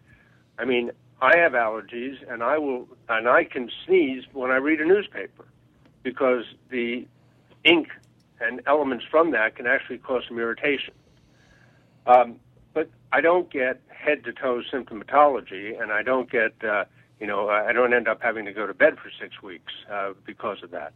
I 0.58 0.64
mean, 0.64 0.90
I 1.20 1.36
have 1.38 1.52
allergies, 1.52 2.16
and 2.30 2.42
I 2.42 2.58
will, 2.58 2.88
and 3.08 3.28
I 3.28 3.44
can 3.44 3.70
sneeze 3.86 4.24
when 4.32 4.50
I 4.50 4.56
read 4.56 4.80
a 4.80 4.84
newspaper, 4.84 5.46
because 6.02 6.44
the 6.70 7.06
ink 7.64 7.88
and 8.40 8.60
elements 8.66 9.04
from 9.10 9.32
that 9.32 9.56
can 9.56 9.66
actually 9.66 9.98
cause 9.98 10.22
some 10.28 10.38
irritation. 10.38 10.94
Um, 12.06 12.36
I 13.12 13.20
don't 13.20 13.50
get 13.50 13.80
head 13.88 14.24
to 14.24 14.32
toe 14.32 14.62
symptomatology, 14.72 15.80
and 15.80 15.92
I 15.92 16.02
don't 16.02 16.30
get, 16.30 16.52
uh, 16.62 16.84
you 17.20 17.26
know, 17.26 17.48
I 17.48 17.72
don't 17.72 17.92
end 17.94 18.08
up 18.08 18.22
having 18.22 18.44
to 18.44 18.52
go 18.52 18.66
to 18.66 18.74
bed 18.74 18.96
for 18.98 19.10
six 19.20 19.42
weeks 19.42 19.72
uh, 19.90 20.12
because 20.26 20.62
of 20.62 20.70
that. 20.72 20.92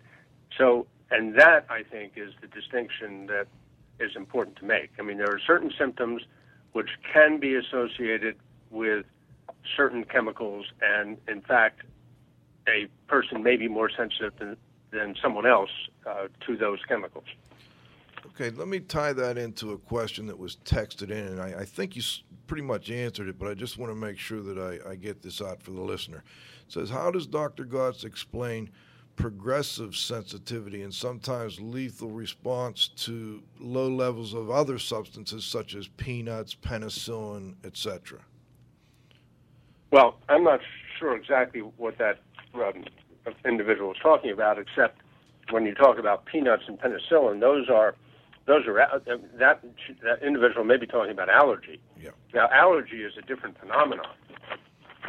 So, 0.57 0.87
and 1.11 1.39
that 1.39 1.67
I 1.71 1.83
think 1.83 2.13
is 2.17 2.33
the 2.41 2.47
distinction 2.49 3.27
that 3.27 3.47
is 3.99 4.17
important 4.17 4.57
to 4.57 4.65
make. 4.65 4.91
I 4.99 5.03
mean, 5.03 5.19
there 5.19 5.31
are 5.31 5.41
certain 5.47 5.73
symptoms 5.79 6.23
which 6.73 6.91
can 7.13 7.39
be 7.39 7.55
associated 7.55 8.37
with 8.71 9.07
certain 9.77 10.05
chemicals, 10.05 10.67
and 10.81 11.19
in 11.29 11.41
fact, 11.41 11.83
a 12.69 12.87
person 13.09 13.43
may 13.43 13.57
be 13.57 13.69
more 13.69 13.91
sensitive 13.91 14.33
than, 14.39 14.57
than 14.91 15.15
someone 15.21 15.47
else 15.47 15.71
uh, 16.07 16.29
to 16.47 16.57
those 16.57 16.79
chemicals. 16.89 17.25
Okay, 18.27 18.51
let 18.51 18.69
me 18.69 18.81
tie 18.81 19.13
that 19.13 19.37
into 19.37 19.73
a 19.73 19.79
question 19.79 20.27
that 20.27 20.39
was 20.39 20.57
texted 20.65 21.11
in, 21.11 21.27
and 21.27 21.41
I, 21.41 21.61
I 21.61 21.65
think 21.65 21.97
you 21.97 22.03
pretty 22.47 22.63
much 22.63 22.91
answered 22.91 23.29
it, 23.29 23.39
but 23.39 23.49
I 23.49 23.55
just 23.55 23.79
want 23.79 23.91
to 23.91 23.97
make 23.97 24.19
sure 24.19 24.41
that 24.43 24.59
I, 24.59 24.91
I 24.91 24.95
get 24.95 25.23
this 25.23 25.41
out 25.41 25.63
for 25.63 25.73
the 25.73 25.81
listener. 25.81 26.23
It 26.67 26.73
says, 26.73 26.91
How 26.91 27.11
does 27.11 27.27
Dr. 27.27 27.65
Gots 27.65 28.05
explain 28.05 28.71
progressive 29.17 29.95
sensitivity 29.95 30.83
and 30.83 30.95
sometimes 30.95 31.61
lethal 31.61 32.11
response 32.11 32.89
to 32.89 33.43
low 33.59 33.89
levels 33.89 34.35
of 34.35 34.51
other 34.51 34.79
substances 34.79 35.45
such 35.45 35.75
as 35.75 35.89
peanuts, 35.89 36.55
penicillin, 36.55 37.55
etc.? 37.65 38.21
Well, 39.91 40.17
I'm 40.29 40.45
not 40.45 40.61
sure 40.99 41.17
exactly 41.17 41.61
what 41.61 41.99
that 41.99 42.21
um, 42.55 42.85
individual 43.45 43.93
is 43.93 43.99
talking 44.03 44.31
about, 44.31 44.59
except 44.59 45.01
when 45.51 45.67
you 45.67 45.75
talk 45.75 45.99
about 45.99 46.25
peanuts 46.25 46.63
and 46.67 46.79
penicillin, 46.79 47.41
those 47.41 47.69
are 47.69 47.95
those 48.53 48.67
are 48.67 48.81
uh, 48.81 48.99
that 49.39 49.63
that 50.03 50.23
individual 50.23 50.65
may 50.65 50.77
be 50.77 50.87
talking 50.87 51.13
about 51.13 51.31
allergy. 51.31 51.81
Yeah. 52.01 52.11
Now, 52.35 52.49
allergy 52.53 53.03
is 53.03 53.15
a 53.19 53.23
different 53.23 53.59
phenomenon. 53.59 54.07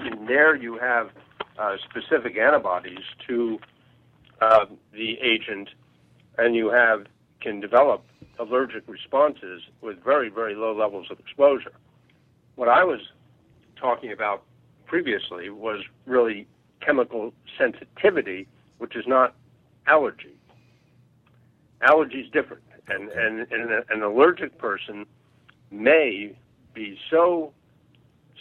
In 0.05 0.25
there, 0.25 0.55
you 0.55 0.77
have 0.77 1.09
uh, 1.59 1.75
specific 1.89 2.37
antibodies 2.37 3.05
to 3.27 3.59
uh, 4.41 4.65
the 4.93 5.17
agent, 5.19 5.69
and 6.37 6.55
you 6.55 6.69
have 6.69 7.05
can 7.41 7.59
develop 7.59 8.05
allergic 8.39 8.83
responses 8.87 9.61
with 9.81 10.01
very 10.03 10.29
very 10.29 10.55
low 10.55 10.73
levels 10.73 11.07
of 11.11 11.19
exposure. 11.19 11.73
What 12.55 12.69
I 12.69 12.83
was 12.85 13.01
talking 13.75 14.11
about 14.13 14.43
previously 14.85 15.49
was 15.49 15.83
really 16.05 16.47
chemical 16.79 17.33
sensitivity, 17.57 18.47
which 18.77 18.95
is 18.95 19.05
not 19.05 19.35
allergy. 19.85 20.35
Allergy 21.81 22.21
is 22.21 22.29
different, 22.31 22.63
and 22.87 23.09
and, 23.09 23.51
and 23.51 23.83
an 23.89 24.03
allergic 24.03 24.57
person 24.57 25.05
may 25.71 26.35
be 26.73 26.97
so 27.09 27.53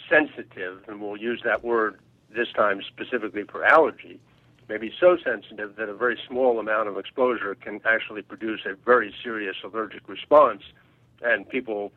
sensitive, 0.09 0.83
and 0.87 1.01
we'll 1.01 1.17
use 1.17 1.41
that 1.43 1.63
word 1.63 1.99
this 2.35 2.47
time 2.55 2.81
specifically 2.87 3.43
for 3.43 3.63
allergy, 3.63 4.19
may 4.69 4.77
be 4.77 4.91
so 4.99 5.17
sensitive 5.23 5.75
that 5.75 5.89
a 5.89 5.93
very 5.93 6.17
small 6.27 6.59
amount 6.59 6.87
of 6.87 6.97
exposure 6.97 7.55
can 7.55 7.79
actually 7.85 8.21
produce 8.21 8.61
a 8.65 8.75
very 8.75 9.13
serious 9.23 9.55
allergic 9.63 10.07
response, 10.07 10.61
and 11.21 11.47
people 11.47 11.91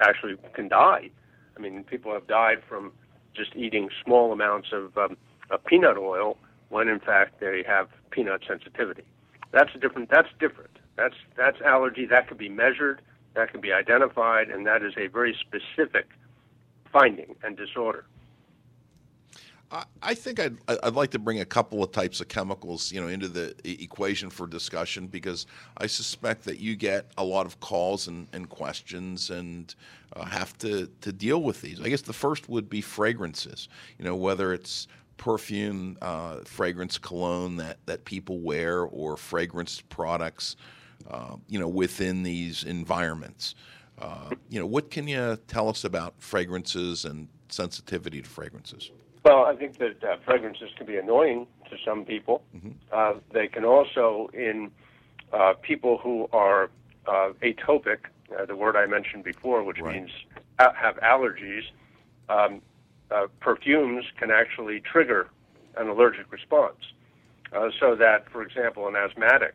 actually 0.00 0.36
can 0.54 0.68
die. 0.68 1.10
I 1.56 1.60
mean, 1.60 1.84
people 1.84 2.12
have 2.12 2.26
died 2.26 2.58
from 2.68 2.92
just 3.34 3.54
eating 3.54 3.88
small 4.04 4.32
amounts 4.32 4.68
of, 4.72 4.96
um, 4.98 5.16
of 5.50 5.64
peanut 5.64 5.96
oil 5.96 6.36
when 6.70 6.88
in 6.88 7.00
fact 7.00 7.40
they 7.40 7.62
have 7.66 7.88
peanut 8.10 8.42
sensitivity. 8.46 9.04
That's 9.52 9.70
a 9.74 9.78
different. 9.78 10.10
That's 10.10 10.28
different. 10.38 10.77
That's 10.98 11.14
that's 11.36 11.60
allergy. 11.60 12.06
That 12.06 12.26
can 12.26 12.36
be 12.36 12.48
measured. 12.48 13.00
That 13.34 13.52
can 13.52 13.60
be 13.60 13.72
identified, 13.72 14.50
and 14.50 14.66
that 14.66 14.82
is 14.82 14.92
a 14.98 15.06
very 15.06 15.34
specific 15.40 16.08
finding 16.92 17.36
and 17.44 17.56
disorder. 17.56 18.04
I- 20.00 20.14
think 20.14 20.40
I'd, 20.40 20.56
I'd 20.66 20.94
like 20.94 21.10
to 21.10 21.18
bring 21.18 21.40
a 21.40 21.44
couple 21.44 21.84
of 21.84 21.92
types 21.92 22.22
of 22.22 22.28
chemicals, 22.28 22.90
you 22.90 23.00
know, 23.00 23.08
into 23.08 23.28
the 23.28 23.54
equation 23.64 24.30
for 24.30 24.46
discussion 24.46 25.06
because 25.06 25.46
I 25.76 25.86
suspect 25.86 26.44
that 26.44 26.58
you 26.58 26.74
get 26.74 27.10
a 27.18 27.24
lot 27.24 27.44
of 27.44 27.60
calls 27.60 28.08
and, 28.08 28.26
and 28.32 28.48
questions 28.48 29.28
and 29.28 29.74
uh, 30.14 30.24
have 30.24 30.56
to, 30.58 30.88
to 31.02 31.12
deal 31.12 31.42
with 31.42 31.60
these. 31.60 31.82
I 31.82 31.90
guess 31.90 32.00
the 32.00 32.14
first 32.14 32.48
would 32.48 32.70
be 32.70 32.80
fragrances, 32.80 33.68
you 33.98 34.06
know, 34.06 34.16
whether 34.16 34.54
it's 34.54 34.88
perfume, 35.18 35.98
uh, 36.00 36.38
fragrance 36.44 36.96
cologne 36.96 37.56
that, 37.58 37.76
that 37.84 38.06
people 38.06 38.38
wear 38.38 38.84
or 38.84 39.18
fragrance 39.18 39.82
products, 39.82 40.56
uh, 41.08 41.36
you 41.48 41.58
know, 41.58 41.68
within 41.68 42.22
these 42.22 42.64
environments. 42.64 43.54
Uh, 44.00 44.34
you 44.48 44.60
know, 44.60 44.66
what 44.66 44.90
can 44.90 45.08
you 45.08 45.38
tell 45.48 45.68
us 45.68 45.84
about 45.84 46.14
fragrances 46.18 47.04
and 47.04 47.28
sensitivity 47.48 48.22
to 48.22 48.28
fragrances? 48.28 48.90
Well, 49.24 49.44
I 49.44 49.56
think 49.56 49.78
that 49.78 50.04
uh, 50.04 50.16
fragrances 50.24 50.70
can 50.76 50.86
be 50.86 50.96
annoying 50.96 51.46
to 51.70 51.76
some 51.84 52.04
people. 52.04 52.42
Uh, 52.92 53.14
they 53.32 53.48
can 53.48 53.64
also, 53.64 54.30
in 54.32 54.70
uh, 55.32 55.54
people 55.60 55.98
who 55.98 56.28
are 56.32 56.70
uh, 57.06 57.32
atopic, 57.42 57.98
uh, 58.38 58.44
the 58.46 58.54
word 58.54 58.76
I 58.76 58.86
mentioned 58.86 59.24
before, 59.24 59.62
which 59.64 59.80
Right. 59.80 59.96
means 59.96 60.10
have 60.58 60.96
allergies, 60.96 61.62
um, 62.28 62.62
uh, 63.10 63.26
perfumes 63.40 64.04
can 64.18 64.30
actually 64.30 64.80
trigger 64.80 65.28
an 65.76 65.88
allergic 65.88 66.30
response. 66.32 66.92
Uh, 67.52 67.70
so 67.80 67.94
that, 67.94 68.28
for 68.30 68.42
example, 68.42 68.88
an 68.88 68.96
asthmatic, 68.96 69.54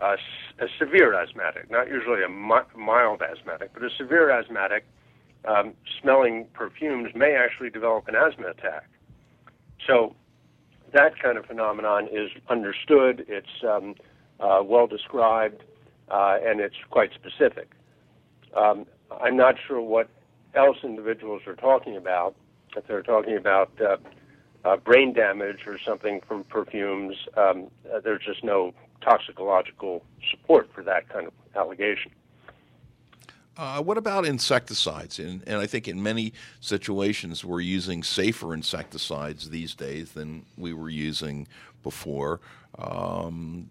s- 0.00 0.18
a 0.58 0.66
severe 0.78 1.14
asthmatic, 1.14 1.70
not 1.70 1.88
usually 1.88 2.22
a 2.22 2.28
mi- 2.28 2.70
mild 2.76 3.22
asthmatic, 3.22 3.70
but 3.72 3.82
a 3.82 3.90
severe 3.90 4.30
asthmatic, 4.30 4.84
um, 5.44 5.74
smelling 6.00 6.46
perfumes 6.52 7.14
may 7.14 7.34
actually 7.36 7.70
develop 7.70 8.08
an 8.08 8.14
asthma 8.14 8.48
attack. 8.48 8.88
So 9.86 10.14
that 10.92 11.18
kind 11.18 11.38
of 11.38 11.46
phenomenon 11.46 12.08
is 12.10 12.30
understood, 12.48 13.24
it's 13.28 13.62
um, 13.66 13.94
uh, 14.40 14.62
well 14.64 14.86
described, 14.86 15.62
uh, 16.10 16.38
and 16.44 16.60
it's 16.60 16.76
quite 16.90 17.10
specific. 17.14 17.70
Um, 18.56 18.86
I'm 19.20 19.36
not 19.36 19.56
sure 19.66 19.80
what 19.80 20.08
else 20.54 20.78
individuals 20.82 21.42
are 21.46 21.56
talking 21.56 21.96
about. 21.96 22.34
If 22.76 22.86
they're 22.86 23.02
talking 23.02 23.36
about 23.36 23.70
uh, 23.80 23.96
uh, 24.64 24.76
brain 24.76 25.12
damage 25.12 25.66
or 25.66 25.78
something 25.84 26.20
from 26.26 26.44
perfumes, 26.44 27.16
um, 27.36 27.68
uh, 27.92 28.00
there's 28.00 28.22
just 28.24 28.42
no 28.44 28.72
toxicological 29.04 30.02
support 30.30 30.68
for 30.74 30.82
that 30.82 31.08
kind 31.08 31.26
of 31.26 31.32
allegation. 31.56 32.10
Uh, 33.56 33.80
what 33.80 33.96
about 33.96 34.26
insecticides? 34.26 35.18
And, 35.20 35.42
and 35.46 35.58
I 35.58 35.66
think 35.66 35.86
in 35.86 36.02
many 36.02 36.32
situations 36.60 37.44
we're 37.44 37.60
using 37.60 38.02
safer 38.02 38.52
insecticides 38.52 39.50
these 39.50 39.74
days 39.74 40.12
than 40.12 40.44
we 40.56 40.72
were 40.72 40.88
using 40.90 41.46
before. 41.82 42.40
Um, 42.78 43.68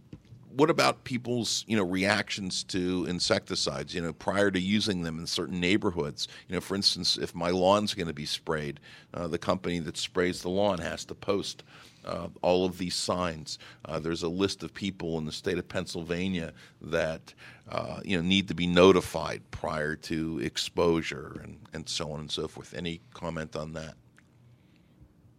what 0.56 0.70
about 0.70 1.04
people's 1.04 1.66
you 1.68 1.76
know 1.76 1.84
reactions 1.84 2.64
to 2.66 3.06
insecticides? 3.10 3.94
You 3.94 4.02
know, 4.02 4.14
prior 4.14 4.52
to 4.52 4.60
using 4.60 5.02
them 5.02 5.20
in 5.20 5.28
certain 5.28 5.60
neighborhoods. 5.60 6.28
You 6.48 6.56
know, 6.56 6.62
for 6.62 6.76
instance, 6.76 7.18
if 7.18 7.34
my 7.36 7.50
lawn's 7.50 7.94
going 7.94 8.08
to 8.08 8.14
be 8.14 8.26
sprayed, 8.26 8.80
uh, 9.14 9.28
the 9.28 9.40
company 9.40 9.80
that 9.80 9.98
sprays 9.98 10.42
the 10.42 10.50
lawn 10.50 10.78
has 10.80 11.04
to 11.06 11.16
post 11.16 11.64
uh, 12.06 12.28
all 12.42 12.66
of 12.66 12.78
these 12.78 12.96
signs. 12.96 13.58
Uh, 13.86 14.00
there's 14.00 14.24
a 14.24 14.30
list 14.30 14.64
of 14.64 14.74
people 14.74 15.18
in 15.18 15.26
the 15.26 15.32
state 15.32 15.58
of 15.58 15.68
Pennsylvania 15.68 16.54
that 16.82 17.34
uh, 17.70 18.00
you 18.04 18.18
know 18.18 18.24
need 18.24 18.48
to 18.48 18.54
be 18.54 18.68
notified 18.68 19.42
prior 19.52 19.96
to 19.96 20.40
exposure 20.40 21.40
and, 21.44 21.60
and 21.74 21.88
so 21.88 22.12
on 22.12 22.20
and 22.20 22.32
so 22.32 22.48
forth. 22.48 22.74
Any 22.74 23.02
comment 23.14 23.56
on 23.56 23.74
that? 23.74 23.96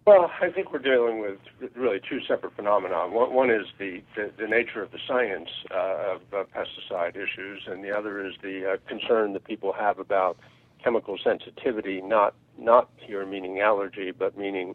Well, 0.07 0.31
I 0.39 0.51
think 0.51 0.71
we're 0.71 0.81
dealing 0.81 1.21
with 1.21 1.39
really 1.75 1.99
two 2.07 2.21
separate 2.29 2.55
phenomena. 2.55 3.09
One, 3.09 3.33
one 3.33 3.51
is 3.51 3.65
the, 3.79 4.03
the, 4.15 4.31
the 4.39 4.47
nature 4.47 4.83
of 4.83 4.91
the 4.93 4.99
science 5.09 5.49
uh, 5.71 6.17
of 6.17 6.21
uh, 6.31 6.45
pesticide 6.55 7.17
issues, 7.17 7.63
and 7.67 7.83
the 7.83 7.97
other 7.97 8.23
is 8.27 8.35
the 8.43 8.73
uh, 8.73 8.77
concern 8.87 9.33
that 9.33 9.45
people 9.45 9.73
have 9.73 9.99
about 9.99 10.37
chemical 10.83 11.17
sensitivity, 11.23 12.03
not 12.03 12.35
not 12.59 12.91
here 12.99 13.25
meaning 13.25 13.61
allergy, 13.61 14.11
but 14.11 14.37
meaning 14.37 14.75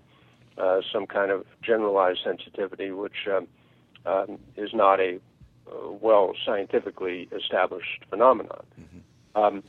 uh, 0.60 0.82
some 0.92 1.08
kind 1.08 1.32
of 1.32 1.46
generalized 1.62 2.20
sensitivity, 2.24 2.92
which 2.92 3.28
um, 3.32 3.48
um, 4.06 4.40
is 4.58 4.74
not 4.74 5.00
a 5.00 5.20
uh, 5.68 5.92
well 6.02 6.34
scientifically 6.46 7.30
established 7.32 8.04
phenomenon. 8.10 8.66
Um, 9.36 9.64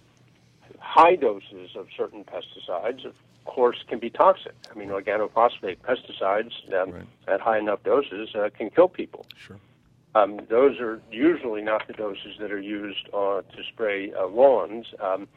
high 0.79 1.17
doses 1.17 1.77
of 1.77 1.87
certain 1.97 2.25
pesticides, 2.25 3.05
of 3.05 3.15
course, 3.45 3.85
can 3.89 3.99
be 3.99 4.11
toxic. 4.11 4.55
I 4.71 4.79
mean, 4.79 4.89
organophosphate 4.89 5.79
pesticides 5.79 6.53
um, 6.75 6.91
Right. 6.93 7.07
at 7.29 7.41
high 7.41 7.59
enough 7.59 7.83
doses 7.85 8.35
uh, 8.35 8.49
can 8.57 8.71
kill 8.71 8.89
people. 8.89 9.27
Sure. 9.37 9.59
Um, 10.15 10.41
those 10.49 10.81
are 10.81 11.01
usually 11.13 11.63
not 11.63 11.87
the 11.87 11.93
doses 11.93 12.37
that 12.41 12.51
are 12.51 12.61
used 12.61 13.09
uh, 13.15 13.43
to 13.43 13.63
spray 13.73 14.13
uh, 14.13 14.27
lawns, 14.27 14.87
um, 15.01 15.29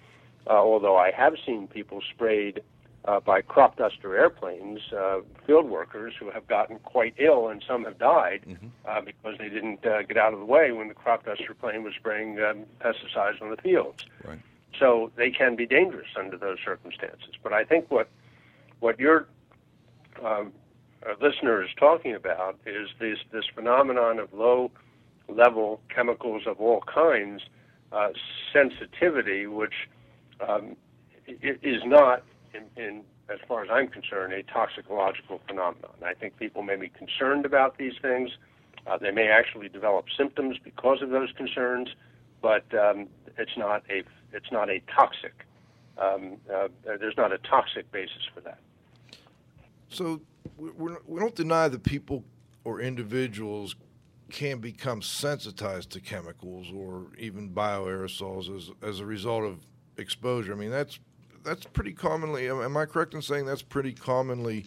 uh, 0.48 0.54
although 0.54 0.98
I 0.98 1.12
have 1.12 1.36
seen 1.46 1.68
people 1.68 2.02
sprayed 2.14 2.64
uh, 3.06 3.20
by 3.20 3.42
crop 3.42 3.78
duster 3.78 4.16
airplanes, 4.16 4.80
uh, 4.98 5.20
field 5.46 5.70
workers 5.70 6.14
who 6.20 6.32
have 6.32 6.48
gotten 6.48 6.80
quite 6.80 7.14
ill, 7.18 7.50
and 7.50 7.64
some 7.68 7.84
have 7.84 7.98
died 8.00 8.42
uh, 8.88 9.02
because 9.02 9.36
they 9.38 9.50
didn't 9.50 9.86
uh, 9.86 10.04
get 10.04 10.18
out 10.18 10.34
of 10.34 10.40
the 10.40 10.46
way 10.46 10.72
when 10.72 10.88
the 10.88 10.94
crop 10.94 11.26
duster 11.26 11.54
plane 11.54 11.84
was 11.84 11.94
spraying 11.96 12.40
um, 12.40 12.64
pesticides 12.80 13.42
on 13.42 13.50
the 13.50 13.58
fields. 13.58 14.06
Right. 14.26 14.40
So 14.80 15.12
they 15.16 15.30
can 15.30 15.56
be 15.56 15.66
dangerous 15.66 16.08
under 16.18 16.38
those 16.38 16.58
circumstances. 16.64 17.36
But 17.44 17.54
I 17.54 17.64
think 17.64 17.92
what 17.92 18.10
what 18.80 19.00
your 19.00 19.28
um, 20.24 20.52
uh, 21.06 21.14
listener 21.22 21.64
is 21.64 21.70
talking 21.78 22.16
about 22.16 22.58
is 22.66 22.90
this 23.00 23.20
this 23.32 23.46
phenomenon 23.54 24.20
of 24.20 24.34
low 24.34 24.72
level 25.28 25.82
chemicals 25.94 26.44
of 26.48 26.60
all 26.60 26.82
kinds 26.82 27.42
uh, 27.92 28.10
sensitivity, 28.52 29.46
which 29.46 29.74
um, 30.48 30.76
is 31.28 31.82
not, 31.86 32.24
in, 32.54 32.84
in 32.84 33.04
as 33.30 33.40
far 33.48 33.64
as 33.64 33.70
I'm 33.72 33.88
concerned, 33.88 34.34
a 34.34 34.44
toxicological 34.44 35.42
phenomenon. 35.48 35.92
I 36.06 36.14
think 36.14 36.38
people 36.38 36.62
may 36.62 36.76
be 36.76 36.90
concerned 36.90 37.46
about 37.46 37.78
these 37.78 37.94
things. 38.02 38.32
Uh, 38.86 38.98
they 38.98 39.12
may 39.12 39.28
actually 39.30 39.70
develop 39.70 40.06
symptoms 40.18 40.58
because 40.64 41.02
of 41.02 41.10
those 41.10 41.32
concerns, 41.38 41.90
but 42.42 42.66
um, 42.74 43.08
it's 43.38 43.58
not 43.58 43.84
a 43.90 44.04
it's 44.34 44.52
not 44.52 44.70
a 44.70 44.82
toxic. 44.94 45.46
Um, 45.98 46.38
uh, 46.54 46.68
there's 46.84 47.16
not 47.18 47.32
a 47.32 47.38
toxic 47.38 47.90
basis 47.92 48.24
for 48.34 48.42
that. 48.42 48.60
So 49.90 50.22
we- 50.58 50.72
we 51.06 51.20
don't 51.20 51.36
deny 51.36 51.68
that 51.68 51.84
people 51.84 52.24
or 52.64 52.82
individuals 52.82 53.76
can 54.32 54.58
become 54.60 55.02
sensitized 55.02 55.92
to 55.92 56.00
chemicals 56.00 56.72
or 56.76 57.08
even 57.20 57.52
bioaerosols 57.52 58.56
as, 58.56 58.72
as 58.82 59.00
a 59.00 59.06
result 59.06 59.44
of 59.44 59.60
exposure. 59.98 60.54
I 60.54 60.56
mean, 60.56 60.72
that's 60.72 61.00
that's 61.44 61.66
pretty 61.66 61.94
commonly. 61.94 62.50
Am 62.50 62.78
I 62.78 62.86
correct 62.86 63.14
in 63.14 63.22
saying 63.22 63.46
that's 63.46 63.62
pretty 63.62 63.94
commonly 63.94 64.66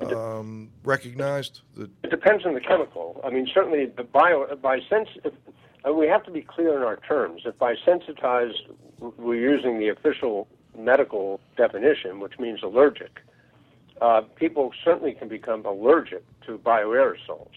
um, 0.00 0.70
recognized? 0.84 1.60
That 1.76 1.90
It 2.02 2.10
depends 2.10 2.44
on 2.44 2.54
the 2.54 2.60
chemical. 2.60 3.20
I 3.24 3.30
mean, 3.30 3.48
certainly 3.52 3.86
the 3.86 4.04
bio 4.04 4.54
by 4.56 4.80
sense 4.88 5.08
and 5.84 5.96
we 5.96 6.06
have 6.06 6.24
to 6.24 6.30
be 6.30 6.40
clear 6.40 6.76
in 6.76 6.82
our 6.82 6.96
terms. 6.96 7.42
If 7.44 7.58
by 7.58 7.74
sensitized 7.84 8.62
we're 8.98 9.40
using 9.40 9.78
the 9.78 9.88
official 9.88 10.48
medical 10.76 11.40
definition, 11.56 12.20
which 12.20 12.38
means 12.38 12.62
allergic, 12.62 13.20
uh, 14.00 14.22
people 14.34 14.72
certainly 14.82 15.12
can 15.12 15.28
become 15.28 15.64
allergic 15.66 16.24
to 16.46 16.58
bioaerosols. 16.58 17.50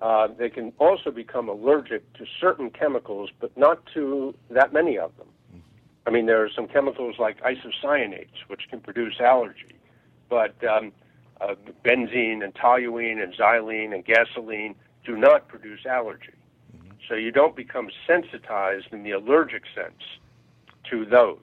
Uh, 0.00 0.28
they 0.36 0.50
can 0.50 0.72
also 0.78 1.10
become 1.10 1.48
allergic 1.48 2.12
to 2.14 2.26
certain 2.40 2.70
chemicals, 2.70 3.30
but 3.40 3.56
not 3.56 3.86
to 3.94 4.34
that 4.50 4.72
many 4.72 4.98
of 4.98 5.16
them. 5.16 5.28
I 6.06 6.10
mean, 6.10 6.26
there 6.26 6.44
are 6.44 6.50
some 6.54 6.68
chemicals 6.68 7.16
like 7.18 7.40
isocyanates, 7.42 8.46
which 8.48 8.68
can 8.68 8.80
produce 8.80 9.20
allergy, 9.20 9.74
but 10.28 10.54
um, 10.64 10.92
uh, 11.40 11.54
benzene 11.84 12.44
and 12.44 12.54
toluene 12.54 13.22
and 13.22 13.34
xylene 13.34 13.94
and 13.94 14.04
gasoline 14.04 14.74
do 15.04 15.16
not 15.16 15.48
produce 15.48 15.86
allergy. 15.86 16.34
So 17.08 17.14
you 17.14 17.30
don't 17.30 17.54
become 17.54 17.90
sensitized 18.06 18.92
in 18.92 19.02
the 19.02 19.10
allergic 19.12 19.64
sense 19.74 20.00
to 20.90 21.04
those. 21.04 21.38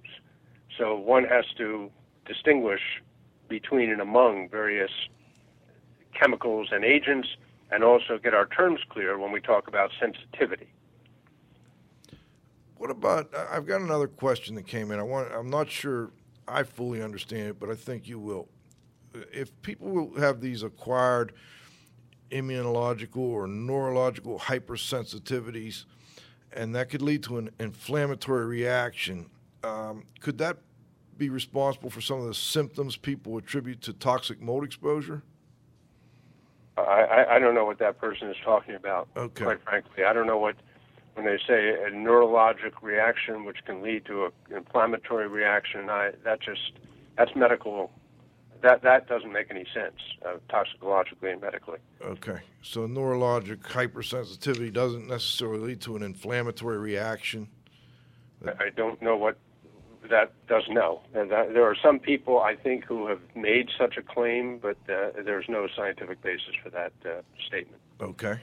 So 0.77 0.95
one 0.95 1.23
has 1.25 1.45
to 1.57 1.91
distinguish 2.25 2.81
between 3.47 3.91
and 3.91 4.01
among 4.01 4.49
various 4.49 4.91
chemicals 6.19 6.69
and 6.71 6.83
agents 6.83 7.27
and 7.71 7.83
also 7.83 8.17
get 8.17 8.33
our 8.33 8.47
terms 8.47 8.79
clear 8.89 9.17
when 9.17 9.31
we 9.31 9.39
talk 9.39 9.67
about 9.67 9.91
sensitivity. 9.99 10.67
What 12.81 12.89
about? 12.89 13.31
I've 13.51 13.67
got 13.67 13.81
another 13.81 14.07
question 14.07 14.55
that 14.55 14.65
came 14.65 14.89
in. 14.89 14.99
I 14.99 15.03
want. 15.03 15.31
I'm 15.31 15.51
not 15.51 15.69
sure 15.69 16.09
I 16.47 16.63
fully 16.63 17.03
understand 17.03 17.49
it, 17.49 17.59
but 17.59 17.69
I 17.69 17.75
think 17.75 18.07
you 18.07 18.17
will. 18.17 18.49
If 19.31 19.61
people 19.61 19.89
will 19.89 20.19
have 20.19 20.41
these 20.41 20.63
acquired 20.63 21.33
immunological 22.31 23.17
or 23.17 23.45
neurological 23.45 24.39
hypersensitivities, 24.39 25.85
and 26.53 26.73
that 26.73 26.89
could 26.89 27.03
lead 27.03 27.21
to 27.25 27.37
an 27.37 27.51
inflammatory 27.59 28.47
reaction, 28.47 29.29
um, 29.63 30.05
could 30.19 30.39
that 30.39 30.57
be 31.19 31.29
responsible 31.29 31.91
for 31.91 32.01
some 32.01 32.19
of 32.19 32.25
the 32.25 32.33
symptoms 32.33 32.97
people 32.97 33.37
attribute 33.37 33.83
to 33.83 33.93
toxic 33.93 34.41
mold 34.41 34.63
exposure? 34.63 35.21
I, 36.77 36.81
I, 36.81 37.35
I 37.35 37.39
don't 37.39 37.53
know 37.53 37.65
what 37.65 37.77
that 37.77 37.99
person 37.99 38.27
is 38.31 38.37
talking 38.43 38.73
about. 38.73 39.07
Okay. 39.15 39.43
Quite 39.43 39.61
frankly, 39.61 40.03
I 40.03 40.13
don't 40.13 40.25
know 40.25 40.39
what 40.39 40.55
when 41.13 41.25
they 41.25 41.37
say 41.47 41.69
a 41.69 41.89
neurologic 41.91 42.81
reaction 42.81 43.45
which 43.45 43.57
can 43.65 43.81
lead 43.81 44.05
to 44.05 44.25
an 44.25 44.31
inflammatory 44.55 45.27
reaction. 45.27 45.89
I 45.89 46.11
that 46.23 46.41
just 46.41 46.73
that's 47.17 47.35
medical. 47.35 47.91
That 48.61 48.83
that 48.83 49.07
doesn't 49.07 49.31
make 49.31 49.49
any 49.49 49.65
sense 49.73 49.95
uh, 50.25 50.37
toxicologically 50.49 51.31
and 51.31 51.41
medically. 51.41 51.79
Okay, 52.01 52.39
so 52.61 52.87
neurologic 52.87 53.61
hypersensitivity 53.61 54.71
doesn't 54.71 55.07
necessarily 55.07 55.59
lead 55.69 55.81
to 55.81 55.95
an 55.95 56.03
inflammatory 56.03 56.77
reaction. 56.77 57.49
I 58.45 58.65
I 58.65 58.69
don't 58.75 59.01
know 59.01 59.17
what 59.17 59.37
that 60.09 60.33
does 60.47 60.63
know. 60.69 61.01
And 61.13 61.31
that, 61.31 61.53
there 61.53 61.63
are 61.63 61.75
some 61.75 61.99
people 61.99 62.39
I 62.39 62.55
think 62.55 62.85
who 62.85 63.07
have 63.07 63.21
made 63.35 63.69
such 63.77 63.97
a 63.97 64.01
claim, 64.01 64.59
but 64.59 64.77
uh, 64.89 65.11
there's 65.23 65.45
no 65.47 65.67
scientific 65.75 66.21
basis 66.21 66.55
for 66.61 66.69
that 66.71 66.93
uh, 67.05 67.21
statement. 67.47 67.81
Okay. 68.01 68.39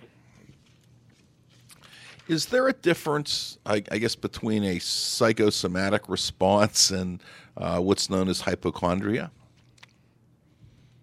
Is 2.29 2.47
there 2.47 2.69
a 2.69 2.75
difference, 2.75 3.59
I, 3.65 3.83
I 3.91 3.97
guess, 3.97 4.15
between 4.15 4.63
a 4.63 4.79
psychosomatic 4.79 6.11
response 6.11 6.91
and 6.91 7.23
uh, 7.57 7.81
what's 7.81 8.11
known 8.11 8.29
as 8.29 8.43
hypochondria? 8.43 9.31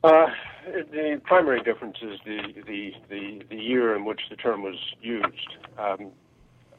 Uh, 0.03 0.27
the 0.65 1.19
primary 1.23 1.61
difference 1.63 1.97
is 2.03 2.19
the, 2.25 2.53
the, 2.67 2.93
the, 3.09 3.41
the 3.49 3.55
year 3.55 3.95
in 3.95 4.05
which 4.05 4.21
the 4.29 4.35
term 4.35 4.61
was 4.61 4.75
used. 5.01 5.57
Um, 5.79 6.11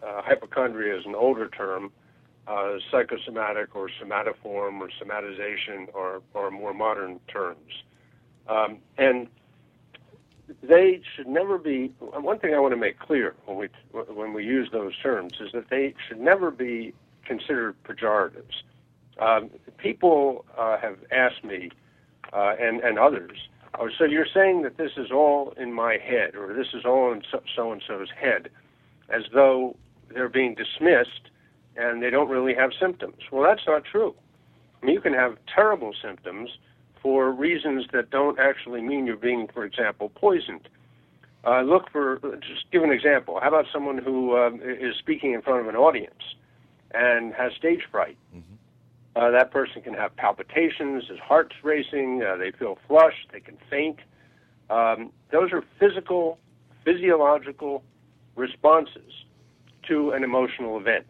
uh, 0.01 0.23
hypochondria 0.23 0.97
is 0.97 1.05
an 1.07 1.17
older 1.17 1.49
term. 1.49 1.91
Uh, 2.47 2.77
psychosomatic 2.93 3.75
or 3.75 3.91
somatoform 4.01 4.81
or 4.81 4.89
somatization 5.03 5.93
are, 5.93 6.23
are 6.37 6.53
more 6.53 6.73
modern 6.73 7.19
terms. 7.27 7.73
Um, 8.49 8.79
and 8.97 9.27
they 10.63 11.01
should 11.15 11.27
never 11.27 11.59
be. 11.59 11.93
One 12.01 12.39
thing 12.39 12.55
I 12.55 12.59
want 12.59 12.73
to 12.73 12.77
make 12.77 12.99
clear 12.99 13.35
when 13.47 13.57
we 13.57 13.69
when 13.93 14.33
we 14.33 14.45
use 14.45 14.69
those 14.73 14.93
terms 15.03 15.35
is 15.41 15.53
that 15.53 15.71
they 15.71 15.95
should 16.09 16.21
never 16.21 16.51
be 16.51 16.93
considered 17.25 17.75
pejoratives. 17.85 18.63
Um, 19.19 19.51
people 19.79 20.45
uh, 20.57 20.79
have 20.79 20.99
asked 21.11 21.45
me 21.45 21.71
uh, 22.33 22.55
and 22.61 22.81
and 22.81 22.99
others. 22.99 23.49
Oh, 23.79 23.89
so 23.99 24.05
you're 24.05 24.27
saying 24.33 24.63
that 24.63 24.79
this 24.79 24.93
is 24.97 25.11
all 25.11 25.53
in 25.59 25.73
my 25.73 25.99
head, 25.99 26.35
or 26.35 26.55
this 26.55 26.69
is 26.73 26.85
all 26.85 27.13
in 27.13 27.23
so 27.55 27.73
and 27.73 27.83
so's 27.87 28.09
head, 28.19 28.49
as 29.09 29.23
though 29.35 29.77
they're 30.13 30.29
being 30.29 30.55
dismissed 30.55 31.31
and 31.77 32.03
they 32.03 32.11
don't 32.11 32.29
really 32.29 32.55
have 32.55 32.71
symptoms. 32.81 33.17
Well, 33.31 33.43
that's 33.43 33.67
not 33.67 33.85
true. 33.85 34.15
I 34.83 34.87
mean, 34.87 34.95
you 34.95 35.01
can 35.01 35.13
have 35.13 35.37
terrible 35.55 35.93
symptoms 36.03 36.51
for 37.07 37.31
reasons 37.31 37.87
that 37.93 38.11
don't 38.11 38.37
actually 38.41 38.83
mean 38.83 39.07
you're 39.07 39.17
being, 39.17 39.47
for 39.55 39.65
example, 39.65 40.11
poisoned. 40.17 40.69
Uh, 41.45 41.61
look 41.61 41.89
for, 41.93 42.19
just 42.41 42.69
give 42.73 42.83
an 42.83 42.91
example. 42.91 43.39
How 43.41 43.47
about 43.47 43.67
someone 43.73 43.97
who 43.97 44.37
um, 44.37 44.61
is 44.61 44.97
speaking 44.99 45.31
in 45.33 45.41
front 45.41 45.61
of 45.61 45.69
an 45.69 45.77
audience 45.77 46.35
and 46.93 47.33
has 47.35 47.53
stage 47.53 47.83
fright? 47.93 48.19
Uh, 49.15 49.31
that 49.31 49.53
person 49.53 49.83
can 49.83 49.95
have 49.95 50.17
palpitations, 50.17 51.05
his 51.09 51.21
heart's 51.21 51.55
racing, 51.63 52.25
uh, 52.25 52.37
they 52.37 52.51
feel 52.51 52.77
flushed, 52.89 53.29
they 53.33 53.39
can 53.39 53.57
faint. 53.71 54.01
Um, 54.69 55.13
those 55.31 55.53
are 55.53 55.63
physical, 55.79 56.41
physiological 56.85 57.85
responses 58.35 59.13
to 59.87 60.11
an 60.11 60.25
emotional 60.25 60.77
event. 60.77 61.07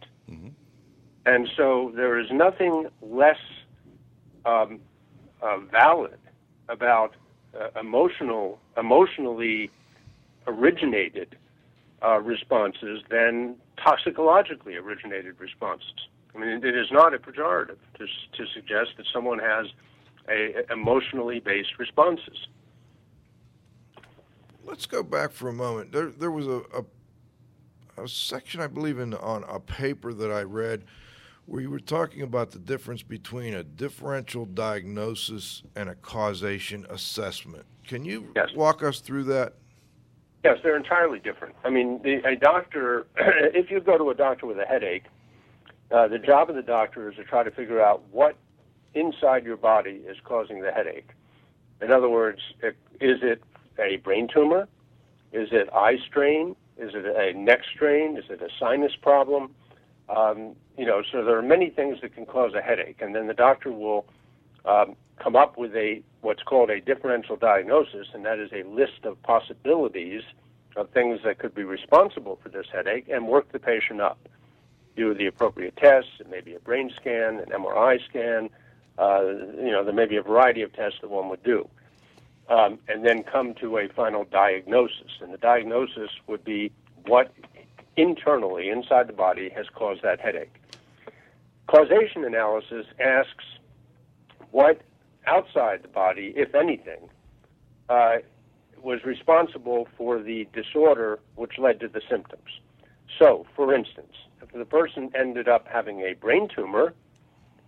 And 1.24 1.48
so 1.56 1.90
there 1.96 2.18
is 2.18 2.26
nothing 2.30 2.88
less 3.00 3.40
um, 4.44 4.80
uh, 5.42 5.58
valid 5.58 6.18
about 6.68 7.14
uh, 7.58 7.68
emotional, 7.78 8.58
emotionally 8.76 9.70
originated 10.46 11.36
uh, 12.02 12.20
responses 12.20 13.02
than 13.10 13.56
toxicologically 13.82 14.76
originated 14.76 15.38
responses. 15.38 16.08
I 16.34 16.38
mean, 16.38 16.48
it 16.64 16.76
is 16.76 16.88
not 16.90 17.14
a 17.14 17.18
pejorative 17.18 17.78
to, 17.98 18.06
to 18.06 18.46
suggest 18.54 18.90
that 18.98 19.06
someone 19.12 19.38
has 19.38 19.66
a, 20.28 20.54
a 20.68 20.72
emotionally 20.72 21.40
based 21.40 21.78
responses. 21.78 22.46
Let's 24.64 24.86
go 24.86 25.02
back 25.02 25.32
for 25.32 25.48
a 25.48 25.52
moment. 25.52 25.92
There, 25.92 26.06
there 26.06 26.30
was 26.30 26.46
a, 26.46 26.62
a, 27.96 28.02
a 28.04 28.08
section, 28.08 28.60
I 28.60 28.66
believe, 28.66 28.98
in 28.98 29.14
on 29.14 29.44
a 29.48 29.60
paper 29.60 30.12
that 30.12 30.30
I 30.30 30.42
read 30.42 30.84
you 31.48 31.70
were 31.70 31.80
talking 31.80 32.22
about 32.22 32.50
the 32.50 32.58
difference 32.58 33.02
between 33.02 33.54
a 33.54 33.62
differential 33.62 34.44
diagnosis 34.44 35.62
and 35.74 35.88
a 35.88 35.94
causation 35.94 36.86
assessment. 36.90 37.64
Can 37.86 38.04
you 38.04 38.32
Yes. 38.34 38.52
walk 38.54 38.82
us 38.82 39.00
through 39.00 39.24
that? 39.24 39.54
Yes, 40.44 40.58
they're 40.62 40.76
entirely 40.76 41.18
different. 41.18 41.54
I 41.64 41.70
mean, 41.70 42.00
the, 42.02 42.24
a 42.26 42.36
doctor, 42.36 43.06
if 43.16 43.70
you 43.70 43.80
go 43.80 43.98
to 43.98 44.10
a 44.10 44.14
doctor 44.14 44.46
with 44.46 44.58
a 44.58 44.64
headache, 44.64 45.04
uh, 45.90 46.08
the 46.08 46.18
job 46.18 46.50
of 46.50 46.56
the 46.56 46.62
doctor 46.62 47.10
is 47.10 47.16
to 47.16 47.24
try 47.24 47.42
to 47.42 47.50
figure 47.50 47.80
out 47.80 48.02
what 48.10 48.36
inside 48.94 49.44
your 49.44 49.56
body 49.56 50.02
is 50.06 50.16
causing 50.24 50.62
the 50.62 50.72
headache. 50.72 51.10
In 51.80 51.92
other 51.92 52.08
words, 52.08 52.40
it, 52.62 52.76
is 53.00 53.18
it 53.22 53.42
a 53.78 53.96
brain 53.96 54.28
tumor? 54.32 54.68
Is 55.32 55.48
it 55.52 55.68
eye 55.72 55.98
strain? 56.08 56.56
Is 56.78 56.92
it 56.94 57.04
a 57.06 57.38
neck 57.38 57.60
strain? 57.74 58.16
Is 58.16 58.24
it 58.30 58.40
a 58.42 58.48
sinus 58.58 58.92
problem? 59.00 59.54
Um, 60.08 60.54
you 60.78 60.86
know, 60.86 61.02
so 61.10 61.24
there 61.24 61.36
are 61.36 61.42
many 61.42 61.70
things 61.70 62.00
that 62.02 62.14
can 62.14 62.26
cause 62.26 62.54
a 62.54 62.62
headache, 62.62 63.00
and 63.00 63.14
then 63.14 63.26
the 63.26 63.34
doctor 63.34 63.72
will 63.72 64.06
um, 64.64 64.96
come 65.18 65.36
up 65.36 65.56
with 65.56 65.74
a 65.74 66.02
what's 66.20 66.42
called 66.42 66.70
a 66.70 66.80
differential 66.80 67.36
diagnosis, 67.36 68.08
and 68.12 68.24
that 68.24 68.38
is 68.38 68.50
a 68.52 68.62
list 68.64 69.04
of 69.04 69.20
possibilities 69.22 70.22
of 70.76 70.90
things 70.90 71.20
that 71.24 71.38
could 71.38 71.54
be 71.54 71.64
responsible 71.64 72.38
for 72.42 72.50
this 72.50 72.66
headache, 72.72 73.08
and 73.08 73.26
work 73.26 73.50
the 73.52 73.58
patient 73.58 74.00
up. 74.00 74.18
Do 74.94 75.14
the 75.14 75.26
appropriate 75.26 75.76
tests. 75.76 76.10
It 76.20 76.30
may 76.30 76.40
be 76.40 76.54
a 76.54 76.60
brain 76.60 76.90
scan, 76.94 77.38
an 77.38 77.46
MRI 77.46 78.02
scan. 78.04 78.50
Uh, 78.98 79.24
you 79.58 79.70
know, 79.70 79.84
there 79.84 79.92
may 79.92 80.06
be 80.06 80.16
a 80.16 80.22
variety 80.22 80.62
of 80.62 80.72
tests 80.72 80.98
that 81.00 81.10
one 81.10 81.28
would 81.28 81.42
do, 81.42 81.68
um, 82.48 82.78
and 82.88 83.04
then 83.04 83.22
come 83.22 83.54
to 83.54 83.78
a 83.78 83.88
final 83.88 84.24
diagnosis. 84.24 85.18
And 85.20 85.32
the 85.32 85.38
diagnosis 85.38 86.10
would 86.26 86.44
be 86.44 86.72
what 87.06 87.30
internally 87.96 88.68
inside 88.68 89.08
the 89.08 89.12
body 89.12 89.50
has 89.50 89.66
caused 89.74 90.02
that 90.02 90.20
headache. 90.20 90.54
Causation 91.66 92.24
analysis 92.24 92.86
asks 93.00 93.44
what 94.50 94.80
outside 95.26 95.82
the 95.82 95.88
body, 95.88 96.32
if 96.36 96.54
anything, 96.54 97.08
uh, 97.88 98.18
was 98.82 99.04
responsible 99.04 99.88
for 99.96 100.20
the 100.20 100.46
disorder 100.52 101.18
which 101.34 101.58
led 101.58 101.80
to 101.80 101.88
the 101.88 102.00
symptoms. 102.08 102.60
So, 103.18 103.46
for 103.56 103.74
instance, 103.74 104.12
if 104.42 104.52
the 104.52 104.64
person 104.64 105.10
ended 105.14 105.48
up 105.48 105.66
having 105.66 106.00
a 106.00 106.14
brain 106.14 106.48
tumor 106.54 106.94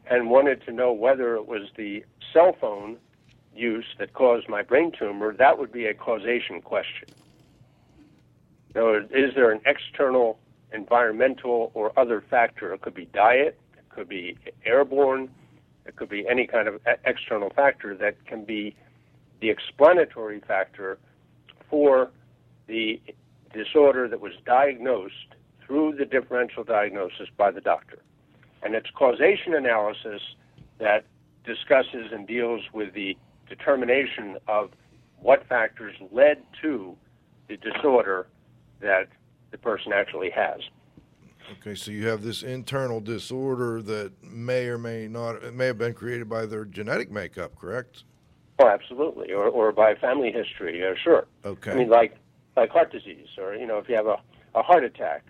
and 0.08 0.30
wanted 0.30 0.64
to 0.66 0.72
know 0.72 0.92
whether 0.92 1.34
it 1.34 1.46
was 1.46 1.68
the 1.76 2.04
cell 2.32 2.54
phone 2.60 2.98
use 3.54 3.86
that 3.98 4.12
caused 4.12 4.48
my 4.48 4.62
brain 4.62 4.92
tumor, 4.96 5.32
that 5.34 5.58
would 5.58 5.72
be 5.72 5.86
a 5.86 5.94
causation 5.94 6.60
question. 6.60 7.08
So, 8.74 8.94
is 8.94 9.34
there 9.34 9.50
an 9.50 9.60
external 9.66 10.38
environmental 10.72 11.70
or 11.74 11.98
other 11.98 12.22
factor. 12.28 12.72
It 12.74 12.82
could 12.82 12.94
be 12.94 13.06
diet, 13.06 13.58
it 13.76 13.88
could 13.88 14.08
be 14.08 14.36
airborne, 14.64 15.30
it 15.86 15.96
could 15.96 16.08
be 16.08 16.26
any 16.28 16.46
kind 16.46 16.68
of 16.68 16.80
external 17.04 17.50
factor 17.50 17.96
that 17.96 18.24
can 18.26 18.44
be 18.44 18.76
the 19.40 19.50
explanatory 19.50 20.40
factor 20.46 20.98
for 21.70 22.10
the 22.66 23.00
disorder 23.54 24.08
that 24.08 24.20
was 24.20 24.32
diagnosed 24.44 25.14
through 25.66 25.94
the 25.96 26.04
differential 26.04 26.64
diagnosis 26.64 27.28
by 27.36 27.50
the 27.50 27.60
doctor. 27.60 27.98
And 28.62 28.74
it's 28.74 28.90
causation 28.90 29.54
analysis 29.54 30.20
that 30.78 31.04
discusses 31.44 32.12
and 32.12 32.26
deals 32.26 32.62
with 32.72 32.92
the 32.94 33.16
determination 33.48 34.36
of 34.46 34.70
what 35.20 35.46
factors 35.48 35.94
led 36.12 36.42
to 36.62 36.96
the 37.48 37.56
disorder 37.56 38.26
that 38.80 39.08
the 39.50 39.58
person 39.58 39.92
actually 39.92 40.30
has. 40.30 40.60
Okay, 41.60 41.74
so 41.74 41.90
you 41.90 42.06
have 42.08 42.22
this 42.22 42.42
internal 42.42 43.00
disorder 43.00 43.80
that 43.82 44.12
may 44.22 44.66
or 44.66 44.76
may 44.76 45.08
not, 45.08 45.42
it 45.42 45.54
may 45.54 45.66
have 45.66 45.78
been 45.78 45.94
created 45.94 46.28
by 46.28 46.44
their 46.44 46.64
genetic 46.64 47.10
makeup, 47.10 47.58
correct? 47.58 48.04
Oh, 48.58 48.68
absolutely, 48.68 49.32
or, 49.32 49.46
or 49.46 49.72
by 49.72 49.94
family 49.94 50.32
history, 50.32 50.84
uh, 50.86 50.94
sure. 51.02 51.26
Okay. 51.44 51.70
I 51.70 51.74
mean, 51.74 51.88
like 51.88 52.16
like 52.56 52.70
heart 52.70 52.90
disease, 52.90 53.28
or 53.38 53.54
you 53.54 53.66
know, 53.66 53.78
if 53.78 53.88
you 53.88 53.94
have 53.94 54.08
a, 54.08 54.16
a 54.54 54.62
heart 54.62 54.82
attack, 54.82 55.22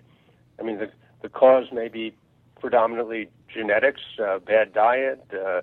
I 0.59 0.63
mean, 0.63 0.79
the 0.79 0.91
the 1.23 1.29
cause 1.29 1.67
may 1.71 1.89
be 1.89 2.15
predominantly 2.59 3.29
genetics, 3.53 4.01
uh, 4.19 4.39
bad 4.39 4.73
diet, 4.73 5.23
uh, 5.33 5.61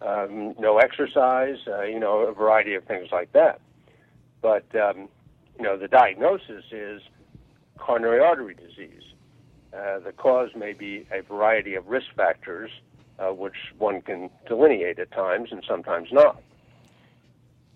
um, 0.00 0.54
no 0.58 0.78
exercise, 0.78 1.58
uh, 1.68 1.82
you 1.82 2.00
know, 2.00 2.20
a 2.20 2.32
variety 2.32 2.74
of 2.74 2.84
things 2.84 3.08
like 3.12 3.32
that. 3.32 3.60
But 4.40 4.64
um, 4.74 5.08
you 5.58 5.64
know, 5.64 5.76
the 5.76 5.88
diagnosis 5.88 6.64
is 6.70 7.02
coronary 7.78 8.20
artery 8.20 8.54
disease. 8.54 9.02
Uh, 9.76 9.98
the 10.00 10.12
cause 10.12 10.50
may 10.54 10.72
be 10.72 11.06
a 11.12 11.22
variety 11.22 11.74
of 11.74 11.86
risk 11.88 12.06
factors, 12.16 12.70
uh, 13.18 13.28
which 13.32 13.56
one 13.78 14.02
can 14.02 14.28
delineate 14.46 14.98
at 14.98 15.10
times 15.12 15.50
and 15.50 15.64
sometimes 15.66 16.08
not. 16.12 16.40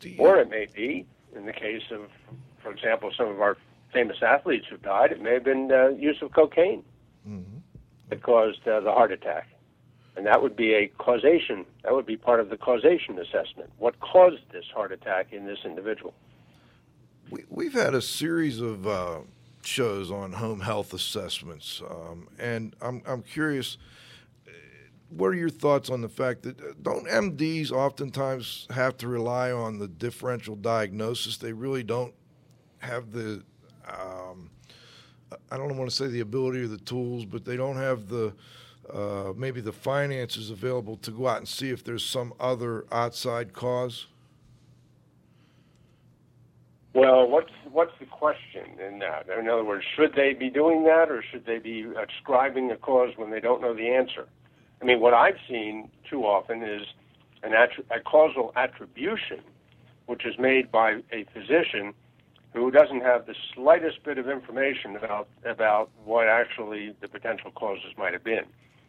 You- 0.03 0.16
Or 0.18 0.36
it 0.38 0.51
may 0.51 0.66
be, 0.74 1.07
in 1.34 1.47
the 1.47 1.53
case 1.53 1.82
of, 1.90 2.11
for 2.62 2.70
example, 2.70 3.11
some 3.16 3.28
of 3.28 3.40
our 3.40 3.57
famous 3.92 4.18
athletes 4.22 4.66
who 4.68 4.76
died, 4.76 5.12
it 5.12 5.22
may 5.22 5.32
have 5.34 5.44
been 5.44 5.72
uh, 5.72 5.88
use 5.88 6.20
of 6.20 6.32
cocaine 6.32 6.84
that 8.11 8.22
caused 8.22 8.66
uh, 8.68 8.78
the 8.80 8.92
heart 8.92 9.11
attack. 9.11 9.49
And 10.16 10.24
that 10.26 10.42
would 10.42 10.55
be 10.57 10.74
a 10.74 10.86
causation, 10.99 11.64
that 11.82 11.92
would 11.92 12.07
be 12.07 12.16
part 12.16 12.40
of 12.40 12.49
the 12.51 12.57
causation 12.57 13.18
assessment. 13.18 13.70
What 13.78 13.99
caused 14.01 14.42
this 14.53 14.64
heart 14.74 14.92
attack 14.92 15.32
in 15.32 15.44
this 15.47 15.59
individual? 15.64 16.14
We, 17.30 17.44
we've 17.51 17.74
had 17.74 17.94
a 17.94 18.01
series 18.03 18.61
of 18.61 18.86
uh, 18.86 19.18
shows 19.67 20.11
on 20.11 20.33
home 20.33 20.61
health 20.61 20.93
assessments, 20.95 21.83
um, 21.89 22.29
and 22.39 22.75
I'm, 22.81 23.03
I'm 23.07 23.23
curious. 23.23 23.79
What 25.09 25.29
are 25.29 25.35
your 25.35 25.51
thoughts 25.51 25.89
on 25.89 26.01
the 26.01 26.09
fact 26.09 26.43
that 26.43 26.61
uh, 26.61 26.73
don't 26.83 27.07
MDs 27.07 27.71
oftentimes 27.71 28.67
have 28.71 28.97
to 28.99 29.09
rely 29.09 29.53
on 29.53 29.79
the 29.79 29.87
differential 29.87 30.57
diagnosis? 30.57 31.37
They 31.37 31.53
really 31.53 31.85
don't 31.85 32.12
have 32.79 33.12
the, 33.12 33.45
um, 33.87 34.51
I 35.51 35.57
don't 35.57 35.77
want 35.77 35.89
to 35.89 35.97
say 35.97 36.09
the 36.09 36.21
ability 36.21 36.62
or 36.62 36.67
the 36.67 36.79
tools, 36.79 37.25
but 37.25 37.45
they 37.45 37.57
don't 37.57 37.77
have 37.77 38.09
the 38.09 38.35
uh, 38.93 39.33
maybe 39.37 39.61
the 39.61 39.73
finances 39.73 40.51
available 40.51 40.97
to 40.99 41.11
go 41.11 41.27
out 41.27 41.39
and 41.39 41.49
see 41.49 41.71
if 41.71 41.83
there's 41.83 42.05
some 42.05 42.33
other 42.39 42.87
outside 42.93 43.53
cause. 43.53 44.07
Well, 46.97 47.28
what's 47.28 47.53
what's 47.70 47.92
the 48.01 48.07
question 48.07 48.80
in 48.80 49.01
that? 49.01 49.26
In 49.28 49.51
other 49.51 49.64
words, 49.64 49.84
should 49.94 50.14
they 50.14 50.32
be 50.32 50.49
doing 50.49 50.84
that, 50.84 51.11
or 51.11 51.22
should 51.22 51.44
they 51.44 51.59
be 51.59 51.84
ascribing 51.84 52.70
a 52.70 52.76
cause 52.78 53.11
when 53.16 53.30
they 53.30 53.38
don't 53.38 53.61
know 53.61 53.74
the 53.74 53.88
answer? 53.88 54.26
I 54.80 54.86
mean, 54.86 55.01
what 55.01 55.12
I've 55.12 55.36
seen 55.47 55.90
too 56.09 56.22
often 56.22 56.62
is 56.62 56.84
an 57.42 57.53
a 57.53 58.01
causal 58.01 58.51
attribution, 58.57 59.40
which 60.07 60.24
is 60.24 60.38
made 60.38 60.72
by 60.72 61.03
a 61.12 61.26
physician 61.34 61.92
who 62.55 62.70
doesn't 62.70 63.03
have 63.03 63.26
the 63.26 63.34
slightest 63.55 64.03
bit 64.03 64.16
of 64.16 64.30
information 64.30 64.97
about 64.97 65.28
about 65.44 65.90
what 66.07 66.28
actually 66.28 66.94
the 67.03 67.09
potential 67.09 67.51
causes 67.51 67.92
might 67.99 68.14
have 68.14 68.24
been. 68.24 68.47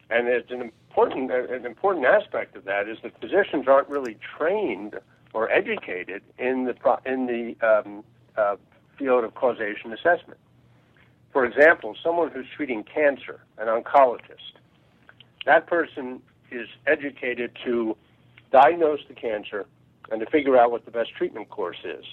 And 0.08 0.28
it's 0.28 0.50
an 0.50 0.62
important 0.62 1.30
an 1.30 1.66
important 1.66 2.06
aspect 2.06 2.56
of 2.56 2.64
that 2.64 2.88
is 2.88 2.96
that 3.02 3.20
physicians 3.20 3.68
aren't 3.68 3.90
really 3.90 4.16
trained 4.38 4.94
or 5.34 5.50
educated 5.50 6.22
in 6.38 6.64
the 6.64 6.74
pro- 6.74 7.00
in 7.06 7.26
the 7.26 7.66
um, 7.66 8.04
uh, 8.36 8.56
field 8.98 9.24
of 9.24 9.34
causation 9.34 9.92
assessment. 9.92 10.38
For 11.32 11.44
example, 11.44 11.94
someone 12.02 12.30
who's 12.30 12.46
treating 12.56 12.82
cancer, 12.84 13.40
an 13.58 13.68
oncologist, 13.68 14.56
that 15.46 15.66
person 15.66 16.20
is 16.50 16.68
educated 16.86 17.56
to 17.64 17.96
diagnose 18.50 19.00
the 19.08 19.14
cancer 19.14 19.66
and 20.10 20.20
to 20.20 20.26
figure 20.30 20.56
out 20.56 20.70
what 20.70 20.84
the 20.84 20.90
best 20.90 21.10
treatment 21.16 21.50
course 21.50 21.76
is. 21.84 22.04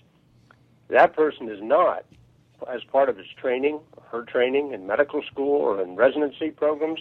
That 0.89 1.15
person 1.15 1.49
is 1.49 1.59
not, 1.61 2.05
as 2.71 2.83
part 2.91 3.09
of 3.09 3.17
his 3.17 3.27
training, 3.41 3.79
her 4.11 4.23
training 4.23 4.73
in 4.73 4.85
medical 4.85 5.21
school 5.31 5.61
or 5.61 5.81
in 5.81 5.95
residency 5.95 6.51
programs, 6.51 6.99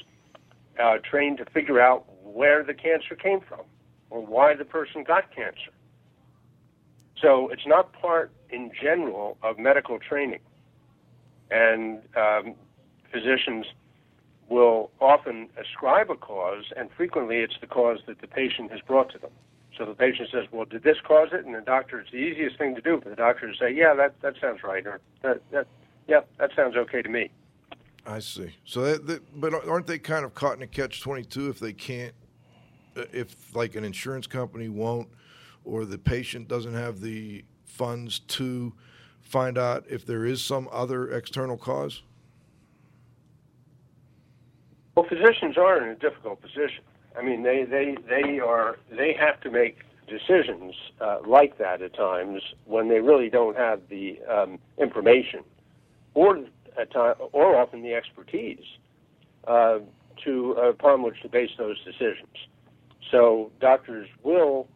uh, 0.82 0.98
trained 1.08 1.38
to 1.38 1.44
figure 1.46 1.80
out 1.80 2.04
where 2.22 2.62
the 2.62 2.74
cancer 2.74 3.14
came 3.14 3.40
from 3.40 3.60
or 4.10 4.24
why 4.24 4.54
the 4.54 4.64
person 4.64 5.04
got 5.04 5.34
cancer. 5.34 5.73
So 7.20 7.48
it's 7.48 7.66
not 7.66 7.92
part, 7.92 8.30
in 8.50 8.70
general, 8.80 9.36
of 9.42 9.58
medical 9.58 9.98
training. 9.98 10.40
And 11.50 12.00
um, 12.16 12.54
physicians 13.12 13.66
will 14.48 14.90
often 15.00 15.48
ascribe 15.56 16.10
a 16.10 16.16
cause, 16.16 16.64
and 16.76 16.90
frequently 16.96 17.38
it's 17.38 17.54
the 17.60 17.66
cause 17.66 17.98
that 18.06 18.20
the 18.20 18.26
patient 18.26 18.70
has 18.70 18.80
brought 18.80 19.10
to 19.12 19.18
them. 19.18 19.30
So 19.76 19.84
the 19.84 19.94
patient 19.94 20.28
says, 20.30 20.44
"Well, 20.52 20.64
did 20.64 20.82
this 20.82 20.98
cause 21.02 21.28
it?" 21.32 21.44
And 21.44 21.54
the 21.54 21.60
doctor, 21.60 22.00
it's 22.00 22.10
the 22.10 22.18
easiest 22.18 22.58
thing 22.58 22.74
to 22.74 22.80
do 22.80 23.00
for 23.00 23.08
the 23.08 23.16
doctor 23.16 23.50
to 23.50 23.56
say, 23.58 23.72
"Yeah, 23.72 23.94
that 23.94 24.20
that 24.20 24.34
sounds 24.40 24.62
right," 24.62 24.86
or 24.86 25.00
"That 25.22 25.42
that 25.50 25.66
yeah, 26.06 26.20
that 26.38 26.50
sounds 26.54 26.76
okay 26.76 27.02
to 27.02 27.08
me." 27.08 27.30
I 28.06 28.18
see. 28.18 28.54
So, 28.66 28.82
that, 28.82 29.06
that, 29.06 29.40
but 29.40 29.66
aren't 29.66 29.86
they 29.86 29.98
kind 29.98 30.26
of 30.26 30.34
caught 30.34 30.56
in 30.56 30.62
a 30.62 30.66
catch 30.66 31.00
twenty 31.00 31.24
two 31.24 31.48
if 31.48 31.58
they 31.58 31.72
can't, 31.72 32.14
uh, 32.96 33.04
if 33.12 33.56
like 33.56 33.74
an 33.74 33.84
insurance 33.84 34.26
company 34.26 34.68
won't, 34.68 35.08
or 35.64 35.84
the 35.84 35.98
patient 35.98 36.48
doesn't 36.48 36.74
have 36.74 37.00
the 37.00 37.44
funds 37.64 38.18
to 38.18 38.72
find 39.20 39.58
out 39.58 39.84
if 39.88 40.06
there 40.06 40.24
is 40.24 40.42
some 40.42 40.68
other 40.70 41.10
external 41.10 41.56
cause? 41.56 42.02
Well, 44.94 45.06
physicians 45.08 45.56
are 45.58 45.82
in 45.82 45.88
a 45.88 45.96
difficult 45.96 46.40
position. 46.40 46.84
I 47.18 47.22
mean, 47.22 47.42
they 47.42 47.64
they 47.64 47.96
they 48.08 48.38
are 48.38 48.76
they 48.90 49.14
have 49.18 49.40
to 49.40 49.50
make 49.50 49.78
decisions 50.06 50.74
uh, 51.00 51.18
like 51.26 51.58
that 51.58 51.82
at 51.82 51.94
times 51.94 52.42
when 52.66 52.88
they 52.88 53.00
really 53.00 53.30
don't 53.30 53.56
have 53.56 53.80
the 53.88 54.20
um, 54.30 54.58
information, 54.78 55.40
or 56.14 56.44
at 56.78 56.92
time, 56.92 57.14
or 57.32 57.56
often 57.56 57.82
the 57.82 57.94
expertise 57.94 58.64
uh, 59.46 59.78
to 60.24 60.56
uh, 60.58 60.68
upon 60.70 61.02
which 61.02 61.20
to 61.22 61.28
base 61.28 61.50
those 61.58 61.82
decisions. 61.84 62.36
So 63.10 63.50
doctors 63.60 64.08
will 64.22 64.68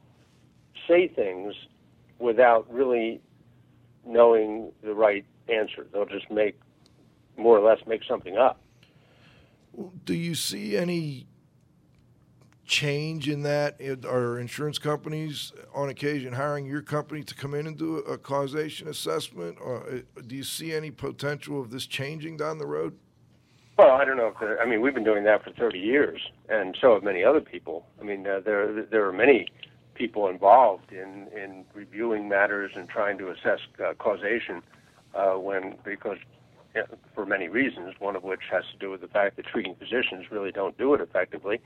say 0.89 1.09
things 1.09 1.55
without 2.19 2.67
really 2.73 3.21
knowing 4.05 4.73
the 4.83 4.95
right 4.95 5.25
answer. 5.49 5.87
They'll 5.93 6.07
just 6.07 6.31
make 6.31 6.59
more 7.37 7.59
or 7.59 7.69
less 7.69 7.79
make 7.87 8.03
something 8.09 8.37
up. 8.37 8.61
Do 10.05 10.15
you 10.15 10.35
see 10.35 10.77
any 10.77 11.27
change 12.65 13.29
in 13.29 13.43
that? 13.43 13.81
Are 14.05 14.39
insurance 14.39 14.79
companies 14.79 15.53
on 15.75 15.89
occasion 15.89 16.33
hiring 16.33 16.67
your 16.67 16.83
company 16.83 17.23
to 17.23 17.35
come 17.35 17.55
in 17.55 17.67
and 17.67 17.77
do 17.77 17.99
a 17.99 18.19
causation 18.19 18.89
assessment, 18.89 19.59
or 19.61 19.89
uh, 19.89 20.23
do 20.27 20.35
you 20.35 20.43
see 20.43 20.75
any 20.75 20.91
potential 20.91 21.61
of 21.61 21.71
this 21.71 21.87
changing 21.87 22.37
down 22.37 22.59
the 22.59 22.67
road? 22.67 22.99
Well, 23.79 23.93
I 23.93 24.05
don't 24.05 24.17
know 24.17 24.27
if 24.27 24.41
there, 24.41 24.61
I 24.61 24.67
mean 24.67 24.81
we've 24.81 24.95
been 24.95 25.05
doing 25.05 25.23
that 25.25 25.45
for 25.45 25.53
30 25.53 25.79
years, 25.79 26.21
and 26.49 26.77
so 26.81 26.95
have 26.95 27.05
many 27.05 27.23
other 27.23 27.41
people. 27.41 27.87
I 28.01 28.05
mean 28.05 28.27
uh, 28.27 28.41
there 28.45 28.85
there 28.85 29.07
are 29.07 29.13
many 29.13 29.47
people 29.99 30.29
involved 30.29 30.93
in 30.93 31.27
in 31.37 31.65
reviewing 31.75 32.29
matters 32.29 32.71
and 32.77 32.89
trying 32.89 33.19
to 33.19 33.29
assess 33.31 33.59
uh, 33.85 33.93
causation 33.99 34.63
uh, 35.15 35.33
when 35.33 35.75
because 35.85 36.19
for 37.15 37.27
many 37.27 37.49
reasons, 37.49 37.95
one 37.99 38.15
of 38.15 38.23
which 38.23 38.43
has 38.51 38.63
to 38.73 38.79
do 38.79 38.91
with 38.91 39.01
the 39.01 39.09
fact 39.09 39.37
that 39.37 39.47
treating 39.47 39.75
physicians 39.75 40.31
really 40.31 40.53
don't 40.53 40.79
do 40.79 40.95
it 40.95 41.01
effectively. 41.01 41.61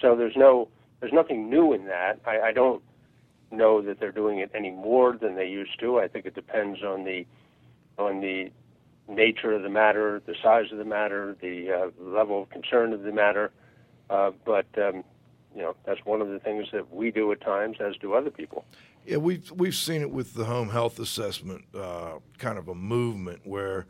So 0.00 0.14
there's 0.14 0.36
no 0.36 0.68
there's 1.00 1.12
nothing 1.12 1.50
new 1.50 1.72
in 1.72 1.86
that. 1.86 2.20
I, 2.24 2.40
I 2.40 2.52
don't 2.52 2.82
know 3.50 3.82
that 3.82 4.00
they're 4.00 4.12
doing 4.12 4.38
it 4.38 4.50
any 4.54 4.70
more 4.70 5.16
than 5.20 5.34
they 5.34 5.46
used 5.46 5.78
to. 5.80 5.98
I 5.98 6.08
think 6.08 6.26
it 6.26 6.34
depends 6.34 6.82
on 6.82 7.04
the 7.04 7.26
on 7.98 8.20
the 8.20 8.50
nature 9.08 9.52
of 9.52 9.62
the 9.62 9.68
matter, 9.68 10.20
the 10.26 10.34
size 10.42 10.66
of 10.72 10.78
the 10.78 10.84
matter, 10.84 11.36
the 11.40 11.70
uh, 11.70 12.02
level 12.02 12.42
of 12.42 12.50
concern 12.50 12.92
of 12.92 13.02
the 13.02 13.12
matter. 13.12 13.50
Uh, 14.10 14.30
but 14.44 14.66
um, 14.78 15.02
you 15.56 15.62
know 15.62 15.74
that's 15.84 16.04
one 16.04 16.20
of 16.20 16.28
the 16.28 16.38
things 16.38 16.66
that 16.72 16.92
we 16.92 17.10
do 17.10 17.32
at 17.32 17.40
times, 17.40 17.78
as 17.80 17.96
do 17.96 18.12
other 18.12 18.30
people. 18.30 18.66
Yeah, 19.06 19.16
we've 19.16 19.50
we've 19.52 19.74
seen 19.74 20.02
it 20.02 20.10
with 20.10 20.34
the 20.34 20.44
home 20.44 20.68
health 20.68 20.98
assessment, 20.98 21.64
uh, 21.74 22.18
kind 22.36 22.58
of 22.58 22.68
a 22.68 22.74
movement 22.74 23.40
where 23.44 23.86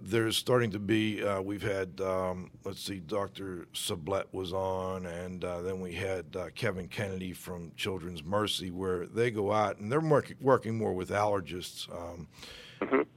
there's 0.00 0.36
starting 0.36 0.72
to 0.72 0.80
be. 0.80 1.22
Uh, 1.22 1.40
we've 1.40 1.62
had, 1.62 2.00
um, 2.00 2.50
let's 2.64 2.82
see, 2.82 2.98
Dr. 2.98 3.68
Sublette 3.72 4.26
was 4.32 4.52
on, 4.52 5.06
and 5.06 5.44
uh, 5.44 5.62
then 5.62 5.80
we 5.80 5.92
had 5.92 6.24
uh, 6.34 6.48
Kevin 6.56 6.88
Kennedy 6.88 7.32
from 7.32 7.70
Children's 7.76 8.24
Mercy, 8.24 8.72
where 8.72 9.06
they 9.06 9.30
go 9.30 9.52
out 9.52 9.78
and 9.78 9.92
they're 9.92 10.00
work- 10.00 10.34
working 10.40 10.76
more 10.76 10.92
with 10.92 11.10
allergists, 11.10 11.88
um, 11.94 12.26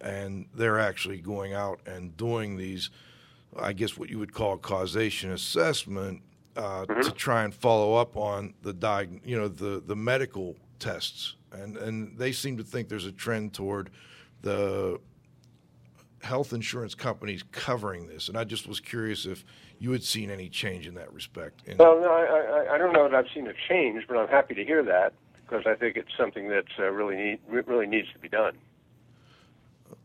and 0.01 0.45
they're 0.53 0.79
actually 0.79 1.17
going 1.17 1.53
out 1.53 1.79
and 1.87 2.15
doing 2.15 2.55
these, 2.55 2.91
I 3.57 3.73
guess, 3.73 3.97
what 3.97 4.09
you 4.11 4.19
would 4.19 4.33
call 4.33 4.57
causation 4.57 5.31
assessment 5.31 6.21
uh, 6.55 6.85
to 6.85 7.11
try 7.11 7.43
and 7.43 7.53
follow 7.53 7.95
up 7.95 8.15
on 8.15 8.53
the 8.61 8.73
diag- 8.73 9.21
you 9.25 9.37
know, 9.37 9.47
the 9.47 9.81
the 9.85 9.95
medical 9.95 10.55
tests, 10.79 11.35
and 11.51 11.77
and 11.77 12.17
they 12.17 12.31
seem 12.31 12.57
to 12.57 12.63
think 12.63 12.89
there's 12.89 13.05
a 13.05 13.11
trend 13.11 13.53
toward 13.53 13.89
the 14.41 14.99
health 16.21 16.53
insurance 16.53 16.95
companies 16.95 17.43
covering 17.51 18.07
this, 18.07 18.29
and 18.29 18.37
I 18.37 18.43
just 18.43 18.67
was 18.67 18.79
curious 18.79 19.25
if 19.25 19.45
you 19.79 19.91
had 19.91 20.03
seen 20.03 20.31
any 20.31 20.49
change 20.49 20.87
in 20.87 20.95
that 20.95 21.13
respect. 21.13 21.61
In, 21.67 21.77
Well, 21.77 21.99
no, 21.99 22.09
I, 22.09 22.71
I, 22.71 22.75
I 22.75 22.77
don't 22.77 22.93
know 22.93 23.07
that 23.07 23.13
I've 23.13 23.31
seen 23.33 23.47
a 23.47 23.53
change, 23.69 24.05
but 24.07 24.17
I'm 24.17 24.27
happy 24.27 24.55
to 24.55 24.65
hear 24.65 24.83
that 24.83 25.13
because 25.45 25.65
I 25.67 25.75
think 25.75 25.97
it's 25.97 26.09
something 26.17 26.49
that 26.49 26.65
uh, 26.79 26.89
really 26.89 27.15
need, 27.15 27.39
really 27.67 27.85
needs 27.85 28.07
to 28.13 28.19
be 28.19 28.29
done. 28.29 28.57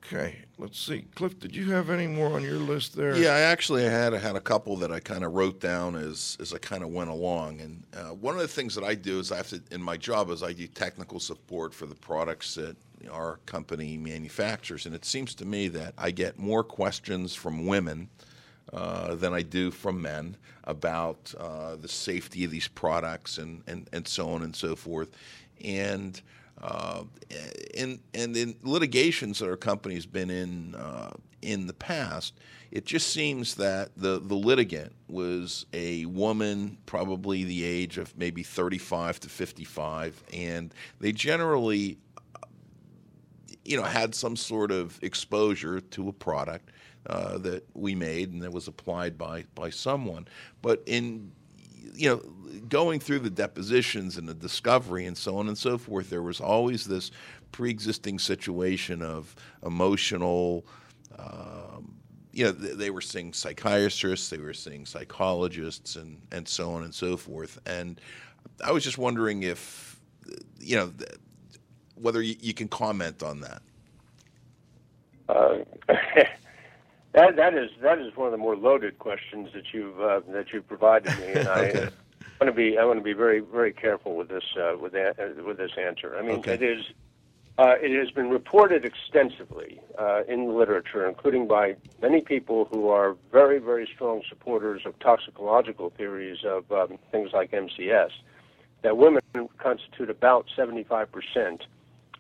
Okay, 0.04 0.38
let's 0.58 0.78
see, 0.78 1.06
Cliff, 1.14 1.38
did 1.38 1.54
you 1.54 1.72
have 1.72 1.90
any 1.90 2.06
more 2.06 2.34
on 2.34 2.42
your 2.42 2.58
list 2.58 2.96
there? 2.96 3.16
Yeah, 3.16 3.34
I 3.34 3.40
actually 3.40 3.84
had 3.84 4.12
had 4.12 4.36
a 4.36 4.40
couple 4.40 4.76
that 4.76 4.90
I 4.90 5.00
kind 5.00 5.24
of 5.24 5.32
wrote 5.32 5.60
down 5.60 5.96
as 5.96 6.36
as 6.40 6.52
I 6.52 6.58
kind 6.58 6.82
of 6.82 6.90
went 6.90 7.10
along. 7.10 7.60
And 7.60 7.84
uh, 7.94 8.14
one 8.14 8.34
of 8.34 8.40
the 8.40 8.48
things 8.48 8.74
that 8.74 8.84
I 8.84 8.94
do 8.94 9.18
is 9.18 9.32
I 9.32 9.36
have 9.36 9.48
to 9.48 9.62
in 9.70 9.82
my 9.82 9.96
job 9.96 10.30
is 10.30 10.42
I 10.42 10.52
do 10.52 10.66
technical 10.66 11.20
support 11.20 11.74
for 11.74 11.86
the 11.86 11.94
products 11.94 12.54
that 12.54 12.76
our 13.10 13.38
company 13.46 13.96
manufactures, 13.96 14.86
and 14.86 14.94
it 14.94 15.04
seems 15.04 15.34
to 15.36 15.44
me 15.44 15.68
that 15.68 15.94
I 15.96 16.10
get 16.10 16.38
more 16.38 16.64
questions 16.64 17.34
from 17.34 17.66
women. 17.66 18.08
Uh, 18.72 19.16
than 19.16 19.34
I 19.34 19.42
do 19.42 19.72
from 19.72 20.00
men 20.00 20.36
about 20.62 21.34
uh, 21.36 21.74
the 21.74 21.88
safety 21.88 22.44
of 22.44 22.52
these 22.52 22.68
products 22.68 23.38
and, 23.38 23.64
and, 23.66 23.88
and 23.92 24.06
so 24.06 24.30
on 24.30 24.44
and 24.44 24.54
so 24.54 24.76
forth. 24.76 25.10
And 25.64 26.20
uh, 26.60 27.04
in 27.74 28.00
and 28.14 28.36
in 28.36 28.54
litigations 28.62 29.38
that 29.38 29.48
our 29.48 29.56
company's 29.56 30.06
been 30.06 30.30
in 30.30 30.74
uh, 30.74 31.12
in 31.42 31.66
the 31.66 31.72
past, 31.72 32.34
it 32.70 32.84
just 32.84 33.12
seems 33.12 33.54
that 33.56 33.90
the 33.96 34.20
the 34.20 34.34
litigant 34.34 34.92
was 35.08 35.66
a 35.72 36.04
woman, 36.06 36.78
probably 36.86 37.44
the 37.44 37.64
age 37.64 37.98
of 37.98 38.16
maybe 38.16 38.42
35 38.42 39.20
to 39.20 39.28
55, 39.28 40.22
and 40.32 40.74
they 41.00 41.12
generally, 41.12 41.98
you 43.64 43.76
know, 43.76 43.82
had 43.82 44.14
some 44.14 44.36
sort 44.36 44.70
of 44.70 44.98
exposure 45.02 45.80
to 45.80 46.08
a 46.08 46.12
product 46.12 46.70
uh, 47.06 47.38
that 47.38 47.64
we 47.74 47.94
made 47.94 48.32
and 48.32 48.42
that 48.42 48.52
was 48.52 48.68
applied 48.68 49.16
by 49.16 49.44
by 49.54 49.70
someone. 49.70 50.28
But 50.60 50.82
in 50.86 51.32
you 51.94 52.08
know, 52.08 52.16
going 52.68 53.00
through 53.00 53.20
the 53.20 53.30
depositions 53.30 54.16
and 54.16 54.28
the 54.28 54.34
discovery 54.34 55.06
and 55.06 55.16
so 55.16 55.36
on 55.38 55.48
and 55.48 55.56
so 55.56 55.78
forth, 55.78 56.10
there 56.10 56.22
was 56.22 56.40
always 56.40 56.84
this 56.84 57.10
pre-existing 57.52 58.18
situation 58.18 59.02
of 59.02 59.34
emotional. 59.64 60.64
Um, 61.18 61.94
you 62.32 62.44
know, 62.44 62.52
they 62.52 62.90
were 62.90 63.00
seeing 63.00 63.32
psychiatrists, 63.32 64.30
they 64.30 64.38
were 64.38 64.54
seeing 64.54 64.86
psychologists, 64.86 65.96
and 65.96 66.20
and 66.30 66.46
so 66.46 66.72
on 66.72 66.84
and 66.84 66.94
so 66.94 67.16
forth. 67.16 67.58
And 67.66 68.00
I 68.64 68.72
was 68.72 68.84
just 68.84 68.98
wondering 68.98 69.42
if, 69.42 70.00
you 70.58 70.76
know, 70.76 70.92
whether 71.96 72.22
you, 72.22 72.54
can 72.54 72.68
comment 72.68 73.22
on 73.22 73.40
that. 73.40 73.62
Uh, 75.28 75.58
that 77.12 77.36
that 77.36 77.54
is 77.54 77.70
that 77.82 77.98
is 77.98 78.14
one 78.16 78.26
of 78.26 78.32
the 78.32 78.38
more 78.38 78.56
loaded 78.56 78.98
questions 78.98 79.48
that 79.54 79.64
you've 79.72 80.00
uh, 80.00 80.20
that 80.28 80.52
you've 80.52 80.68
provided 80.68 81.16
me, 81.18 81.34
and 81.34 81.48
I 81.48 81.60
Okay. 81.60 81.88
want 82.40 82.46
to 82.46 82.52
be 82.52 82.78
I 82.78 82.84
want 82.84 82.98
to 82.98 83.04
be 83.04 83.12
very 83.12 83.40
very 83.40 83.72
careful 83.72 84.16
with 84.16 84.28
this 84.28 84.44
uh, 84.56 84.76
with 84.78 84.92
that 84.92 85.18
uh, 85.18 85.42
with 85.44 85.56
this 85.58 85.72
answer. 85.78 86.16
I 86.16 86.22
mean, 86.22 86.38
Okay. 86.38 86.54
it 86.54 86.62
is 86.62 86.84
uh, 87.58 87.74
it 87.80 87.98
has 87.98 88.10
been 88.12 88.30
reported 88.30 88.84
extensively 88.84 89.80
uh, 89.98 90.22
in 90.28 90.46
the 90.46 90.52
literature, 90.52 91.06
including 91.06 91.46
by 91.46 91.76
many 92.00 92.20
people 92.20 92.66
who 92.70 92.88
are 92.88 93.16
very 93.32 93.58
very 93.58 93.88
strong 93.94 94.22
supporters 94.28 94.82
of 94.86 94.98
toxicological 95.00 95.90
theories 95.96 96.38
of 96.44 96.70
um, 96.72 96.98
things 97.10 97.30
like 97.32 97.50
MCS, 97.50 98.10
that 98.82 98.96
women 98.96 99.20
constitute 99.58 100.10
about 100.10 100.46
seventy 100.54 100.84
five 100.84 101.10
percent 101.10 101.64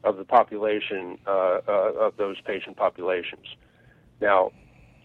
of 0.02 0.16
the 0.16 0.24
population 0.24 1.16
uh, 1.26 1.60
uh, 1.68 1.92
of 1.98 2.16
those 2.16 2.40
patient 2.40 2.76
populations. 2.76 3.46
Now, 4.20 4.50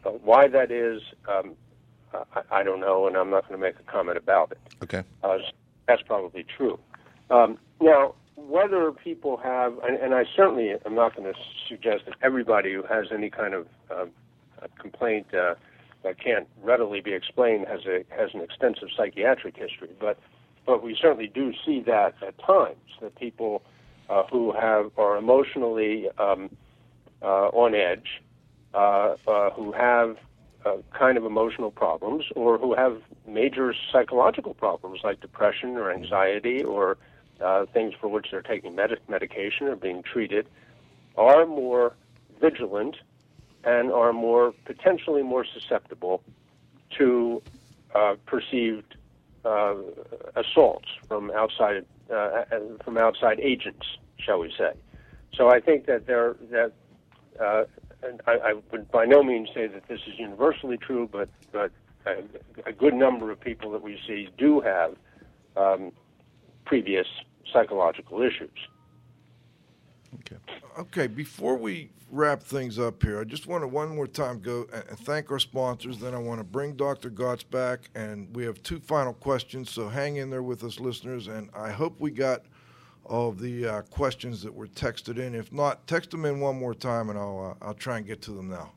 uh, 0.05 0.09
why 0.11 0.47
that 0.47 0.71
is, 0.71 1.01
um, 1.27 1.53
I, 2.13 2.59
I 2.59 2.63
don't 2.63 2.79
know, 2.79 3.07
and 3.07 3.15
I'm 3.15 3.29
not 3.29 3.47
going 3.47 3.59
to 3.59 3.65
make 3.65 3.75
a 3.79 3.91
comment 3.91 4.17
about 4.17 4.51
it. 4.51 4.59
Okay. 4.83 5.03
Uh, 5.23 5.37
that's 5.87 6.01
probably 6.01 6.45
true. 6.57 6.79
Um, 7.29 7.57
now, 7.81 8.15
whether 8.35 8.91
people 8.91 9.37
have, 9.37 9.77
and, 9.83 9.97
and 9.97 10.13
I 10.13 10.25
certainly 10.35 10.73
am 10.85 10.95
not 10.95 11.15
going 11.15 11.31
to 11.31 11.39
suggest 11.67 12.05
that 12.05 12.15
everybody 12.21 12.73
who 12.73 12.83
has 12.83 13.07
any 13.11 13.29
kind 13.29 13.53
of 13.53 13.67
uh, 13.89 14.05
complaint 14.79 15.27
uh, 15.33 15.55
that 16.03 16.19
can't 16.19 16.47
readily 16.61 17.01
be 17.01 17.13
explained 17.13 17.65
has 17.67 17.81
a 17.85 18.05
has 18.15 18.29
an 18.33 18.41
extensive 18.41 18.89
psychiatric 18.95 19.57
history, 19.57 19.89
but 19.99 20.19
but 20.65 20.83
we 20.83 20.97
certainly 20.99 21.27
do 21.27 21.53
see 21.65 21.81
that 21.81 22.13
at 22.25 22.37
times 22.39 22.77
that 23.01 23.15
people 23.15 23.63
uh, 24.09 24.23
who 24.31 24.51
have 24.51 24.91
are 24.97 25.17
emotionally 25.17 26.07
um, 26.19 26.55
uh, 27.21 27.47
on 27.49 27.73
edge, 27.73 28.21
uh, 28.75 29.15
uh, 29.27 29.49
who 29.51 29.71
have 29.71 30.17
uh, 30.65 30.77
kind 30.97 31.17
of 31.17 31.25
emotional 31.25 31.71
problems, 31.71 32.25
or 32.35 32.57
who 32.57 32.75
have 32.75 33.01
major 33.27 33.73
psychological 33.91 34.53
problems 34.53 34.99
like 35.03 35.21
depression 35.21 35.77
or 35.77 35.91
anxiety 35.91 36.63
or 36.63 36.97
uh, 37.39 37.65
things 37.73 37.93
for 37.99 38.07
which 38.07 38.27
they're 38.31 38.41
taking 38.41 38.75
med- 38.75 38.99
medication 39.07 39.67
or 39.67 39.75
being 39.75 40.01
treated, 40.03 40.47
are 41.17 41.45
more 41.45 41.95
vigilant 42.41 42.97
and 43.63 43.91
are 43.91 44.13
more 44.13 44.53
potentially 44.65 45.23
more 45.23 45.45
susceptible 45.45 46.21
to 46.97 47.41
uh, 47.93 48.15
perceived 48.25 48.95
uh, 49.45 49.75
assaults 50.35 50.89
from 51.07 51.31
outside 51.31 51.85
uh, 52.13 52.43
from 52.83 52.97
outside 52.97 53.39
agents, 53.39 53.85
shall 54.17 54.39
we 54.39 54.51
say? 54.57 54.71
So 55.33 55.49
I 55.49 55.59
think 55.59 55.85
that 55.85 56.05
there 56.07 56.35
that 56.51 56.71
uh, 57.39 57.63
and 58.07 58.21
I, 58.27 58.31
I 58.31 58.53
would 58.71 58.91
by 58.91 59.05
no 59.05 59.23
means 59.23 59.49
say 59.53 59.67
that 59.67 59.87
this 59.87 59.99
is 60.07 60.17
universally 60.17 60.77
true, 60.77 61.09
but 61.11 61.29
but 61.51 61.71
a, 62.05 62.23
a 62.67 62.73
good 62.73 62.93
number 62.93 63.31
of 63.31 63.39
people 63.39 63.71
that 63.71 63.81
we 63.81 63.99
see 64.07 64.29
do 64.37 64.61
have 64.61 64.95
um, 65.57 65.91
previous 66.65 67.07
psychological 67.51 68.21
issues. 68.21 68.49
Okay. 70.15 70.37
Okay, 70.77 71.07
before 71.07 71.57
we 71.57 71.89
wrap 72.11 72.41
things 72.41 72.77
up 72.79 73.01
here, 73.01 73.19
I 73.19 73.23
just 73.23 73.47
want 73.47 73.63
to 73.63 73.67
one 73.67 73.95
more 73.95 74.07
time 74.07 74.39
go 74.39 74.67
and 74.73 74.83
and 74.89 74.99
thank 74.99 75.31
our 75.31 75.39
sponsors. 75.39 75.99
Then 75.99 76.13
I 76.13 76.17
want 76.17 76.39
to 76.39 76.43
bring 76.43 76.73
Dr. 76.75 77.09
Gots 77.09 77.49
back, 77.49 77.89
and 77.95 78.33
we 78.35 78.43
have 78.45 78.61
two 78.63 78.79
final 78.79 79.13
questions. 79.13 79.69
So 79.69 79.89
hang 79.89 80.17
in 80.17 80.29
there 80.29 80.43
with 80.43 80.63
us, 80.63 80.79
listeners, 80.79 81.27
and 81.27 81.49
I 81.55 81.71
hope 81.71 81.99
we 81.99 82.11
got 82.11 82.41
all 82.41 82.54
of 83.05 83.39
the 83.39 83.67
uh, 83.67 83.81
questions 83.83 84.41
that 84.41 84.53
were 84.53 84.67
texted 84.67 85.17
in. 85.17 85.35
If 85.35 85.51
not, 85.51 85.85
text 85.87 86.11
them 86.11 86.25
in 86.25 86.39
one 86.39 86.57
more 86.57 86.73
time, 86.73 87.09
and 87.09 87.19
I'll 87.19 87.57
uh, 87.61 87.65
I'll 87.65 87.73
try 87.73 87.97
and 87.97 88.05
get 88.05 88.21
to 88.23 88.31
them 88.31 88.49
now. 88.49 88.71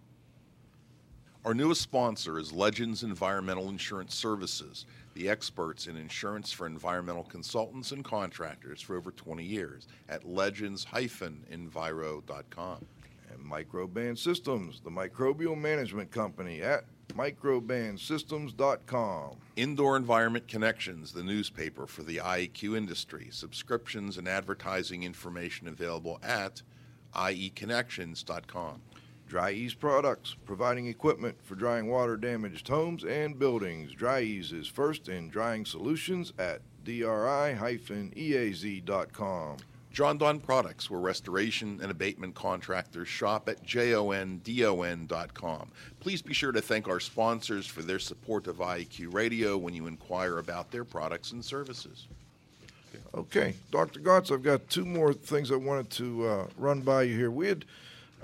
Our 1.45 1.55
newest 1.55 1.81
sponsor 1.81 2.39
is 2.39 2.53
Legends 2.53 3.05
Environmental 3.05 3.69
Insurance 3.69 4.15
Services, 4.15 4.87
the 5.15 5.31
experts 5.31 5.87
in 5.87 5.97
insurance 5.97 6.53
for 6.53 6.67
environmental 6.67 7.25
consultants 7.25 7.93
and 7.93 8.05
contractors 8.05 8.83
for 8.83 8.97
over 8.97 9.11
20 9.11 9.43
years 9.45 9.89
at 10.09 10.29
legends-enviro.com. 10.29 12.87
And 13.33 13.45
Microban 13.45 14.19
Systems, 14.19 14.81
the 14.81 14.91
microbial 14.91 15.59
management 15.59 16.11
company 16.11 16.63
at 16.63 16.85
microbansystems.com. 17.09 19.37
Indoor 19.57 19.97
Environment 19.97 20.47
Connections, 20.47 21.13
the 21.13 21.23
newspaper 21.23 21.87
for 21.87 22.03
the 22.03 22.19
IEQ 22.19 22.77
industry. 22.77 23.29
Subscriptions 23.31 24.19
and 24.19 24.29
advertising 24.29 25.03
information 25.03 25.69
available 25.69 26.21
at 26.23 26.61
ieconnections.com. 27.15 28.83
Dri-Eaz 29.27 29.79
Products, 29.79 30.37
providing 30.47 30.87
equipment 30.87 31.37
for 31.43 31.55
drying 31.55 31.89
water 31.89 32.17
damaged 32.17 32.69
homes 32.69 33.05
and 33.05 33.39
buildings. 33.39 33.93
Dri-Eaz 33.93 34.55
is 34.55 34.67
first 34.67 35.09
in 35.09 35.29
drying 35.29 35.67
solutions 35.67 36.33
at 36.39 36.63
dri-eaz.com. 36.85 37.57
Jon-Don 39.99 40.39
Products, 40.39 40.89
where 40.89 41.01
restoration 41.01 41.81
and 41.83 41.91
abatement 41.91 42.33
contractors 42.33 43.09
shop 43.09 43.49
at 43.49 43.67
jondon.com. 43.67 45.73
Please 45.99 46.23
be 46.23 46.33
sure 46.33 46.53
to 46.53 46.61
thank 46.61 46.87
our 46.87 47.01
sponsors 47.01 47.67
for 47.67 47.83
their 47.83 47.99
support 47.99 48.47
of 48.47 48.59
IEQ 48.59 49.13
Radio 49.13 49.59
when 49.59 49.75
you 49.75 49.89
inquire 49.89 50.39
about 50.39 50.71
their 50.71 50.85
products 50.85 51.33
and 51.33 51.45
services. 51.45 52.07
Okay, 53.13 53.55
Dr. 53.73 53.99
Gots, 53.99 54.31
I've 54.31 54.45
got 54.45 54.71
two 54.71 54.85
more 54.85 55.13
things 55.13 55.51
I 55.51 55.57
wanted 55.57 55.91
to 55.91 56.29
uh, 56.29 56.47
run 56.57 56.83
by 56.83 57.03
you 57.03 57.17
here. 57.17 57.33
We 57.33 57.49
had 57.49 57.65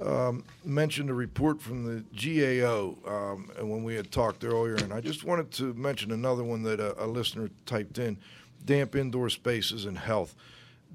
um, 0.00 0.44
mentioned 0.64 1.10
a 1.10 1.14
report 1.14 1.60
from 1.60 1.82
the 1.82 2.04
GAO, 2.14 2.94
um, 3.04 3.50
and 3.58 3.68
when 3.68 3.82
we 3.82 3.96
had 3.96 4.12
talked 4.12 4.44
earlier, 4.44 4.76
and 4.76 4.92
I 4.92 5.00
just 5.00 5.24
wanted 5.24 5.50
to 5.54 5.74
mention 5.74 6.12
another 6.12 6.44
one 6.44 6.62
that 6.62 6.78
a, 6.78 7.04
a 7.04 7.08
listener 7.08 7.50
typed 7.66 7.98
in: 7.98 8.16
damp 8.64 8.94
indoor 8.94 9.28
spaces 9.28 9.86
and 9.86 9.98
health. 9.98 10.36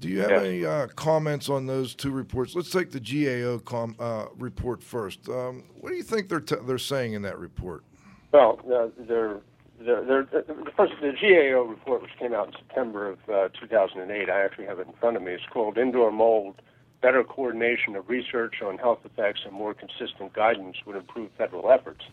Do 0.00 0.08
you 0.08 0.20
have 0.20 0.30
Yes. 0.30 0.42
any 0.42 0.64
uh, 0.64 0.86
comments 0.96 1.48
on 1.50 1.66
those 1.66 1.94
two 1.94 2.10
reports? 2.10 2.56
Let's 2.56 2.70
take 2.70 2.90
the 2.90 3.00
GAO 3.00 3.58
com, 3.58 3.94
uh, 4.00 4.26
report 4.38 4.82
first. 4.82 5.28
Um, 5.28 5.64
what 5.78 5.90
do 5.90 5.96
you 5.96 6.02
think 6.02 6.28
they're 6.28 6.40
t- 6.40 6.56
they're 6.66 6.78
saying 6.78 7.12
in 7.12 7.22
that 7.22 7.38
report? 7.38 7.84
Well, 8.32 8.58
uh, 8.64 8.88
they're, 8.98 9.40
they're, 9.78 10.02
they're, 10.02 10.24
the 10.24 10.72
first 10.76 10.94
the 11.02 11.12
GAO 11.12 11.62
report, 11.62 12.00
which 12.02 12.16
came 12.18 12.32
out 12.32 12.48
in 12.48 12.54
September 12.54 13.10
of 13.10 13.18
uh, 13.28 13.48
2008, 13.60 14.30
I 14.30 14.40
actually 14.42 14.66
have 14.66 14.78
it 14.78 14.86
in 14.86 14.94
front 14.94 15.16
of 15.16 15.22
me. 15.22 15.32
It's 15.32 15.44
called 15.52 15.76
"Indoor 15.76 16.10
Mold: 16.10 16.62
Better 17.02 17.22
Coordination 17.22 17.94
of 17.94 18.08
Research 18.08 18.62
on 18.64 18.78
Health 18.78 19.00
Effects 19.04 19.40
and 19.44 19.52
More 19.52 19.74
Consistent 19.74 20.32
Guidance 20.32 20.76
Would 20.86 20.96
Improve 20.96 21.30
Federal 21.36 21.70
Efforts." 21.70 22.04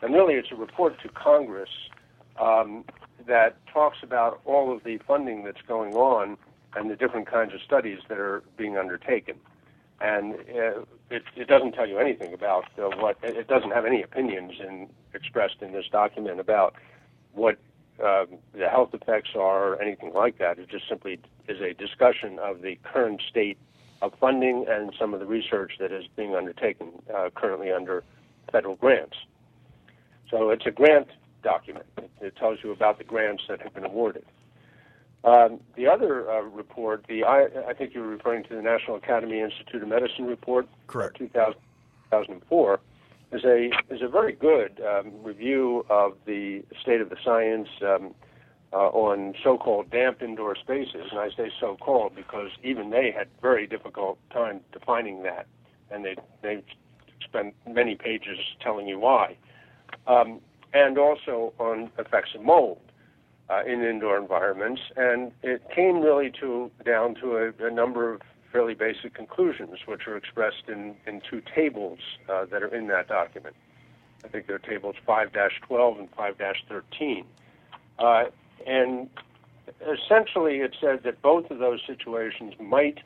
And 0.00 0.14
really, 0.14 0.34
it's 0.34 0.52
a 0.52 0.56
report 0.56 1.00
to 1.02 1.08
Congress 1.10 1.70
um, 2.40 2.84
that 3.26 3.56
talks 3.70 3.98
about 4.02 4.40
all 4.46 4.74
of 4.74 4.84
the 4.84 4.98
funding 5.06 5.44
that's 5.44 5.62
going 5.68 5.94
on 5.94 6.38
and 6.74 6.90
the 6.90 6.96
different 6.96 7.26
kinds 7.26 7.54
of 7.54 7.60
studies 7.62 7.98
that 8.08 8.18
are 8.18 8.42
being 8.56 8.76
undertaken. 8.76 9.36
And 10.00 10.34
uh, 10.34 10.80
it, 11.10 11.22
it 11.36 11.48
doesn't 11.48 11.72
tell 11.72 11.88
you 11.88 11.98
anything 11.98 12.34
about 12.34 12.66
uh, 12.78 12.90
what 12.98 13.16
it 13.22 13.48
doesn't 13.48 13.70
have 13.70 13.86
any 13.86 14.02
opinions 14.02 14.52
in, 14.60 14.88
expressed 15.14 15.62
in 15.62 15.72
this 15.72 15.86
document 15.90 16.38
about 16.38 16.74
what 17.32 17.58
um, 18.04 18.26
the 18.52 18.68
health 18.68 18.90
effects 18.92 19.30
are 19.34 19.72
or 19.72 19.82
anything 19.82 20.12
like 20.12 20.38
that. 20.38 20.58
It 20.58 20.68
just 20.68 20.86
simply 20.88 21.18
is 21.48 21.60
a 21.62 21.72
discussion 21.72 22.38
of 22.38 22.60
the 22.60 22.78
current 22.82 23.22
state 23.30 23.56
of 24.02 24.12
funding 24.20 24.66
and 24.68 24.92
some 24.98 25.14
of 25.14 25.20
the 25.20 25.26
research 25.26 25.72
that 25.80 25.92
is 25.92 26.04
being 26.14 26.34
undertaken 26.34 26.92
uh, 27.14 27.30
currently 27.34 27.72
under 27.72 28.04
federal 28.52 28.76
grants. 28.76 29.16
So 30.30 30.50
it's 30.50 30.66
a 30.66 30.70
grant 30.70 31.08
document. 31.42 31.86
It, 31.96 32.10
it 32.20 32.36
tells 32.36 32.58
you 32.62 32.72
about 32.72 32.98
the 32.98 33.04
grants 33.04 33.44
that 33.48 33.62
have 33.62 33.72
been 33.72 33.84
awarded. 33.84 34.24
Um, 35.26 35.58
the 35.74 35.88
other 35.88 36.30
uh, 36.30 36.42
report, 36.42 37.04
the 37.08 37.24
I, 37.24 37.48
I 37.68 37.74
think 37.74 37.94
you 37.94 38.00
were 38.00 38.06
referring 38.06 38.44
to 38.44 38.54
the 38.54 38.62
National 38.62 38.96
Academy 38.96 39.40
Institute 39.40 39.82
of 39.82 39.88
Medicine 39.88 40.24
report, 40.24 40.68
Correct. 40.86 41.16
2000, 41.18 41.54
2004, 42.12 42.80
is 43.32 43.44
a 43.44 43.70
is 43.92 44.02
a 44.02 44.08
very 44.08 44.32
good 44.32 44.80
um, 44.88 45.10
review 45.24 45.84
of 45.90 46.12
the 46.26 46.62
state 46.80 47.00
of 47.00 47.10
the 47.10 47.16
science 47.24 47.68
um, 47.82 48.14
uh, 48.72 48.88
on 48.90 49.34
so-called 49.42 49.90
damp 49.90 50.22
indoor 50.22 50.54
spaces, 50.54 51.08
and 51.10 51.18
I 51.18 51.30
say 51.36 51.50
so-called 51.58 52.14
because 52.14 52.50
even 52.62 52.90
they 52.90 53.10
had 53.10 53.26
very 53.42 53.66
difficult 53.66 54.18
time 54.30 54.60
defining 54.72 55.24
that, 55.24 55.48
and 55.90 56.04
they 56.04 56.14
they 56.40 56.62
spent 57.24 57.52
many 57.68 57.96
pages 57.96 58.38
telling 58.62 58.86
you 58.86 59.00
why, 59.00 59.36
um, 60.06 60.40
and 60.72 60.96
also 60.98 61.52
on 61.58 61.90
effects 61.98 62.30
of 62.36 62.42
mold 62.42 62.78
uh, 63.48 63.62
in 63.64 63.82
indoor 63.82 64.18
environments, 64.18 64.80
and 64.96 65.32
it 65.42 65.62
came 65.74 66.00
really 66.00 66.30
to 66.40 66.70
down 66.84 67.14
to 67.16 67.36
a, 67.36 67.66
a 67.66 67.70
number 67.70 68.12
of 68.12 68.20
fairly 68.52 68.74
basic 68.74 69.14
conclusions, 69.14 69.78
which 69.86 70.06
are 70.06 70.16
expressed 70.16 70.68
in, 70.68 70.96
in 71.06 71.20
two 71.28 71.42
tables 71.54 71.98
uh, 72.28 72.44
that 72.46 72.62
are 72.62 72.74
in 72.74 72.86
that 72.88 73.08
document. 73.08 73.54
I 74.24 74.28
think 74.28 74.46
they're 74.46 74.58
tables 74.58 74.96
5-12 75.06 75.98
and 75.98 76.10
5-13. 76.12 77.24
Uh, 77.98 78.24
and 78.66 79.08
essentially, 79.82 80.56
it 80.56 80.74
said 80.80 81.02
that 81.04 81.22
both 81.22 81.50
of 81.50 81.58
those 81.58 81.80
situations 81.86 82.54
might 82.58 82.98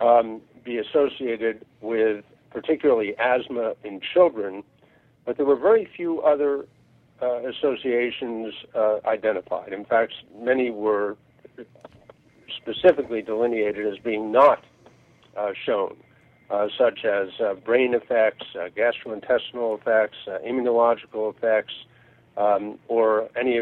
um, 0.00 0.40
be 0.64 0.78
associated 0.78 1.64
with 1.80 2.24
particularly 2.50 3.16
asthma 3.18 3.74
in 3.84 4.00
children, 4.12 4.62
but 5.24 5.36
there 5.36 5.46
were 5.46 5.56
very 5.56 5.88
few 5.96 6.20
other 6.20 6.66
uh, 7.22 7.48
associations 7.48 8.54
uh, 8.74 8.98
identified. 9.06 9.72
In 9.72 9.84
fact, 9.84 10.12
many 10.38 10.70
were 10.70 11.16
specifically 12.56 13.22
delineated 13.22 13.86
as 13.86 13.98
being 13.98 14.32
not 14.32 14.64
uh, 15.36 15.52
shown, 15.64 15.96
uh, 16.50 16.68
such 16.78 17.04
as 17.04 17.28
uh, 17.40 17.54
brain 17.54 17.94
effects, 17.94 18.46
uh, 18.54 18.68
gastrointestinal 18.68 19.78
effects, 19.78 20.16
immunological 20.46 21.34
effects, 21.34 21.74
um, 22.36 22.78
or 22.88 23.28
any 23.38 23.60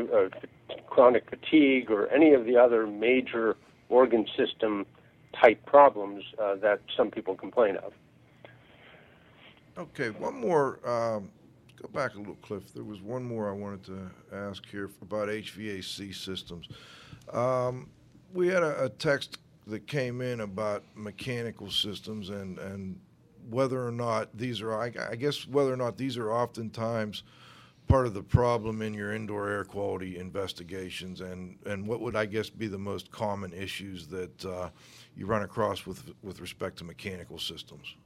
chronic 0.87 1.29
fatigue, 1.29 1.91
or 1.91 2.09
any 2.09 2.33
of 2.33 2.47
the 2.47 2.57
other 2.57 2.87
major 2.87 3.57
organ 3.89 4.27
system 4.37 4.87
type 5.41 5.65
problems 5.67 6.25
that 6.61 6.81
some 6.97 7.11
people 7.11 7.35
complain 7.35 7.77
of. 7.77 7.93
Okay, 9.77 10.11
one 10.11 10.39
more. 10.41 10.79
Um, 10.87 11.31
go 11.83 11.89
back 11.89 12.15
a 12.15 12.19
little, 12.19 12.37
Cliff. 12.37 12.73
There 12.73 12.85
was 12.85 13.03
one 13.03 13.25
more 13.25 13.49
I 13.49 13.53
wanted 13.53 13.85
to 13.85 14.11
ask 14.33 14.65
here 14.69 14.91
about 15.03 15.29
HVAC 15.29 16.15
systems. 16.15 16.69
Um, 17.33 17.89
we 18.33 18.47
had 18.49 18.63
a, 18.63 18.85
a 18.85 18.89
text 18.89 19.39
that 19.67 19.87
came 19.87 20.21
in 20.21 20.41
about 20.41 20.85
mechanical 20.95 21.71
systems 21.71 22.31
and, 22.31 22.59
and 22.59 22.99
whether 23.51 23.85
or 23.87 23.93
not 23.93 24.37
these 24.37 24.61
are, 24.61 24.81
I, 24.81 24.93
I 25.11 25.17
guess, 25.17 25.47
whether 25.47 25.73
or 25.73 25.77
not 25.77 25.97
these 25.97 26.17
are 26.17 26.33
oftentimes 26.33 27.25
part 27.89 28.07
of 28.07 28.15
the 28.15 28.23
problem 28.23 28.81
in 28.81 28.95
your 28.95 29.13
indoor 29.13 29.49
air 29.49 29.65
quality 29.65 30.19
investigations 30.19 31.21
and, 31.21 31.59
and 31.67 31.87
what 31.87 32.01
would, 32.01 32.15
I 32.17 32.27
guess, 32.27 32.49
be 32.49 32.69
the 32.69 32.79
most 32.79 33.11
common 33.11 33.53
issues 33.53 34.07
that 34.09 34.45
uh, 34.45 34.71
you 35.17 35.27
run 35.27 35.43
across 35.43 35.85
with, 35.85 36.13
with 36.23 36.41
respect 36.41 36.79
to 36.79 36.85
mechanical 36.85 37.39
systems? 37.39 37.97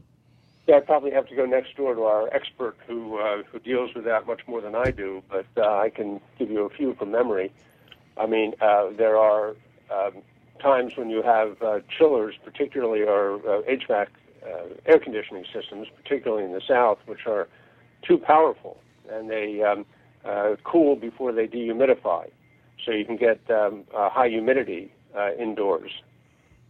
Yeah, 0.66 0.76
I'd 0.76 0.86
probably 0.86 1.12
have 1.12 1.28
to 1.28 1.36
go 1.36 1.46
next 1.46 1.76
door 1.76 1.94
to 1.94 2.02
our 2.02 2.34
expert 2.34 2.76
who 2.86 3.18
uh, 3.18 3.42
who 3.50 3.58
deals 3.60 3.94
with 3.94 4.04
that 4.04 4.26
much 4.26 4.40
more 4.48 4.60
than 4.60 4.74
I 4.74 4.90
do, 4.90 5.22
but 5.28 5.46
uh, 5.56 5.78
I 5.78 5.90
can 5.90 6.20
give 6.38 6.50
you 6.50 6.64
a 6.64 6.70
few 6.70 6.94
from 6.94 7.12
memory. 7.12 7.52
I 8.16 8.26
mean, 8.26 8.54
uh, 8.60 8.90
there 8.96 9.16
are 9.16 9.50
um, 9.94 10.22
times 10.60 10.94
when 10.96 11.10
you 11.10 11.22
have 11.22 11.62
uh, 11.62 11.80
chillers, 11.96 12.34
particularly 12.44 13.02
or 13.02 13.36
uh, 13.36 13.62
HVAC 13.62 14.06
uh, 14.44 14.74
air 14.86 14.98
conditioning 14.98 15.44
systems, 15.54 15.86
particularly 16.02 16.44
in 16.44 16.52
the 16.52 16.62
South, 16.66 16.98
which 17.06 17.26
are 17.26 17.46
too 18.02 18.18
powerful 18.18 18.78
and 19.10 19.30
they 19.30 19.62
um, 19.62 19.84
uh, 20.24 20.56
cool 20.64 20.96
before 20.96 21.32
they 21.32 21.46
dehumidify, 21.46 22.28
so 22.84 22.92
you 22.92 23.04
can 23.04 23.16
get 23.16 23.40
um, 23.50 23.84
uh, 23.96 24.08
high 24.10 24.28
humidity 24.28 24.92
uh, 25.16 25.32
indoors. 25.34 25.90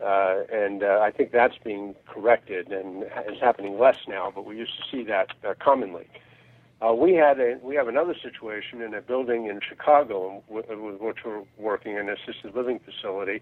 Uh, 0.03 0.43
and 0.53 0.83
uh, 0.83 1.01
I 1.03 1.11
think 1.11 1.33
that's 1.33 1.57
being 1.65 1.95
corrected 2.07 2.71
and 2.71 3.05
is 3.05 3.41
happening 3.41 3.79
less 3.79 3.97
now, 4.07 4.31
but 4.35 4.45
we 4.45 4.57
used 4.57 4.77
to 4.77 4.85
see 4.91 5.05
that 5.05 5.29
uh, 5.47 5.55
commonly. 5.59 6.07
Uh, 6.83 6.93
we 6.93 7.15
had 7.15 7.41
a 7.41 7.59
we 7.63 7.75
have 7.75 7.89
another 7.89 8.15
situation 8.23 8.83
in 8.83 8.93
a 8.93 9.01
building 9.01 9.47
in 9.47 9.61
Chicago 9.67 10.43
with, 10.49 10.69
with 10.69 11.01
which 11.01 11.19
we're 11.25 11.43
working 11.57 11.97
an 11.97 12.11
assisted 12.11 12.55
living 12.55 12.79
facility, 12.81 13.41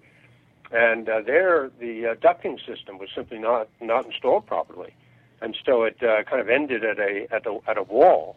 and 0.71 1.09
uh, 1.09 1.21
there 1.21 1.71
the 1.81 2.07
uh, 2.07 2.15
ducting 2.15 2.65
system 2.65 2.99
was 2.99 3.09
simply 3.13 3.39
not 3.39 3.69
not 3.81 4.07
installed 4.07 4.47
properly, 4.47 4.95
and 5.41 5.57
so 5.67 5.83
it 5.83 6.01
uh, 6.01 6.23
kind 6.23 6.41
of 6.41 6.49
ended 6.49 6.85
at 6.85 7.01
a 7.01 7.27
at 7.33 7.45
a 7.47 7.59
at 7.67 7.77
a 7.77 7.83
wall, 7.83 8.37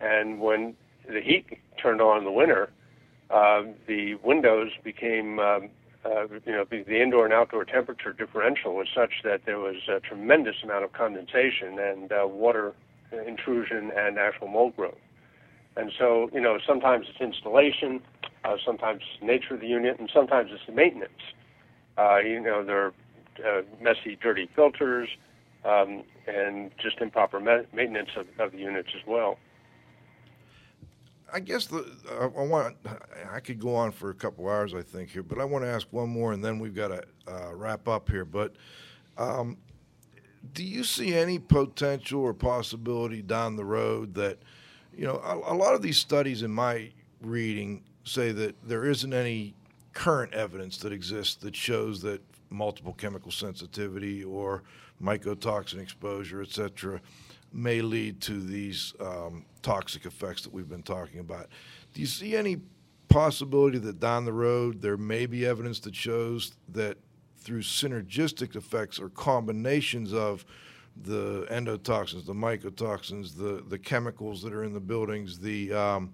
and 0.00 0.38
when 0.38 0.74
the 1.08 1.22
heat 1.22 1.58
turned 1.80 2.02
on 2.02 2.18
in 2.18 2.24
the 2.24 2.32
winter, 2.32 2.68
uh, 3.30 3.62
the 3.86 4.16
windows 4.16 4.70
became 4.84 5.38
um, 5.38 5.70
uh, 6.06 6.26
you 6.44 6.52
know, 6.52 6.64
the, 6.70 6.82
the 6.82 7.02
indoor 7.02 7.24
and 7.24 7.34
outdoor 7.34 7.64
temperature 7.64 8.12
differential 8.12 8.74
was 8.74 8.86
such 8.94 9.22
that 9.24 9.40
there 9.46 9.58
was 9.58 9.76
a 9.88 10.00
tremendous 10.00 10.56
amount 10.62 10.84
of 10.84 10.92
condensation 10.92 11.78
and 11.78 12.12
uh, 12.12 12.26
water 12.26 12.74
intrusion 13.26 13.90
and 13.96 14.18
actual 14.18 14.48
mold 14.48 14.76
growth. 14.76 14.98
And 15.76 15.92
so, 15.98 16.30
you 16.32 16.40
know, 16.40 16.58
sometimes 16.66 17.06
it's 17.08 17.20
installation, 17.20 18.00
uh, 18.44 18.56
sometimes 18.64 19.02
it's 19.02 19.22
nature 19.22 19.54
of 19.54 19.60
the 19.60 19.66
unit, 19.66 19.98
and 19.98 20.10
sometimes 20.12 20.50
it's 20.52 20.74
maintenance. 20.74 21.12
Uh, 21.98 22.18
you 22.18 22.40
know, 22.40 22.64
there 22.64 22.86
are 22.86 22.94
uh, 23.44 23.62
messy, 23.80 24.16
dirty 24.22 24.48
filters, 24.54 25.08
um, 25.64 26.04
and 26.26 26.70
just 26.82 26.98
improper 27.00 27.40
ma- 27.40 27.66
maintenance 27.74 28.10
of, 28.16 28.26
of 28.38 28.52
the 28.52 28.58
units 28.58 28.88
as 28.94 29.06
well. 29.06 29.38
I 31.32 31.40
guess 31.40 31.66
the 31.66 31.84
I 32.10 32.24
I 32.24 32.44
want 32.44 32.76
I 33.32 33.40
could 33.40 33.60
go 33.60 33.74
on 33.74 33.92
for 33.92 34.10
a 34.10 34.14
couple 34.14 34.48
hours 34.48 34.74
I 34.74 34.82
think 34.82 35.10
here, 35.10 35.22
but 35.22 35.38
I 35.38 35.44
want 35.44 35.64
to 35.64 35.68
ask 35.68 35.86
one 35.90 36.08
more, 36.08 36.32
and 36.32 36.44
then 36.44 36.58
we've 36.58 36.74
got 36.74 36.88
to 36.88 37.02
uh, 37.26 37.54
wrap 37.54 37.88
up 37.88 38.08
here. 38.08 38.24
But 38.24 38.54
um, 39.18 39.56
do 40.52 40.62
you 40.62 40.84
see 40.84 41.14
any 41.14 41.38
potential 41.38 42.20
or 42.20 42.34
possibility 42.34 43.22
down 43.22 43.56
the 43.56 43.64
road 43.64 44.14
that 44.14 44.38
you 44.96 45.04
know 45.04 45.20
a, 45.24 45.52
a 45.52 45.56
lot 45.56 45.74
of 45.74 45.82
these 45.82 45.98
studies 45.98 46.42
in 46.42 46.50
my 46.50 46.90
reading 47.20 47.82
say 48.04 48.30
that 48.32 48.54
there 48.62 48.84
isn't 48.84 49.12
any 49.12 49.54
current 49.92 50.32
evidence 50.34 50.76
that 50.78 50.92
exists 50.92 51.34
that 51.36 51.56
shows 51.56 52.02
that 52.02 52.20
multiple 52.50 52.92
chemical 52.92 53.30
sensitivity 53.32 54.22
or 54.22 54.62
mycotoxin 55.02 55.80
exposure, 55.80 56.40
et 56.40 56.50
cetera, 56.50 57.00
may 57.56 57.80
lead 57.80 58.20
to 58.20 58.40
these 58.40 58.94
um, 59.00 59.44
toxic 59.62 60.04
effects 60.06 60.42
that 60.42 60.52
we've 60.52 60.68
been 60.68 60.82
talking 60.82 61.20
about. 61.20 61.48
Do 61.94 62.00
you 62.00 62.06
see 62.06 62.36
any 62.36 62.58
possibility 63.08 63.78
that 63.78 63.98
down 64.00 64.24
the 64.24 64.32
road 64.32 64.82
there 64.82 64.96
may 64.96 65.26
be 65.26 65.46
evidence 65.46 65.80
that 65.80 65.94
shows 65.94 66.52
that 66.68 66.98
through 67.38 67.62
synergistic 67.62 68.56
effects 68.56 68.98
or 68.98 69.08
combinations 69.08 70.12
of 70.12 70.44
the 71.02 71.46
endotoxins, 71.50 72.26
the 72.26 72.34
mycotoxins, 72.34 73.36
the 73.36 73.62
the 73.68 73.78
chemicals 73.78 74.42
that 74.42 74.52
are 74.52 74.64
in 74.64 74.72
the 74.72 74.80
buildings, 74.80 75.38
the 75.38 75.72
um, 75.72 76.12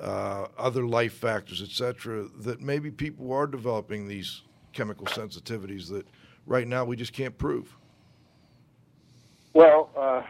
uh, 0.00 0.46
other 0.58 0.86
life 0.86 1.14
factors, 1.14 1.62
etc. 1.62 2.26
That 2.40 2.60
maybe 2.60 2.90
people 2.90 3.32
are 3.32 3.46
developing 3.46 4.08
these 4.08 4.42
chemical 4.72 5.06
sensitivities 5.06 5.88
that 5.90 6.06
right 6.46 6.66
now 6.66 6.84
we 6.84 6.96
just 6.96 7.12
can't 7.12 7.36
prove. 7.38 7.76
Well, 9.54 9.88
uh, 9.96 10.22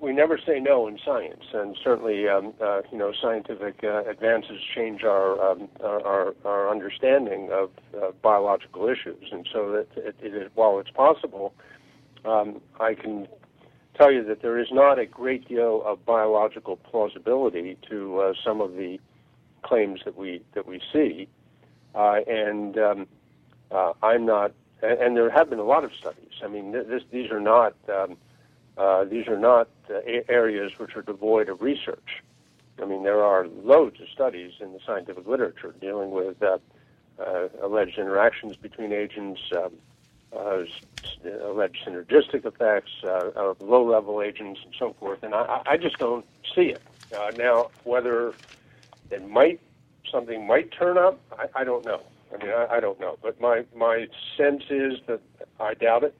we 0.00 0.14
never 0.14 0.38
say 0.38 0.58
no 0.58 0.88
in 0.88 0.98
science, 1.04 1.44
and 1.52 1.76
certainly, 1.84 2.26
um, 2.26 2.54
uh, 2.62 2.80
you 2.90 2.96
know, 2.96 3.12
scientific 3.20 3.84
uh, 3.84 4.04
advances 4.08 4.58
change 4.74 5.04
our, 5.04 5.38
um, 5.50 5.68
our 5.84 6.34
our 6.46 6.70
understanding 6.70 7.50
of 7.52 7.70
uh, 7.94 8.12
biological 8.22 8.88
issues, 8.88 9.28
and 9.32 9.46
so 9.52 9.70
that 9.72 9.86
it, 10.02 10.16
it, 10.22 10.50
while 10.54 10.78
it's 10.78 10.90
possible, 10.90 11.52
um, 12.24 12.62
I 12.80 12.94
can 12.94 13.28
tell 13.98 14.10
you 14.10 14.24
that 14.24 14.40
there 14.40 14.58
is 14.58 14.68
not 14.72 14.98
a 14.98 15.04
great 15.04 15.46
deal 15.46 15.82
of 15.84 16.06
biological 16.06 16.76
plausibility 16.76 17.76
to 17.90 18.18
uh, 18.20 18.32
some 18.42 18.62
of 18.62 18.72
the 18.72 18.98
claims 19.60 20.00
that 20.06 20.16
we 20.16 20.42
that 20.54 20.66
we 20.66 20.80
see, 20.90 21.28
uh, 21.94 22.20
and 22.26 22.78
um, 22.78 23.06
uh, 23.70 23.92
I'm 24.02 24.24
not. 24.24 24.52
And, 24.82 24.98
and 24.98 25.16
there 25.18 25.28
have 25.28 25.50
been 25.50 25.58
a 25.58 25.64
lot 25.64 25.84
of 25.84 25.90
studies. 26.00 26.32
I 26.42 26.48
mean, 26.48 26.72
this, 26.72 27.02
these 27.12 27.30
are 27.30 27.40
not. 27.40 27.74
Um, 27.94 28.16
uh, 28.76 29.04
these 29.04 29.26
are 29.28 29.38
not 29.38 29.68
uh, 29.88 30.00
areas 30.28 30.72
which 30.78 30.96
are 30.96 31.02
devoid 31.02 31.48
of 31.48 31.62
research. 31.62 32.22
I 32.80 32.86
mean, 32.86 33.02
there 33.02 33.22
are 33.22 33.46
loads 33.46 34.00
of 34.00 34.08
studies 34.08 34.52
in 34.60 34.72
the 34.72 34.80
scientific 34.86 35.26
literature 35.26 35.74
dealing 35.80 36.10
with 36.12 36.42
uh, 36.42 36.58
uh, 37.18 37.48
alleged 37.62 37.98
interactions 37.98 38.56
between 38.56 38.92
agents, 38.92 39.40
um, 39.52 39.72
uh, 40.34 40.62
alleged 41.42 41.78
synergistic 41.86 42.46
effects 42.46 42.92
of 43.04 43.60
low-level 43.60 44.22
agents, 44.22 44.60
and 44.64 44.74
so 44.78 44.94
forth. 44.98 45.22
And 45.22 45.34
I, 45.34 45.62
I 45.66 45.76
just 45.76 45.98
don't 45.98 46.24
see 46.54 46.72
it. 46.74 46.82
Now, 47.36 47.70
whether 47.84 48.32
it 49.10 49.28
might 49.28 49.60
something 50.10 50.46
might 50.46 50.72
turn 50.72 50.98
up, 50.98 51.18
I, 51.38 51.60
I 51.60 51.64
don't 51.64 51.84
know. 51.84 52.00
I 52.32 52.42
mean, 52.42 52.52
I, 52.52 52.76
I 52.76 52.80
don't 52.80 53.00
know. 53.00 53.18
But 53.22 53.40
my 53.40 53.64
my 53.74 54.06
sense 54.36 54.62
is 54.70 54.94
that 55.06 55.20
I 55.58 55.74
doubt 55.74 56.04
it. 56.04 56.14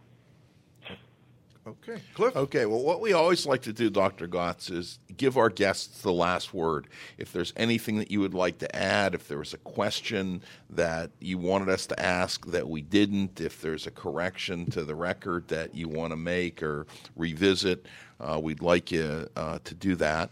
Okay, 1.66 2.00
Cliff. 2.14 2.34
Okay, 2.34 2.64
well, 2.64 2.82
what 2.82 3.02
we 3.02 3.12
always 3.12 3.44
like 3.44 3.62
to 3.62 3.72
do, 3.72 3.90
Dr. 3.90 4.26
Gots, 4.26 4.70
is 4.70 4.98
give 5.16 5.36
our 5.36 5.50
guests 5.50 6.00
the 6.00 6.12
last 6.12 6.54
word. 6.54 6.86
If 7.18 7.32
there's 7.32 7.52
anything 7.54 7.98
that 7.98 8.10
you 8.10 8.20
would 8.20 8.32
like 8.32 8.58
to 8.58 8.76
add, 8.76 9.14
if 9.14 9.28
there 9.28 9.38
was 9.38 9.52
a 9.52 9.58
question 9.58 10.42
that 10.70 11.10
you 11.20 11.36
wanted 11.36 11.68
us 11.68 11.86
to 11.86 12.00
ask 12.00 12.46
that 12.46 12.66
we 12.66 12.80
didn't, 12.80 13.42
if 13.42 13.60
there's 13.60 13.86
a 13.86 13.90
correction 13.90 14.70
to 14.70 14.84
the 14.84 14.94
record 14.94 15.48
that 15.48 15.74
you 15.74 15.86
want 15.86 16.12
to 16.12 16.16
make 16.16 16.62
or 16.62 16.86
revisit, 17.14 17.84
uh, 18.20 18.40
we'd 18.42 18.62
like 18.62 18.90
you 18.90 19.28
uh, 19.36 19.58
to 19.64 19.74
do 19.74 19.94
that. 19.96 20.30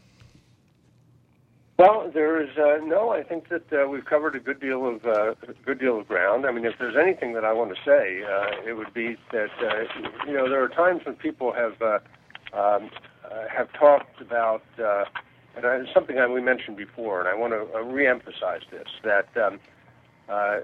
Well, 1.79 2.11
there 2.13 2.43
is 2.43 2.49
uh, 2.59 2.85
no. 2.85 3.11
I 3.11 3.23
think 3.23 3.51
that 3.51 3.73
uh, 3.73 3.87
we've 3.87 4.05
covered 4.05 4.35
a 4.35 4.41
good 4.41 4.61
deal 4.61 4.85
of 4.89 5.05
uh, 5.07 5.35
a 5.47 5.53
good 5.65 5.79
deal 5.79 6.01
of 6.01 6.09
ground. 6.09 6.45
I 6.45 6.51
mean, 6.51 6.65
if 6.65 6.75
there's 6.77 6.97
anything 7.01 7.35
that 7.35 7.45
I 7.45 7.53
want 7.53 7.71
to 7.71 7.77
say, 7.85 8.25
uh, 8.25 8.69
it 8.69 8.73
would 8.73 8.93
be 8.93 9.17
that 9.31 9.51
uh, 9.63 10.03
you 10.27 10.33
know 10.33 10.49
there 10.49 10.61
are 10.61 10.69
times 10.69 11.03
when 11.07 11.15
people 11.15 11.53
have 11.53 11.81
uh, 11.81 11.99
um, 12.53 12.91
uh, 13.25 13.47
have 13.49 13.73
talked 13.75 14.21
about, 14.21 14.65
uh, 14.83 15.05
and 15.55 15.65
it's 15.65 15.95
something 15.95 16.17
that 16.17 16.33
we 16.33 16.41
mentioned 16.41 16.77
before, 16.77 17.21
and 17.21 17.29
I 17.29 17.35
want 17.35 17.53
to 17.53 17.61
uh, 17.73 17.85
reemphasize 17.85 18.69
this: 18.73 18.89
that 19.05 19.29
um, 19.37 19.61
uh, 20.29 20.59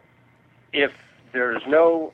if 0.72 0.90
there 1.32 1.56
is 1.56 1.62
no 1.68 2.12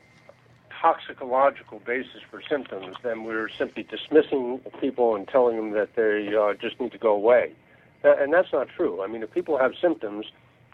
toxicological 0.78 1.80
basis 1.86 2.20
for 2.30 2.42
symptoms, 2.46 2.96
then 3.02 3.24
we're 3.24 3.48
simply 3.48 3.82
dismissing 3.82 4.60
people 4.78 5.14
and 5.14 5.26
telling 5.26 5.56
them 5.56 5.70
that 5.70 5.96
they 5.96 6.36
uh, 6.36 6.52
just 6.60 6.78
need 6.78 6.92
to 6.92 6.98
go 6.98 7.12
away. 7.12 7.54
And 8.02 8.32
that's 8.32 8.52
not 8.52 8.68
true. 8.76 9.02
I 9.02 9.06
mean, 9.06 9.22
if 9.22 9.32
people 9.32 9.58
have 9.58 9.72
symptoms, 9.80 10.26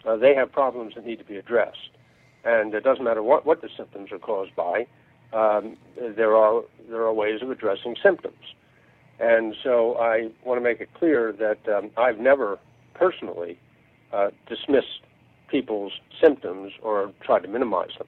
uh, 0.05 0.15
they 0.15 0.33
have 0.35 0.51
problems 0.51 0.95
that 0.95 1.05
need 1.05 1.19
to 1.19 1.25
be 1.25 1.37
addressed, 1.37 1.89
and 2.43 2.73
it 2.73 2.83
doesn't 2.83 3.03
matter 3.03 3.23
what, 3.23 3.45
what 3.45 3.61
the 3.61 3.69
symptoms 3.75 4.11
are 4.11 4.19
caused 4.19 4.55
by. 4.55 4.87
Um, 5.33 5.77
there 5.97 6.35
are 6.35 6.63
there 6.89 7.01
are 7.01 7.13
ways 7.13 7.41
of 7.41 7.51
addressing 7.51 7.95
symptoms, 8.01 8.55
and 9.19 9.55
so 9.61 9.95
I 9.95 10.29
want 10.45 10.57
to 10.57 10.63
make 10.63 10.79
it 10.79 10.89
clear 10.93 11.33
that 11.33 11.67
um, 11.67 11.91
I've 11.97 12.19
never 12.19 12.59
personally 12.93 13.59
uh, 14.13 14.29
dismissed 14.47 15.01
people's 15.49 15.93
symptoms 16.21 16.73
or 16.81 17.11
tried 17.21 17.43
to 17.43 17.47
minimize 17.47 17.91
them. 17.97 18.07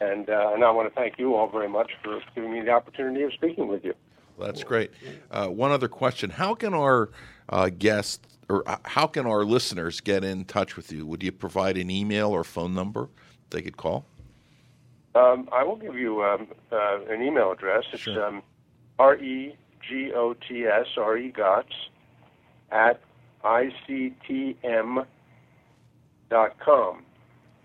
And 0.00 0.28
uh, 0.28 0.50
and 0.52 0.64
I 0.64 0.70
want 0.72 0.92
to 0.92 0.94
thank 0.94 1.18
you 1.18 1.36
all 1.36 1.48
very 1.48 1.68
much 1.68 1.92
for 2.02 2.20
giving 2.34 2.52
me 2.52 2.60
the 2.62 2.70
opportunity 2.70 3.22
of 3.22 3.32
speaking 3.32 3.68
with 3.68 3.84
you. 3.84 3.94
That's 4.38 4.64
great. 4.64 4.90
Uh, 5.30 5.46
one 5.46 5.70
other 5.70 5.88
question: 5.88 6.30
How 6.30 6.54
can 6.54 6.74
our 6.74 7.10
uh, 7.48 7.70
guests 7.70 8.20
or 8.48 8.68
uh, 8.68 8.76
how 8.84 9.06
can 9.06 9.26
our 9.26 9.44
listeners 9.44 10.00
get 10.00 10.22
in 10.24 10.44
touch 10.44 10.76
with 10.76 10.92
you? 10.92 11.06
Would 11.06 11.22
you 11.22 11.32
provide 11.32 11.76
an 11.78 11.90
email 11.90 12.30
or 12.30 12.44
phone 12.44 12.74
number 12.74 13.08
they 13.50 13.62
could 13.62 13.76
call? 13.76 14.04
Um, 15.14 15.48
I 15.52 15.62
will 15.62 15.76
give 15.76 15.94
you 15.94 16.22
um, 16.24 16.48
uh, 16.72 16.98
an 17.08 17.22
email 17.22 17.52
address. 17.52 17.84
It's 17.92 18.02
Sure. 18.02 18.24
um, 18.26 18.42
R 18.98 19.16
E 19.16 19.56
G 19.88 20.12
O 20.14 20.34
T 20.34 20.66
S 20.66 20.86
R 20.96 21.16
E 21.16 21.30
GOTS 21.30 21.72
at 22.72 23.00
ICTM 23.44 25.06
dot 26.30 26.58
com. 26.58 27.02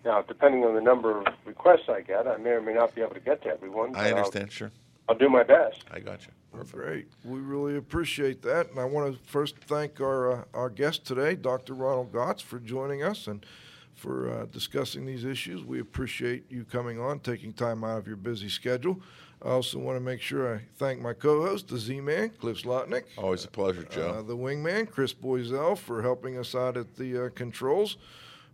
Now, 0.06 0.22
depending 0.22 0.64
on 0.64 0.76
the 0.76 0.82
number 0.82 1.20
of 1.20 1.28
requests 1.46 1.90
I 1.90 2.02
get, 2.02 2.28
I 2.28 2.38
may 2.38 2.52
or 2.52 2.62
may 2.62 2.74
not 2.74 2.96
be 2.96 3.02
able 3.02 3.16
to 3.16 3.20
get 3.20 3.42
to 3.44 3.50
everyone. 3.50 3.96
I 3.96 4.10
I'll- 4.10 4.18
understand. 4.18 4.52
Sure, 4.52 4.72
I'll, 5.10 5.16
do 5.16 5.30
my 5.30 5.44
best. 5.44 5.84
I 5.92 6.00
got 6.00 6.26
you. 6.26 6.32
Perfect. 6.52 6.74
Great. 6.74 7.08
We 7.24 7.39
really 7.39 7.78
appreciate 7.78 8.41
that. 8.43 8.70
And 8.72 8.80
I 8.80 8.86
want 8.86 9.14
to 9.14 9.20
first 9.30 9.58
thank 9.58 10.02
our, 10.02 10.32
uh, 10.32 10.43
our 10.54 10.70
guest 10.70 11.06
today, 11.06 11.36
Dr. 11.36 11.74
Ronald 11.74 12.12
Gots, 12.12 12.41
for 12.41 12.60
joining 12.60 13.04
us 13.04 13.28
and 13.28 13.45
for 13.93 14.30
uh, 14.32 14.45
discussing 14.45 15.06
these 15.06 15.24
issues. 15.26 15.64
We 15.64 15.80
appreciate 15.80 16.45
you 16.50 16.64
coming 16.66 17.00
on, 17.00 17.20
taking 17.20 17.54
time 17.54 17.84
out 17.84 17.97
of 18.00 18.08
your 18.08 18.16
busy 18.16 18.50
schedule. 18.50 19.02
I 19.43 19.50
also 19.50 19.78
want 19.80 19.95
to 19.97 20.02
make 20.02 20.22
sure 20.22 20.56
I 20.56 20.62
thank 20.78 21.00
my 21.00 21.14
co 21.14 21.45
host, 21.45 21.68
the 21.70 21.78
Z 21.78 22.02
Man, 22.02 22.30
Cliff 22.32 22.64
Zlotnik. 22.64 23.04
Always 23.18 23.45
a 23.45 23.47
pleasure, 23.50 23.86
Uh, 23.91 23.93
Joe. 23.95 24.24
the 24.24 24.36
wingman, 24.36 24.89
Chris 24.89 25.14
Boisel, 25.14 25.78
for 25.78 26.02
helping 26.02 26.38
us 26.38 26.56
out 26.56 26.76
at 26.78 26.95
the 26.95 27.26
uh, 27.26 27.30
controls. 27.30 27.95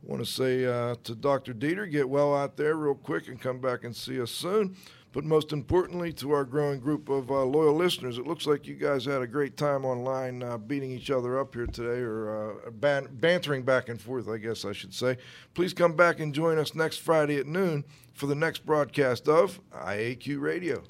want 0.03 0.23
to 0.23 0.31
say 0.31 0.65
uh, 0.65 0.95
to 1.03 1.15
Dr. 1.15 1.53
Dieter, 1.55 1.89
get 1.89 2.07
well 2.07 2.35
out 2.35 2.55
there 2.57 2.75
real 2.75 2.93
quick 2.93 3.27
and 3.29 3.41
come 3.41 3.59
back 3.59 3.83
and 3.83 3.95
see 3.95 4.21
us 4.21 4.29
soon. 4.29 4.75
But 5.15 5.23
most 5.23 5.53
importantly, 5.53 6.11
to 6.11 6.33
our 6.33 6.43
growing 6.43 6.81
group 6.81 7.07
of 7.07 7.31
uh, 7.31 7.45
loyal 7.45 7.73
listeners, 7.73 8.17
it 8.17 8.27
looks 8.27 8.45
like 8.45 8.67
you 8.67 8.75
guys 8.75 9.05
had 9.05 9.21
a 9.21 9.27
great 9.27 9.55
time 9.55 9.85
online 9.85 10.43
uh, 10.43 10.57
beating 10.57 10.91
each 10.91 11.09
other 11.09 11.39
up 11.39 11.55
here 11.55 11.67
today 11.67 12.01
or 12.01 12.59
uh, 12.67 12.69
ban- 12.71 13.07
bantering 13.13 13.63
back 13.63 13.87
and 13.87 14.01
forth, 14.01 14.27
I 14.27 14.39
guess 14.39 14.65
I 14.65 14.73
should 14.73 14.93
say. 14.93 15.15
Please 15.53 15.73
come 15.73 15.93
back 15.93 16.19
and 16.19 16.33
join 16.33 16.57
us 16.57 16.75
next 16.75 16.97
Friday 16.97 17.37
at 17.37 17.47
noon 17.47 17.85
for 18.11 18.27
the 18.27 18.35
next 18.35 18.65
broadcast 18.65 19.29
of 19.29 19.61
IAQ 19.71 20.41
Radio. 20.41 20.83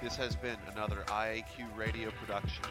This 0.00 0.14
has 0.14 0.36
been 0.36 0.56
another 0.72 1.02
IAQ 1.08 1.66
radio 1.76 2.10
production. 2.12 2.62